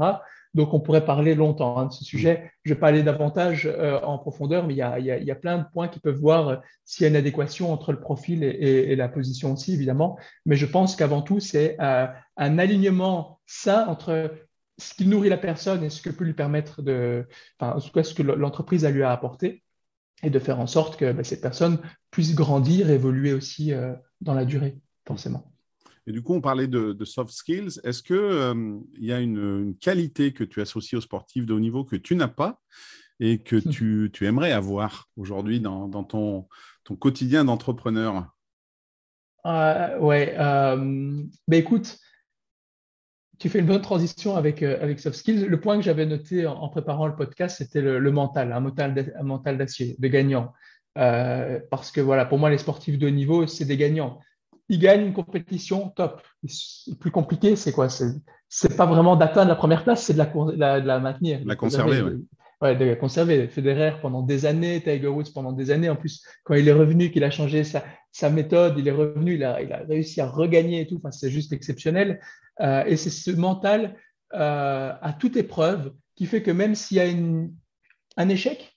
Donc, 0.53 0.71
on 0.75 0.79
pourrait 0.79 1.03
parler 1.03 1.33
longtemps 1.33 1.79
hein, 1.79 1.87
de 1.87 1.91
ce 1.91 2.03
sujet. 2.03 2.51
Je 2.63 2.69
ne 2.69 2.75
vais 2.75 2.79
pas 2.79 2.89
aller 2.89 3.01
davantage 3.01 3.65
euh, 3.65 3.99
en 4.01 4.19
profondeur, 4.19 4.67
mais 4.67 4.75
il 4.75 4.77
y, 4.77 4.81
a, 5.31 5.35
plein 5.35 5.57
de 5.57 5.65
points 5.73 5.87
qui 5.87 5.99
peuvent 5.99 6.15
voir 6.19 6.47
euh, 6.47 6.55
s'il 6.85 7.05
y 7.05 7.05
a 7.07 7.09
une 7.09 7.15
adéquation 7.15 7.73
entre 7.73 7.91
le 7.91 7.99
profil 7.99 8.43
et, 8.43 8.95
la 8.95 9.09
position 9.09 9.53
aussi, 9.53 9.73
évidemment. 9.73 10.19
Mais 10.45 10.57
je 10.57 10.67
pense 10.67 10.95
qu'avant 10.95 11.23
tout, 11.23 11.39
c'est 11.39 11.75
euh, 11.81 12.05
un 12.37 12.59
alignement 12.59 13.39
sain 13.47 13.87
entre 13.87 14.31
ce 14.77 14.93
qui 14.93 15.07
nourrit 15.07 15.29
la 15.29 15.37
personne 15.37 15.83
et 15.83 15.89
ce 15.89 16.03
que 16.03 16.11
peut 16.11 16.23
lui 16.23 16.35
permettre 16.35 16.83
de, 16.83 17.25
enfin, 17.59 17.79
ce 17.79 18.13
que 18.13 18.21
l'entreprise 18.21 18.85
a 18.85 18.91
lui 18.91 19.01
à 19.01 19.11
apporter, 19.11 19.63
et 20.23 20.29
de 20.29 20.39
faire 20.39 20.59
en 20.59 20.67
sorte 20.67 20.97
que 20.97 21.11
bah, 21.11 21.23
cette 21.23 21.41
personne 21.41 21.79
puisse 22.11 22.35
grandir, 22.35 22.89
évoluer 22.89 23.33
aussi 23.33 23.71
dans 24.21 24.33
la 24.33 24.45
durée, 24.45 24.77
forcément. 25.05 25.51
Et 26.07 26.13
du 26.13 26.21
coup, 26.21 26.33
on 26.33 26.41
parlait 26.41 26.67
de, 26.67 27.05
soft 27.05 27.31
skills. 27.31 27.81
Est-ce 27.83 28.01
qu'il 28.01 28.15
euh, 28.15 28.79
y 28.97 29.11
a 29.11 29.19
une, 29.19 29.75
qualité 29.79 30.31
que 30.31 30.45
tu 30.45 30.61
associes 30.61 30.97
aux 30.97 31.01
sportifs 31.01 31.45
de 31.45 31.53
haut 31.53 31.59
niveau 31.59 31.83
que 31.83 31.97
tu 31.97 32.15
n'as 32.15 32.29
pas 32.29 32.61
et 33.19 33.39
que 33.39 33.57
tu, 34.09 34.25
aimerais 34.25 34.53
avoir 34.53 35.09
aujourd'hui 35.17 35.59
dans, 35.59 35.89
ton, 36.05 36.47
quotidien 36.97 37.43
d'entrepreneur? 37.43 38.29
Euh, 39.45 39.99
Ouais. 39.99 40.33
Euh, 40.39 41.23
ben 41.47 41.59
écoute, 41.59 41.99
tu 43.39 43.49
fais 43.49 43.59
une 43.59 43.65
bonne 43.65 43.81
transition 43.81 44.35
avec, 44.35 44.63
avec 44.63 44.99
soft 44.99 45.17
skills. 45.17 45.45
Le 45.45 45.59
point 45.59 45.77
que 45.77 45.83
j'avais 45.83 46.05
noté 46.05 46.47
en, 46.47 46.69
préparant 46.69 47.07
le 47.07 47.15
podcast, 47.15 47.57
c'était 47.57 47.81
le, 47.81 48.11
mental, 48.11 48.51
un 48.51 49.23
mental 49.23 49.57
d'acier, 49.57 49.95
de 49.99 50.07
gagnant. 50.07 50.53
parce 50.95 51.91
que 51.91 52.01
voilà, 52.01 52.25
pour 52.25 52.39
moi, 52.39 52.49
les 52.49 52.57
sportifs 52.57 52.97
de 52.97 53.07
haut 53.07 53.11
niveau, 53.11 53.47
c'est 53.47 53.65
des 53.65 53.77
gagnants 53.77 54.19
il 54.69 54.79
gagne 54.79 55.07
une 55.07 55.13
compétition 55.13 55.89
top. 55.89 56.21
Le 56.43 56.95
plus 56.95 57.11
compliqué, 57.11 57.55
c'est 57.55 57.71
quoi? 57.71 57.87
C'est 57.89 58.77
pas 58.77 58.85
vraiment 58.85 59.15
d'atteindre 59.15 59.49
la 59.49 59.55
première 59.55 59.83
place, 59.83 60.03
c'est 60.03 60.13
de 60.13 60.57
la, 60.57 60.79
la, 60.79 60.99
maintenir. 60.99 61.41
La 61.45 61.55
conserver, 61.55 62.01
oui. 62.01 62.25
ouais, 62.61 62.75
de 62.75 62.93
conserver. 62.95 63.47
Federer 63.47 63.93
pendant 64.01 64.21
des 64.21 64.45
années, 64.45 64.81
Tiger 64.81 65.07
Woods 65.07 65.31
pendant 65.33 65.51
des 65.51 65.71
années. 65.71 65.89
En 65.89 65.95
plus, 65.95 66.23
quand 66.43 66.55
il 66.55 66.67
est 66.67 66.73
revenu, 66.73 67.11
qu'il 67.11 67.23
a 67.23 67.31
changé 67.31 67.63
sa, 67.63 67.83
sa, 68.11 68.29
méthode, 68.29 68.75
il 68.77 68.87
est 68.87 68.91
revenu, 68.91 69.35
il 69.35 69.43
a, 69.43 69.61
il 69.61 69.71
a, 69.71 69.83
réussi 69.87 70.21
à 70.21 70.27
regagner 70.27 70.81
et 70.81 70.87
tout. 70.87 70.97
Enfin, 70.97 71.11
c'est 71.11 71.29
juste 71.29 71.53
exceptionnel. 71.53 72.19
Euh, 72.61 72.83
et 72.85 72.97
c'est 72.97 73.09
ce 73.09 73.31
mental 73.31 73.95
euh, 74.33 74.93
à 75.01 75.13
toute 75.13 75.37
épreuve 75.37 75.93
qui 76.15 76.25
fait 76.25 76.41
que 76.41 76.51
même 76.51 76.75
s'il 76.75 76.97
y 76.97 76.99
a 76.99 77.05
une, 77.05 77.53
un 78.17 78.29
échec, 78.29 78.75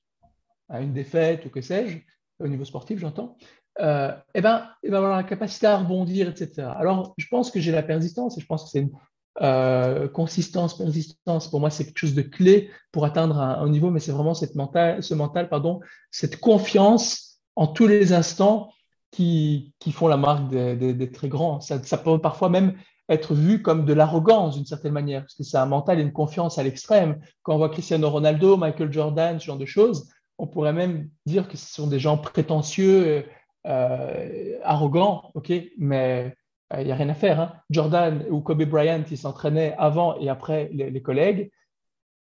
une 0.69 0.93
défaite 0.93 1.47
ou 1.47 1.51
que 1.51 1.61
sais-je, 1.61 1.99
au 2.39 2.49
niveau 2.49 2.65
sportif, 2.65 2.99
j'entends, 2.99 3.37
euh, 3.81 4.13
eh 4.35 4.41
ben, 4.41 4.69
eh 4.83 4.91
ben, 4.91 4.99
avoir 4.99 5.17
la 5.17 5.25
capacité 5.25 5.67
à 5.67 5.79
rebondir, 5.79 6.29
etc. 6.29 6.69
Alors, 6.77 7.15
je 7.17 7.27
pense 7.29 7.51
que 7.51 7.61
j'ai 7.61 7.73
la 7.73 7.83
persistance 7.83 8.37
et 8.37 8.41
je 8.41 8.47
pense 8.47 8.65
que 8.65 8.71
c'est 8.71 8.81
une 8.81 8.93
euh, 9.41 10.09
consistance, 10.09 10.77
persistance. 10.77 11.49
Pour 11.49 11.61
moi, 11.61 11.71
c'est 11.71 11.85
quelque 11.85 11.99
chose 11.99 12.15
de 12.15 12.23
clé 12.23 12.71
pour 12.93 13.05
atteindre 13.05 13.39
un, 13.39 13.69
niveau, 13.69 13.91
mais 13.91 14.01
c'est 14.01 14.13
vraiment 14.13 14.35
cette 14.35 14.55
mental, 14.55 15.03
ce 15.03 15.15
mental, 15.15 15.49
pardon, 15.49 15.81
cette 16.11 16.41
confiance 16.41 17.41
en 17.57 17.67
tous 17.67 17.87
les 17.87 18.13
instants 18.13 18.71
qui, 19.11 19.73
qui 19.79 19.93
font 19.93 20.09
la 20.09 20.17
marque 20.17 20.49
des, 20.49 20.77
des, 20.77 21.11
très 21.11 21.29
grands. 21.29 21.61
Ça, 21.61 21.79
peut 21.79 22.21
parfois 22.21 22.49
même 22.49 22.75
être 23.11 23.35
vu 23.35 23.61
comme 23.61 23.85
de 23.85 23.93
l'arrogance 23.93 24.55
d'une 24.55 24.65
certaine 24.65 24.93
manière, 24.93 25.23
parce 25.23 25.35
que 25.35 25.43
c'est 25.43 25.59
un 25.59 25.67
mental 25.67 25.99
et 25.99 26.03
une 26.03 26.13
confiance 26.13 26.59
à 26.59 26.63
l'extrême. 26.63 27.21
Quand 27.43 27.55
on 27.55 27.59
voit 27.59 27.69
Cristiano 27.69 28.09
Ronaldo, 28.09 28.57
Michael 28.57 28.93
Jordan, 28.93 29.39
ce 29.39 29.45
genre 29.47 29.59
de 29.59 29.67
choses, 29.67 30.09
on 30.39 30.47
pourrait 30.47 30.73
même 30.73 31.11
dire 31.27 31.49
que 31.49 31.57
ce 31.57 31.75
sont 31.75 31.89
des 31.89 31.99
gens 31.99 32.17
prétentieux, 32.17 33.27
euh, 33.67 34.59
arrogant, 34.63 35.33
ok, 35.35 35.53
mais 35.77 36.35
il 36.73 36.79
euh, 36.79 36.85
n'y 36.85 36.93
a 36.93 36.95
rien 36.95 37.09
à 37.09 37.15
faire. 37.15 37.41
Hein. 37.41 37.53
Jordan 37.69 38.25
ou 38.31 38.41
Kobe 38.41 38.63
Bryant, 38.63 39.05
ils 39.11 39.19
s'entraînaient 39.19 39.75
avant 39.77 40.17
et 40.19 40.29
après 40.29 40.71
les, 40.73 41.03
collègues. 41.03 41.51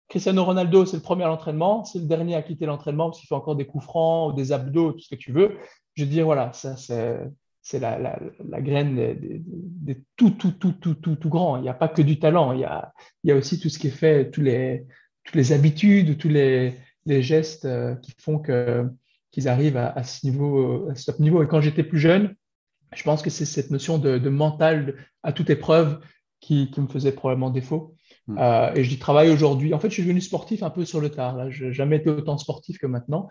Cristiano 0.08 0.42
Ronaldo, 0.42 0.86
c'est 0.86 0.96
le 0.96 1.02
premier 1.02 1.24
à 1.24 1.28
l'entraînement, 1.28 1.84
c'est 1.84 1.98
le 1.98 2.06
dernier 2.06 2.34
à 2.34 2.42
quitter 2.42 2.64
l'entraînement 2.64 3.10
parce 3.10 3.20
qu'il 3.20 3.28
fait 3.28 3.34
encore 3.34 3.56
des 3.56 3.66
coups 3.66 3.84
francs 3.84 4.32
ou 4.32 4.34
des 4.34 4.52
abdos, 4.52 4.92
tout 4.92 5.00
ce 5.00 5.10
que 5.10 5.20
tu 5.20 5.32
veux. 5.32 5.58
Je 5.94 6.04
veux 6.04 6.10
dire, 6.10 6.24
voilà, 6.24 6.50
ça, 6.54 6.78
c'est 6.78 7.18
la, 7.74 7.98
la, 7.98 8.18
la, 8.48 8.60
graine 8.62 8.96
des, 8.96 10.02
tout, 10.16 10.30
tout, 10.30 10.52
tout, 10.52 10.72
tout, 10.72 10.94
tout, 10.94 11.16
tout 11.16 11.28
grand. 11.28 11.58
Il 11.58 11.62
n'y 11.62 11.68
a 11.68 11.74
pas 11.74 11.88
que 11.88 12.02
du 12.02 12.18
talent, 12.18 12.52
il 12.52 12.60
y 12.60 12.64
a, 12.64 12.92
il 13.24 13.28
y 13.28 13.32
a 13.32 13.36
aussi 13.36 13.60
tout 13.60 13.68
ce 13.68 13.78
qui 13.78 13.88
est 13.88 13.90
fait, 13.90 14.30
tous 14.30 14.40
les, 14.40 14.86
toutes 15.24 15.34
les 15.34 15.52
habitudes, 15.52 16.16
tous 16.16 16.30
les, 16.30 16.74
les 17.04 17.22
gestes 17.22 17.66
euh, 17.66 17.94
qui 17.96 18.12
font 18.18 18.38
que 18.38 18.88
qu'ils 19.30 19.46
arrivent 19.46 19.76
à, 19.76 20.02
ce 20.04 20.24
niveau, 20.24 20.88
à 20.88 20.94
ce 20.94 21.10
niveau. 21.20 21.42
Et 21.42 21.46
quand 21.46 21.60
j'étais 21.60 21.82
plus 21.82 21.98
jeune, 21.98 22.34
je 22.96 23.02
pense 23.02 23.20
que 23.20 23.28
c'est 23.28 23.44
cette 23.44 23.70
notion 23.70 23.98
de, 23.98 24.16
mental 24.30 24.96
à 25.22 25.32
toute 25.32 25.50
épreuve 25.50 26.00
qui, 26.40 26.70
me 26.78 26.86
faisait 26.86 27.12
probablement 27.12 27.50
défaut. 27.50 27.94
Hmm. 28.26 28.38
Euh, 28.38 28.72
et 28.74 28.84
je 28.84 28.88
dis 28.88 28.98
travail 28.98 29.28
aujourd'hui. 29.28 29.74
En 29.74 29.78
fait, 29.78 29.90
je 29.90 29.94
suis 29.94 30.02
devenu 30.02 30.22
sportif 30.22 30.62
un 30.62 30.70
peu 30.70 30.86
sur 30.86 31.00
le 31.00 31.10
tard. 31.10 31.50
Je 31.50 31.66
n'ai 31.66 31.72
jamais 31.74 31.96
été 31.96 32.08
autant 32.08 32.38
sportif 32.38 32.78
que 32.78 32.86
maintenant. 32.86 33.28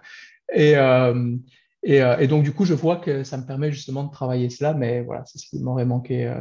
Et, 0.53 0.77
euh, 0.77 1.35
euh, 1.85 2.17
et, 2.17 2.27
donc, 2.27 2.43
du 2.43 2.53
coup, 2.53 2.65
je 2.65 2.73
vois 2.73 2.97
que 2.97 3.23
ça 3.23 3.37
me 3.37 3.45
permet 3.45 3.71
justement 3.71 4.03
de 4.03 4.11
travailler 4.11 4.49
cela. 4.49 4.73
Mais 4.73 5.01
voilà, 5.01 5.23
c'est 5.25 5.37
ce 5.37 5.47
qui 5.47 5.59
m'aurait 5.59 5.85
manqué, 5.85 6.33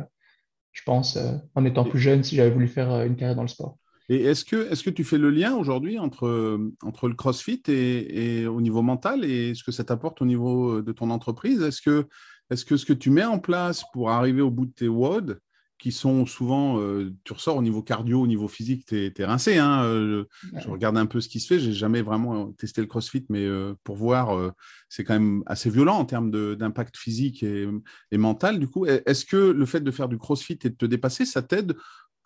je 0.73 0.83
pense, 0.85 1.19
en 1.55 1.65
étant 1.65 1.85
plus 1.85 2.01
jeune 2.01 2.25
si 2.25 2.37
j'avais 2.37 2.51
voulu 2.51 2.69
faire 2.69 3.03
une 3.03 3.17
carrière 3.17 3.37
dans 3.37 3.43
le 3.43 3.49
sport. 3.49 3.77
Et 4.09 4.23
est-ce 4.23 4.45
que, 4.45 4.73
est 4.73 4.83
que 4.83 4.91
tu 4.91 5.03
fais 5.03 5.19
le 5.19 5.31
lien 5.31 5.55
aujourd'hui 5.57 5.99
entre, 5.99 6.59
entre 6.83 7.09
le 7.09 7.15
CrossFit 7.15 7.63
et, 7.69 8.47
au 8.47 8.61
niveau 8.61 8.83
mental 8.83 9.25
et 9.25 9.55
ce 9.55 9.65
que 9.65 9.73
ça 9.73 9.85
t'apporte 9.85 10.23
au 10.23 10.27
niveau 10.27 10.81
de 10.81 10.93
ton 10.93 11.11
entreprise? 11.11 11.63
Est-ce 11.63 11.83
que, 11.83 12.07
est 12.51 12.65
que 12.65 12.77
ce 12.77 12.87
que 12.87 12.93
tu 12.93 13.11
mets 13.11 13.25
en 13.25 13.39
place 13.39 13.85
pour 13.93 14.11
arriver 14.11 14.43
au 14.43 14.51
bout 14.51 14.67
de 14.67 14.73
tes 14.73 14.89
WOD, 14.89 15.41
qui 15.79 15.93
sont 15.93 16.27
souvent, 16.27 16.81
euh, 16.81 17.13
tu 17.25 17.33
ressors 17.33 17.57
au 17.57 17.63
niveau 17.63 17.83
cardio, 17.83 18.23
au 18.23 18.27
niveau 18.27 18.49
physique, 18.49 18.87
tu 18.87 19.13
es, 19.15 19.25
rincé. 19.25 19.59
Hein, 19.59 19.85
euh, 19.85 20.25
je 20.57 20.69
regarde 20.69 20.97
un 20.97 21.07
peu 21.07 21.21
ce 21.21 21.29
qui 21.29 21.41
se 21.41 21.47
fait. 21.47 21.59
J'ai 21.59 21.73
jamais 21.73 22.03
vraiment 22.03 22.53
testé 22.53 22.81
le 22.81 22.87
CrossFit, 22.87 23.27
mais 23.29 23.45
euh, 23.45 23.75
pour 23.85 23.97
voir, 23.97 24.53
c'est 24.89 25.05
quand 25.05 25.15
même 25.15 25.43
assez 25.47 25.71
violent 25.71 25.97
en 25.97 26.05
termes 26.05 26.31
d'impact 26.57 26.97
physique 26.97 27.43
et, 27.43 27.69
et, 28.11 28.19
mental. 28.19 28.59
Du 28.59 28.69
coup, 28.69 28.87
est-ce 28.87 29.25
que 29.25 29.37
le 29.37 29.67
fait 29.67 29.81
de 29.81 29.91
faire 29.91 30.09
du 30.09 30.19
CrossFit 30.19 30.59
et 30.65 30.71
de 30.71 30.77
te 30.77 30.87
dépasser, 30.87 31.25
ça 31.25 31.43
t'aide 31.43 31.77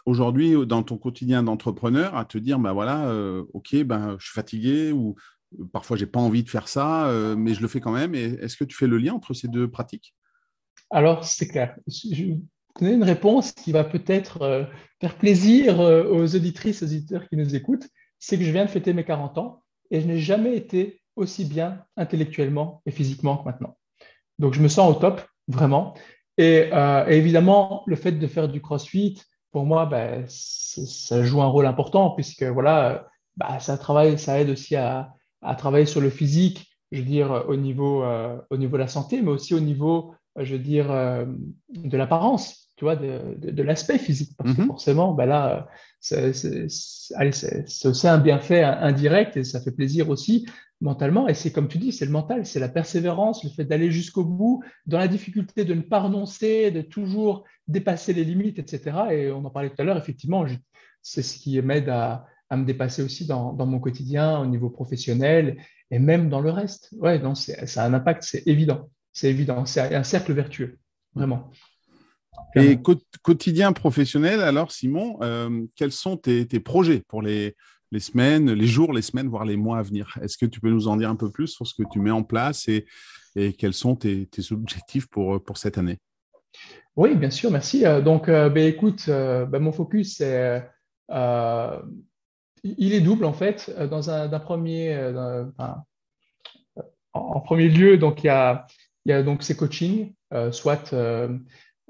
aujourd'hui, 0.06 0.66
dans 0.66 0.82
ton 0.82 0.98
quotidien 0.98 1.42
d'entrepreneur, 1.42 2.16
à 2.16 2.24
te 2.24 2.38
dire, 2.38 2.58
ben 2.58 2.72
voilà, 2.72 3.08
euh, 3.08 3.44
ok, 3.52 3.82
ben, 3.84 4.16
je 4.18 4.26
suis 4.26 4.34
fatigué 4.34 4.92
ou 4.92 5.14
euh, 5.58 5.64
parfois 5.72 5.96
j'ai 5.96 6.06
pas 6.06 6.20
envie 6.20 6.42
de 6.42 6.50
faire 6.50 6.68
ça, 6.68 7.06
euh, 7.08 7.36
mais 7.36 7.54
je 7.54 7.62
le 7.62 7.68
fais 7.68 7.80
quand 7.80 7.92
même. 7.92 8.14
est-ce 8.14 8.56
que 8.56 8.64
tu 8.64 8.76
fais 8.76 8.86
le 8.86 8.98
lien 8.98 9.14
entre 9.14 9.34
ces 9.34 9.48
deux 9.48 9.70
pratiques? 9.70 10.14
Alors, 10.90 11.24
c'est 11.24 11.46
clair. 11.46 11.76
Je 11.86 12.34
une 12.88 13.04
réponse 13.04 13.52
qui 13.52 13.72
va 13.72 13.84
peut-être 13.84 14.68
faire 15.00 15.16
plaisir 15.16 15.78
aux 15.78 16.34
auditrices, 16.34 16.82
aux 16.82 16.86
auditeurs 16.86 17.28
qui 17.28 17.36
nous 17.36 17.54
écoutent. 17.54 17.88
C'est 18.18 18.38
que 18.38 18.44
je 18.44 18.50
viens 18.50 18.64
de 18.64 18.70
fêter 18.70 18.92
mes 18.92 19.04
40 19.04 19.38
ans 19.38 19.62
et 19.90 20.00
je 20.00 20.06
n'ai 20.06 20.18
jamais 20.18 20.56
été 20.56 21.00
aussi 21.16 21.44
bien 21.44 21.84
intellectuellement 21.96 22.82
et 22.86 22.90
physiquement 22.90 23.38
que 23.38 23.44
maintenant. 23.44 23.76
Donc, 24.38 24.54
je 24.54 24.60
me 24.60 24.68
sens 24.68 24.94
au 24.94 24.98
top, 24.98 25.22
vraiment. 25.48 25.94
et 26.38 26.70
évidemment, 27.08 27.82
le 27.86 27.96
fait 27.96 28.12
de 28.12 28.26
faire 28.26 28.48
du 28.48 28.60
crossfit, 28.60 29.20
pour 29.52 29.66
moi, 29.66 29.86
ben, 29.86 30.24
ça 30.28 31.24
joue 31.24 31.42
un 31.42 31.46
rôle 31.46 31.66
important 31.66 32.10
puisque 32.10 32.44
voilà, 32.44 33.08
bah, 33.36 33.58
ça 33.60 33.78
travaille, 33.78 34.18
ça 34.18 34.40
aide 34.40 34.50
aussi 34.50 34.76
à, 34.76 35.14
travailler 35.58 35.86
sur 35.86 36.00
le 36.00 36.10
physique, 36.10 36.70
je 36.92 37.00
veux 37.00 37.06
dire 37.06 37.44
au 37.48 37.56
niveau, 37.56 38.04
euh, 38.04 38.38
au 38.50 38.56
niveau 38.56 38.76
de 38.76 38.82
la 38.82 38.88
santé, 38.88 39.22
mais 39.22 39.30
aussi 39.30 39.54
au 39.54 39.60
niveau, 39.60 40.14
je 40.36 40.52
veux 40.52 40.62
dire, 40.62 40.90
euh, 40.90 41.24
de 41.70 41.96
l'apparence, 41.96 42.69
tu 42.80 42.86
vois, 42.86 42.96
de, 42.96 43.34
de, 43.36 43.62
l'aspect 43.62 43.98
physique. 43.98 44.30
Parce 44.38 44.54
que 44.56 44.62
mm-hmm. 44.62 44.66
forcément, 44.68 45.12
ben 45.12 45.26
là, 45.26 45.68
c'est 46.00 46.64
aussi 47.84 48.08
un 48.08 48.16
bienfait 48.16 48.64
indirect 48.64 49.36
et 49.36 49.44
ça 49.44 49.60
fait 49.60 49.70
plaisir 49.70 50.08
aussi 50.08 50.46
mentalement. 50.80 51.28
Et 51.28 51.34
c'est 51.34 51.52
comme 51.52 51.68
tu 51.68 51.76
dis, 51.76 51.92
c'est 51.92 52.06
le 52.06 52.10
mental, 52.10 52.46
c'est 52.46 52.58
la 52.58 52.70
persévérance, 52.70 53.44
le 53.44 53.50
fait 53.50 53.66
d'aller 53.66 53.90
jusqu'au 53.90 54.24
bout, 54.24 54.64
dans 54.86 54.96
la 54.96 55.08
difficulté 55.08 55.66
de 55.66 55.74
ne 55.74 55.82
pas 55.82 56.00
renoncer, 56.00 56.70
de 56.70 56.80
toujours 56.80 57.44
dépasser 57.68 58.14
les 58.14 58.24
limites, 58.24 58.58
etc. 58.58 58.96
Et 59.10 59.30
on 59.30 59.44
en 59.44 59.50
parlait 59.50 59.68
tout 59.68 59.82
à 59.82 59.84
l'heure, 59.84 59.98
effectivement, 59.98 60.46
c'est 61.02 61.20
ce 61.20 61.38
qui 61.38 61.60
m'aide 61.60 61.90
à, 61.90 62.24
à, 62.48 62.56
me 62.56 62.64
dépasser 62.64 63.02
aussi 63.02 63.26
dans, 63.26 63.52
dans, 63.52 63.66
mon 63.66 63.78
quotidien, 63.78 64.38
au 64.38 64.46
niveau 64.46 64.70
professionnel 64.70 65.58
et 65.90 65.98
même 65.98 66.30
dans 66.30 66.40
le 66.40 66.48
reste. 66.48 66.94
Ouais, 66.96 67.18
non, 67.18 67.34
ça 67.34 67.82
a 67.82 67.86
un 67.86 67.92
impact, 67.92 68.22
c'est 68.22 68.46
évident. 68.46 68.88
C'est 69.12 69.28
évident. 69.28 69.66
C'est 69.66 69.94
un 69.94 70.02
cercle 70.02 70.32
vertueux, 70.32 70.78
vraiment. 71.14 71.50
Et 72.56 72.78
quotidien 73.22 73.72
professionnel, 73.72 74.40
alors 74.40 74.72
Simon, 74.72 75.18
euh, 75.22 75.64
quels 75.76 75.92
sont 75.92 76.16
tes, 76.16 76.46
tes 76.46 76.60
projets 76.60 77.02
pour 77.06 77.22
les, 77.22 77.54
les 77.92 78.00
semaines, 78.00 78.52
les 78.52 78.66
jours, 78.66 78.92
les 78.92 79.02
semaines, 79.02 79.28
voire 79.28 79.44
les 79.44 79.56
mois 79.56 79.78
à 79.78 79.82
venir? 79.82 80.18
Est-ce 80.22 80.36
que 80.36 80.46
tu 80.46 80.60
peux 80.60 80.70
nous 80.70 80.88
en 80.88 80.96
dire 80.96 81.10
un 81.10 81.16
peu 81.16 81.30
plus 81.30 81.48
sur 81.48 81.66
ce 81.66 81.74
que 81.74 81.88
tu 81.90 82.00
mets 82.00 82.10
en 82.10 82.22
place 82.22 82.68
et, 82.68 82.86
et 83.36 83.52
quels 83.52 83.74
sont 83.74 83.96
tes, 83.96 84.28
objectifs 84.50 85.06
pour, 85.08 85.42
pour 85.42 85.58
cette 85.58 85.78
année? 85.78 85.98
Oui, 86.96 87.14
bien 87.14 87.30
sûr, 87.30 87.50
merci. 87.50 87.86
Euh, 87.86 88.00
donc, 88.00 88.28
euh, 88.28 88.48
ben, 88.48 88.66
écoute, 88.66 89.04
euh, 89.08 89.46
ben, 89.46 89.60
mon 89.60 89.72
focus, 89.72 90.16
c'est, 90.16 90.62
il 92.62 92.92
est 92.92 93.00
double 93.00 93.24
en 93.24 93.32
fait. 93.32 93.74
Dans 93.90 94.10
un, 94.10 94.28
premier, 94.38 95.12
en, 97.12 97.40
premier 97.40 97.68
lieu, 97.68 97.96
donc 97.96 98.22
il 98.22 98.26
y 98.26 98.30
a, 98.30 98.66
il 99.06 99.10
y 99.10 99.12
a 99.12 99.22
donc 99.22 99.42
ces 99.42 99.56
coachings, 99.56 100.12
soit 100.50 100.94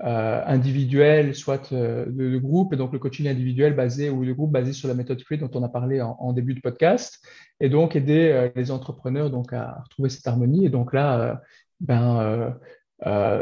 euh, 0.02 0.42
individuel, 0.46 1.34
soit 1.34 1.74
euh, 1.74 2.06
de, 2.06 2.38
groupe, 2.38 2.72
et 2.72 2.76
donc 2.78 2.90
le 2.94 2.98
coaching 2.98 3.28
individuel 3.28 3.74
basé 3.74 4.08
ou 4.08 4.24
de 4.24 4.32
groupe 4.32 4.50
basé 4.50 4.72
sur 4.72 4.88
la 4.88 4.94
méthode 4.94 5.20
Free 5.20 5.36
dont 5.36 5.50
on 5.52 5.62
a 5.62 5.68
parlé 5.68 6.00
en, 6.00 6.32
début 6.32 6.54
de 6.54 6.60
podcast, 6.60 7.22
et 7.60 7.68
donc 7.68 7.96
aider 7.96 8.30
euh, 8.32 8.48
les 8.56 8.70
entrepreneurs 8.70 9.28
donc 9.28 9.52
à 9.52 9.82
retrouver 9.84 10.08
cette 10.08 10.26
harmonie. 10.26 10.64
Et 10.64 10.70
donc 10.70 10.94
là, 10.94 11.42
ben, 11.80 12.56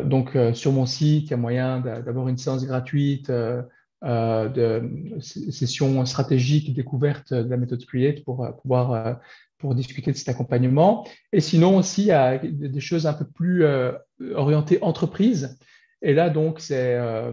donc 0.05 0.37
sur 0.55 0.73
mon 0.73 0.85
site, 0.85 1.27
il 1.27 1.31
y 1.31 1.35
a 1.35 1.37
moyen 1.37 1.79
d'avoir 1.79 2.27
une 2.27 2.39
séance 2.39 2.65
gratuite 2.67 3.31
de 3.31 4.91
session 5.21 6.05
stratégique 6.07 6.75
découverte 6.75 7.33
de 7.33 7.49
la 7.49 7.57
méthode 7.57 7.85
Create 7.87 8.25
pour 8.25 8.49
pouvoir 8.63 9.21
pour 9.59 9.77
discuter 9.77 10.11
de 10.11 10.17
cet 10.17 10.29
accompagnement. 10.29 11.07
Et 11.33 11.41
sinon 11.41 11.77
aussi, 11.77 12.03
il 12.03 12.09
y 12.09 12.13
a 12.13 12.39
des 12.39 12.81
choses 12.81 13.07
un 13.07 13.15
peu 13.15 13.27
plus 13.27 13.65
orientées 14.35 14.79
entreprise. 14.83 15.57
Et 16.03 16.15
là, 16.15 16.31
donc, 16.31 16.61
c'est 16.61 16.95
euh, 16.95 17.33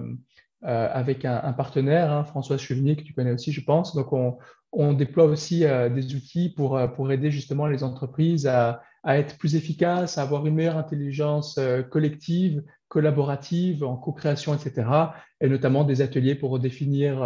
euh, 0.64 0.90
avec 0.92 1.26
un, 1.26 1.54
partenaire, 1.54 2.12
hein, 2.12 2.24
François 2.24 2.58
Chevenier, 2.58 2.96
que 2.96 3.04
tu 3.04 3.14
connais 3.14 3.32
aussi, 3.32 3.52
je 3.52 3.64
pense. 3.64 3.96
Donc, 3.96 4.12
on, 4.14 4.94
déploie 4.94 5.26
aussi 5.26 5.64
euh, 5.64 5.90
des 5.90 6.16
outils 6.16 6.50
pour, 6.50 6.80
pour 6.96 7.12
aider 7.12 7.32
justement 7.32 7.68
les 7.68 7.84
entreprises 7.84 8.48
à, 8.48 8.82
être 9.08 9.38
plus 9.38 9.56
efficaces, 9.56 10.18
à 10.18 10.24
avoir 10.24 10.48
une 10.48 10.56
meilleure 10.56 10.78
intelligence 10.78 11.60
collective, 11.92 12.64
collaborative, 12.88 13.84
en 13.84 13.98
co-création, 13.98 14.56
etc. 14.56 14.90
Et 15.42 15.48
notamment 15.48 15.84
des 15.84 16.02
ateliers 16.02 16.34
pour 16.34 16.58
définir 16.58 17.24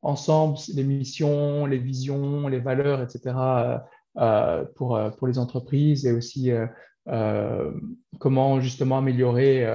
ensemble 0.00 0.56
les 0.74 0.84
missions, 0.84 1.66
les 1.66 1.76
visions, 1.76 2.48
les 2.48 2.60
valeurs, 2.60 3.02
etc. 3.02 3.36
pour, 4.74 4.98
pour 5.18 5.26
les 5.26 5.38
entreprises 5.38 6.06
et 6.06 6.12
aussi 6.12 6.50
comment 8.18 8.60
justement 8.62 8.96
améliorer 8.96 9.66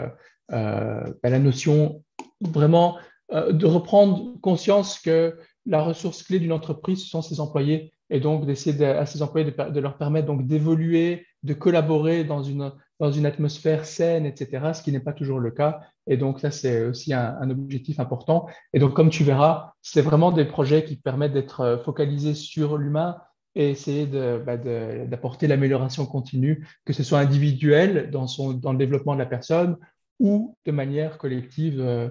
euh, 0.54 1.04
ben, 1.24 1.30
la 1.32 1.40
notion 1.40 2.04
vraiment 2.42 2.98
euh, 3.34 3.52
de 3.52 3.66
reprendre 3.66 4.40
conscience 4.42 5.00
que 5.00 5.38
la 5.66 5.82
ressource 5.82 6.24
clé 6.24 6.40
d'une 6.40 6.52
entreprise, 6.52 7.04
ce 7.04 7.10
sont 7.10 7.22
ses 7.22 7.40
employés 7.40 7.94
et 8.10 8.20
donc 8.20 8.46
d'essayer 8.46 8.86
à 8.86 9.06
ces 9.06 9.22
employés 9.22 9.50
de, 9.50 9.80
leur 9.80 9.98
permettre 9.98 10.28
donc 10.28 10.46
d'évoluer, 10.46 11.26
de 11.42 11.54
collaborer 11.54 12.24
dans 12.24 12.44
une, 12.44 12.72
dans 13.00 13.12
une 13.12 13.26
atmosphère 13.26 13.86
saine, 13.86 14.26
etc., 14.26 14.74
ce 14.74 14.84
qui 14.84 14.92
n'est 14.92 15.00
pas 15.00 15.14
toujours 15.14 15.40
le 15.40 15.52
cas. 15.52 15.80
Et 16.06 16.18
donc 16.18 16.40
ça, 16.40 16.52
c'est 16.52 16.86
aussi 16.86 17.14
un, 17.14 17.50
objectif 17.50 18.00
important. 18.00 18.46
Et 18.74 18.80
donc, 18.80 18.94
comme 18.94 19.10
tu 19.10 19.24
verras, 19.24 19.74
c'est 19.82 20.02
vraiment 20.02 20.32
des 20.32 20.46
projets 20.46 20.84
qui 20.84 20.98
permettent 20.98 21.34
d'être 21.34 21.62
euh, 21.62 21.78
focalisés 21.80 22.36
sur 22.36 22.78
l'humain 22.78 23.18
et 23.56 23.70
essayer 23.70 24.08
bah, 24.08 24.58
d'apporter 24.58 25.46
l'amélioration 25.46 26.08
continue, 26.08 26.68
que 26.86 26.94
ce 26.94 27.04
soit 27.04 27.20
individuel 27.20 28.10
dans, 28.10 28.26
son, 28.26 28.54
dans 28.54 28.72
le 28.72 28.80
développement 28.80 29.14
de 29.14 29.20
la 29.20 29.28
personne 29.28 29.78
ou 30.24 30.58
de 30.66 30.72
manière 30.72 31.20
collective 31.20 31.80
euh, 31.80 32.10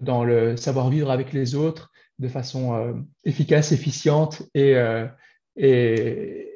dans 0.00 0.24
le 0.24 0.56
savoir-vivre 0.56 1.10
avec 1.10 1.32
les 1.32 1.54
autres 1.54 1.92
de 2.18 2.26
façon 2.26 2.74
euh, 2.74 2.94
efficace, 3.24 3.70
efficiente 3.70 4.42
et, 4.54 4.76
et, 5.56 6.50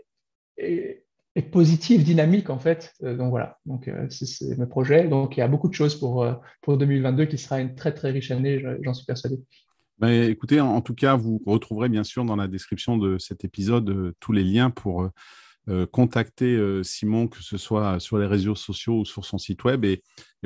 et, 0.57 1.43
positive, 1.51 2.05
dynamique 2.05 2.51
en 2.51 2.59
fait. 2.59 2.93
Euh, 3.03 3.17
donc 3.17 3.31
voilà, 3.31 3.59
donc 3.67 3.89
euh, 3.89 4.07
c'est 4.09 4.57
mes 4.57 4.67
projets. 4.67 5.09
Donc 5.09 5.37
il 5.37 5.41
y 5.41 5.43
a 5.43 5.49
beaucoup 5.49 5.69
de 5.69 5.75
choses 5.75 5.95
pour, 5.99 6.23
euh, 6.23 6.35
pour 6.63 6.79
2022 6.79 7.27
qui 7.27 7.39
sera 7.39 7.61
une 7.61 7.75
très 7.75 7.93
très 7.93 8.11
riche 8.11 8.31
année, 8.31 8.65
j'en 8.83 8.95
suis 8.95 9.07
persuadé. 9.07 9.39
Ben, 9.99 10.29
écoutez, 10.29 10.61
en, 10.61 10.81
tout 10.81 10.95
cas, 10.95 11.15
vous 11.15 11.41
retrouverez 11.47 11.89
bien 11.89 12.03
sûr 12.03 12.25
dans 12.25 12.35
la 12.35 12.49
description 12.49 12.97
de 12.97 13.19
cet 13.19 13.45
épisode 13.45 14.13
tous 14.19 14.33
les 14.33 14.43
liens 14.43 14.71
pour 14.71 15.09
euh, 15.71 15.87
contacter 15.87 16.57
euh, 16.57 16.83
Simon, 16.83 17.27
que 17.27 17.43
ce 17.43 17.57
soit 17.57 17.99
sur 17.99 18.19
les 18.19 18.27
réseaux 18.27 18.55
sociaux 18.55 19.01
ou 19.01 19.05
sur 19.07 19.25
son 19.25 19.39
site 19.39 19.65
web, 19.65 19.87
et, 19.87 20.03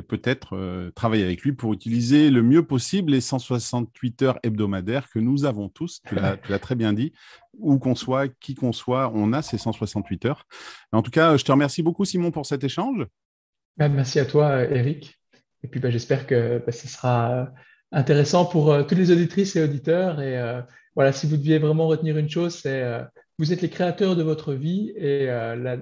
peut-être 0.07 0.55
euh, 0.55 0.91
travailler 0.91 1.25
avec 1.25 1.41
lui 1.41 1.51
pour 1.51 1.73
utiliser 1.73 2.29
le 2.29 2.41
mieux 2.41 2.65
possible 2.65 3.11
les 3.11 3.19
168 3.19 4.21
heures 4.21 4.39
hebdomadaires 4.43 5.09
que 5.09 5.19
nous 5.19 5.43
avons 5.43 5.67
tous. 5.67 5.99
Tu 6.07 6.15
l'as 6.15 6.37
très 6.59 6.75
bien 6.75 6.93
dit. 6.93 7.11
Où 7.57 7.79
qu'on 7.79 7.95
soit, 7.95 8.29
qui 8.39 8.55
qu'on 8.55 8.71
soit, 8.71 9.11
on 9.13 9.33
a 9.33 9.41
ces 9.41 9.57
168 9.57 10.23
heures. 10.23 10.45
En 10.93 11.01
tout 11.01 11.11
cas, 11.11 11.35
je 11.35 11.43
te 11.43 11.51
remercie 11.51 11.83
beaucoup, 11.83 12.05
Simon, 12.05 12.31
pour 12.31 12.45
cet 12.45 12.63
échange. 12.63 13.05
Ben, 13.75 13.89
merci 13.89 14.21
à 14.21 14.25
toi, 14.25 14.63
Eric. 14.63 15.19
Et 15.63 15.67
puis, 15.67 15.81
ben, 15.81 15.91
j'espère 15.91 16.25
que 16.25 16.63
ben, 16.65 16.71
ce 16.71 16.87
sera 16.87 17.49
intéressant 17.91 18.45
pour 18.45 18.87
toutes 18.87 18.97
les 18.97 19.11
auditrices 19.11 19.57
et 19.57 19.63
auditeurs. 19.63 20.21
Et 20.21 20.61
voilà, 20.95 21.11
si 21.11 21.27
vous 21.27 21.35
deviez 21.35 21.59
vraiment 21.59 21.87
retenir 21.87 22.17
une 22.17 22.29
chose, 22.29 22.55
c'est 22.55 23.01
vous 23.39 23.53
êtes 23.53 23.61
les 23.61 23.69
créateurs 23.69 24.17
de 24.17 24.21
votre 24.21 24.53
vie 24.53 24.91
et 24.97 25.29
euh, 25.29 25.79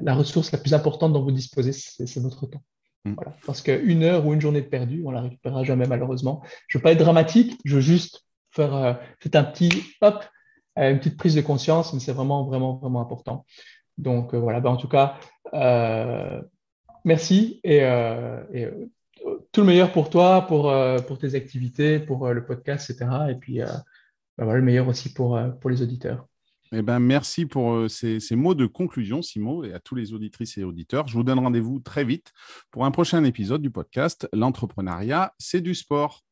la, 0.00 0.14
ressource 0.14 0.50
la 0.52 0.58
plus 0.58 0.72
importante 0.72 1.12
dont 1.12 1.22
vous 1.22 1.30
disposez, 1.30 1.72
c'est 1.72 2.20
votre 2.20 2.46
temps. 2.46 2.62
Mm. 3.04 3.14
Parce 3.44 3.60
qu'une 3.60 4.02
heure 4.02 4.26
ou 4.26 4.32
une 4.32 4.40
journée 4.40 4.62
de 4.62 4.66
perdu, 4.66 5.02
on 5.04 5.10
ne 5.10 5.16
la 5.16 5.20
récupérera 5.20 5.64
jamais 5.64 5.86
malheureusement. 5.86 6.42
Je 6.66 6.76
ne 6.76 6.80
veux 6.80 6.82
pas 6.82 6.92
être 6.92 6.98
dramatique, 6.98 7.60
je 7.66 7.74
veux 7.74 7.82
juste 7.82 8.24
faire 8.50 8.74
euh, 8.74 8.94
un 9.34 9.44
petit 9.44 9.70
hop, 10.00 10.24
euh, 10.78 10.90
une 10.90 10.98
petite 10.98 11.18
prise 11.18 11.34
de 11.34 11.42
conscience, 11.42 11.92
mais 11.92 12.00
c'est 12.00 12.12
vraiment, 12.12 12.44
vraiment, 12.44 12.76
vraiment 12.76 13.02
important. 13.02 13.44
Donc 13.98 14.34
voilà, 14.34 14.60
ben, 14.60 14.70
en 14.70 14.76
tout 14.76 14.88
cas, 14.88 15.18
merci 17.04 17.60
et, 17.64 17.80
tout 19.52 19.60
le 19.60 19.66
meilleur 19.66 19.92
pour 19.92 20.08
toi, 20.08 20.46
pour, 20.46 20.72
pour 21.06 21.18
tes 21.18 21.34
activités, 21.34 21.98
pour 21.98 22.28
le 22.28 22.46
podcast, 22.46 22.88
etc. 22.88 23.10
Et 23.28 23.34
puis 23.34 23.58
ben, 23.58 23.82
voilà, 24.38 24.54
le 24.54 24.64
meilleur 24.64 24.86
aussi 24.86 25.12
pour, 25.12 25.38
pour 25.60 25.68
les 25.68 25.82
auditeurs. 25.82 26.27
Eh 26.72 26.82
ben, 26.82 26.98
merci 26.98 27.46
pour 27.46 27.72
euh, 27.72 27.88
ces, 27.88 28.20
mots 28.36 28.54
de 28.54 28.66
conclusion, 28.66 29.22
Simon, 29.22 29.64
et 29.64 29.72
à 29.72 29.80
tous 29.80 29.94
les 29.94 30.12
auditrices 30.12 30.58
et 30.58 30.64
auditeurs. 30.64 31.08
Je 31.08 31.14
vous 31.14 31.22
donne 31.22 31.38
rendez-vous 31.38 31.80
très 31.80 32.04
vite 32.04 32.32
pour 32.70 32.84
un 32.84 32.90
prochain 32.90 33.24
épisode 33.24 33.62
du 33.62 33.70
podcast 33.70 34.28
L'entrepreneuriat, 34.34 35.32
c'est 35.38 35.62
du 35.62 35.74
sport. 35.74 36.24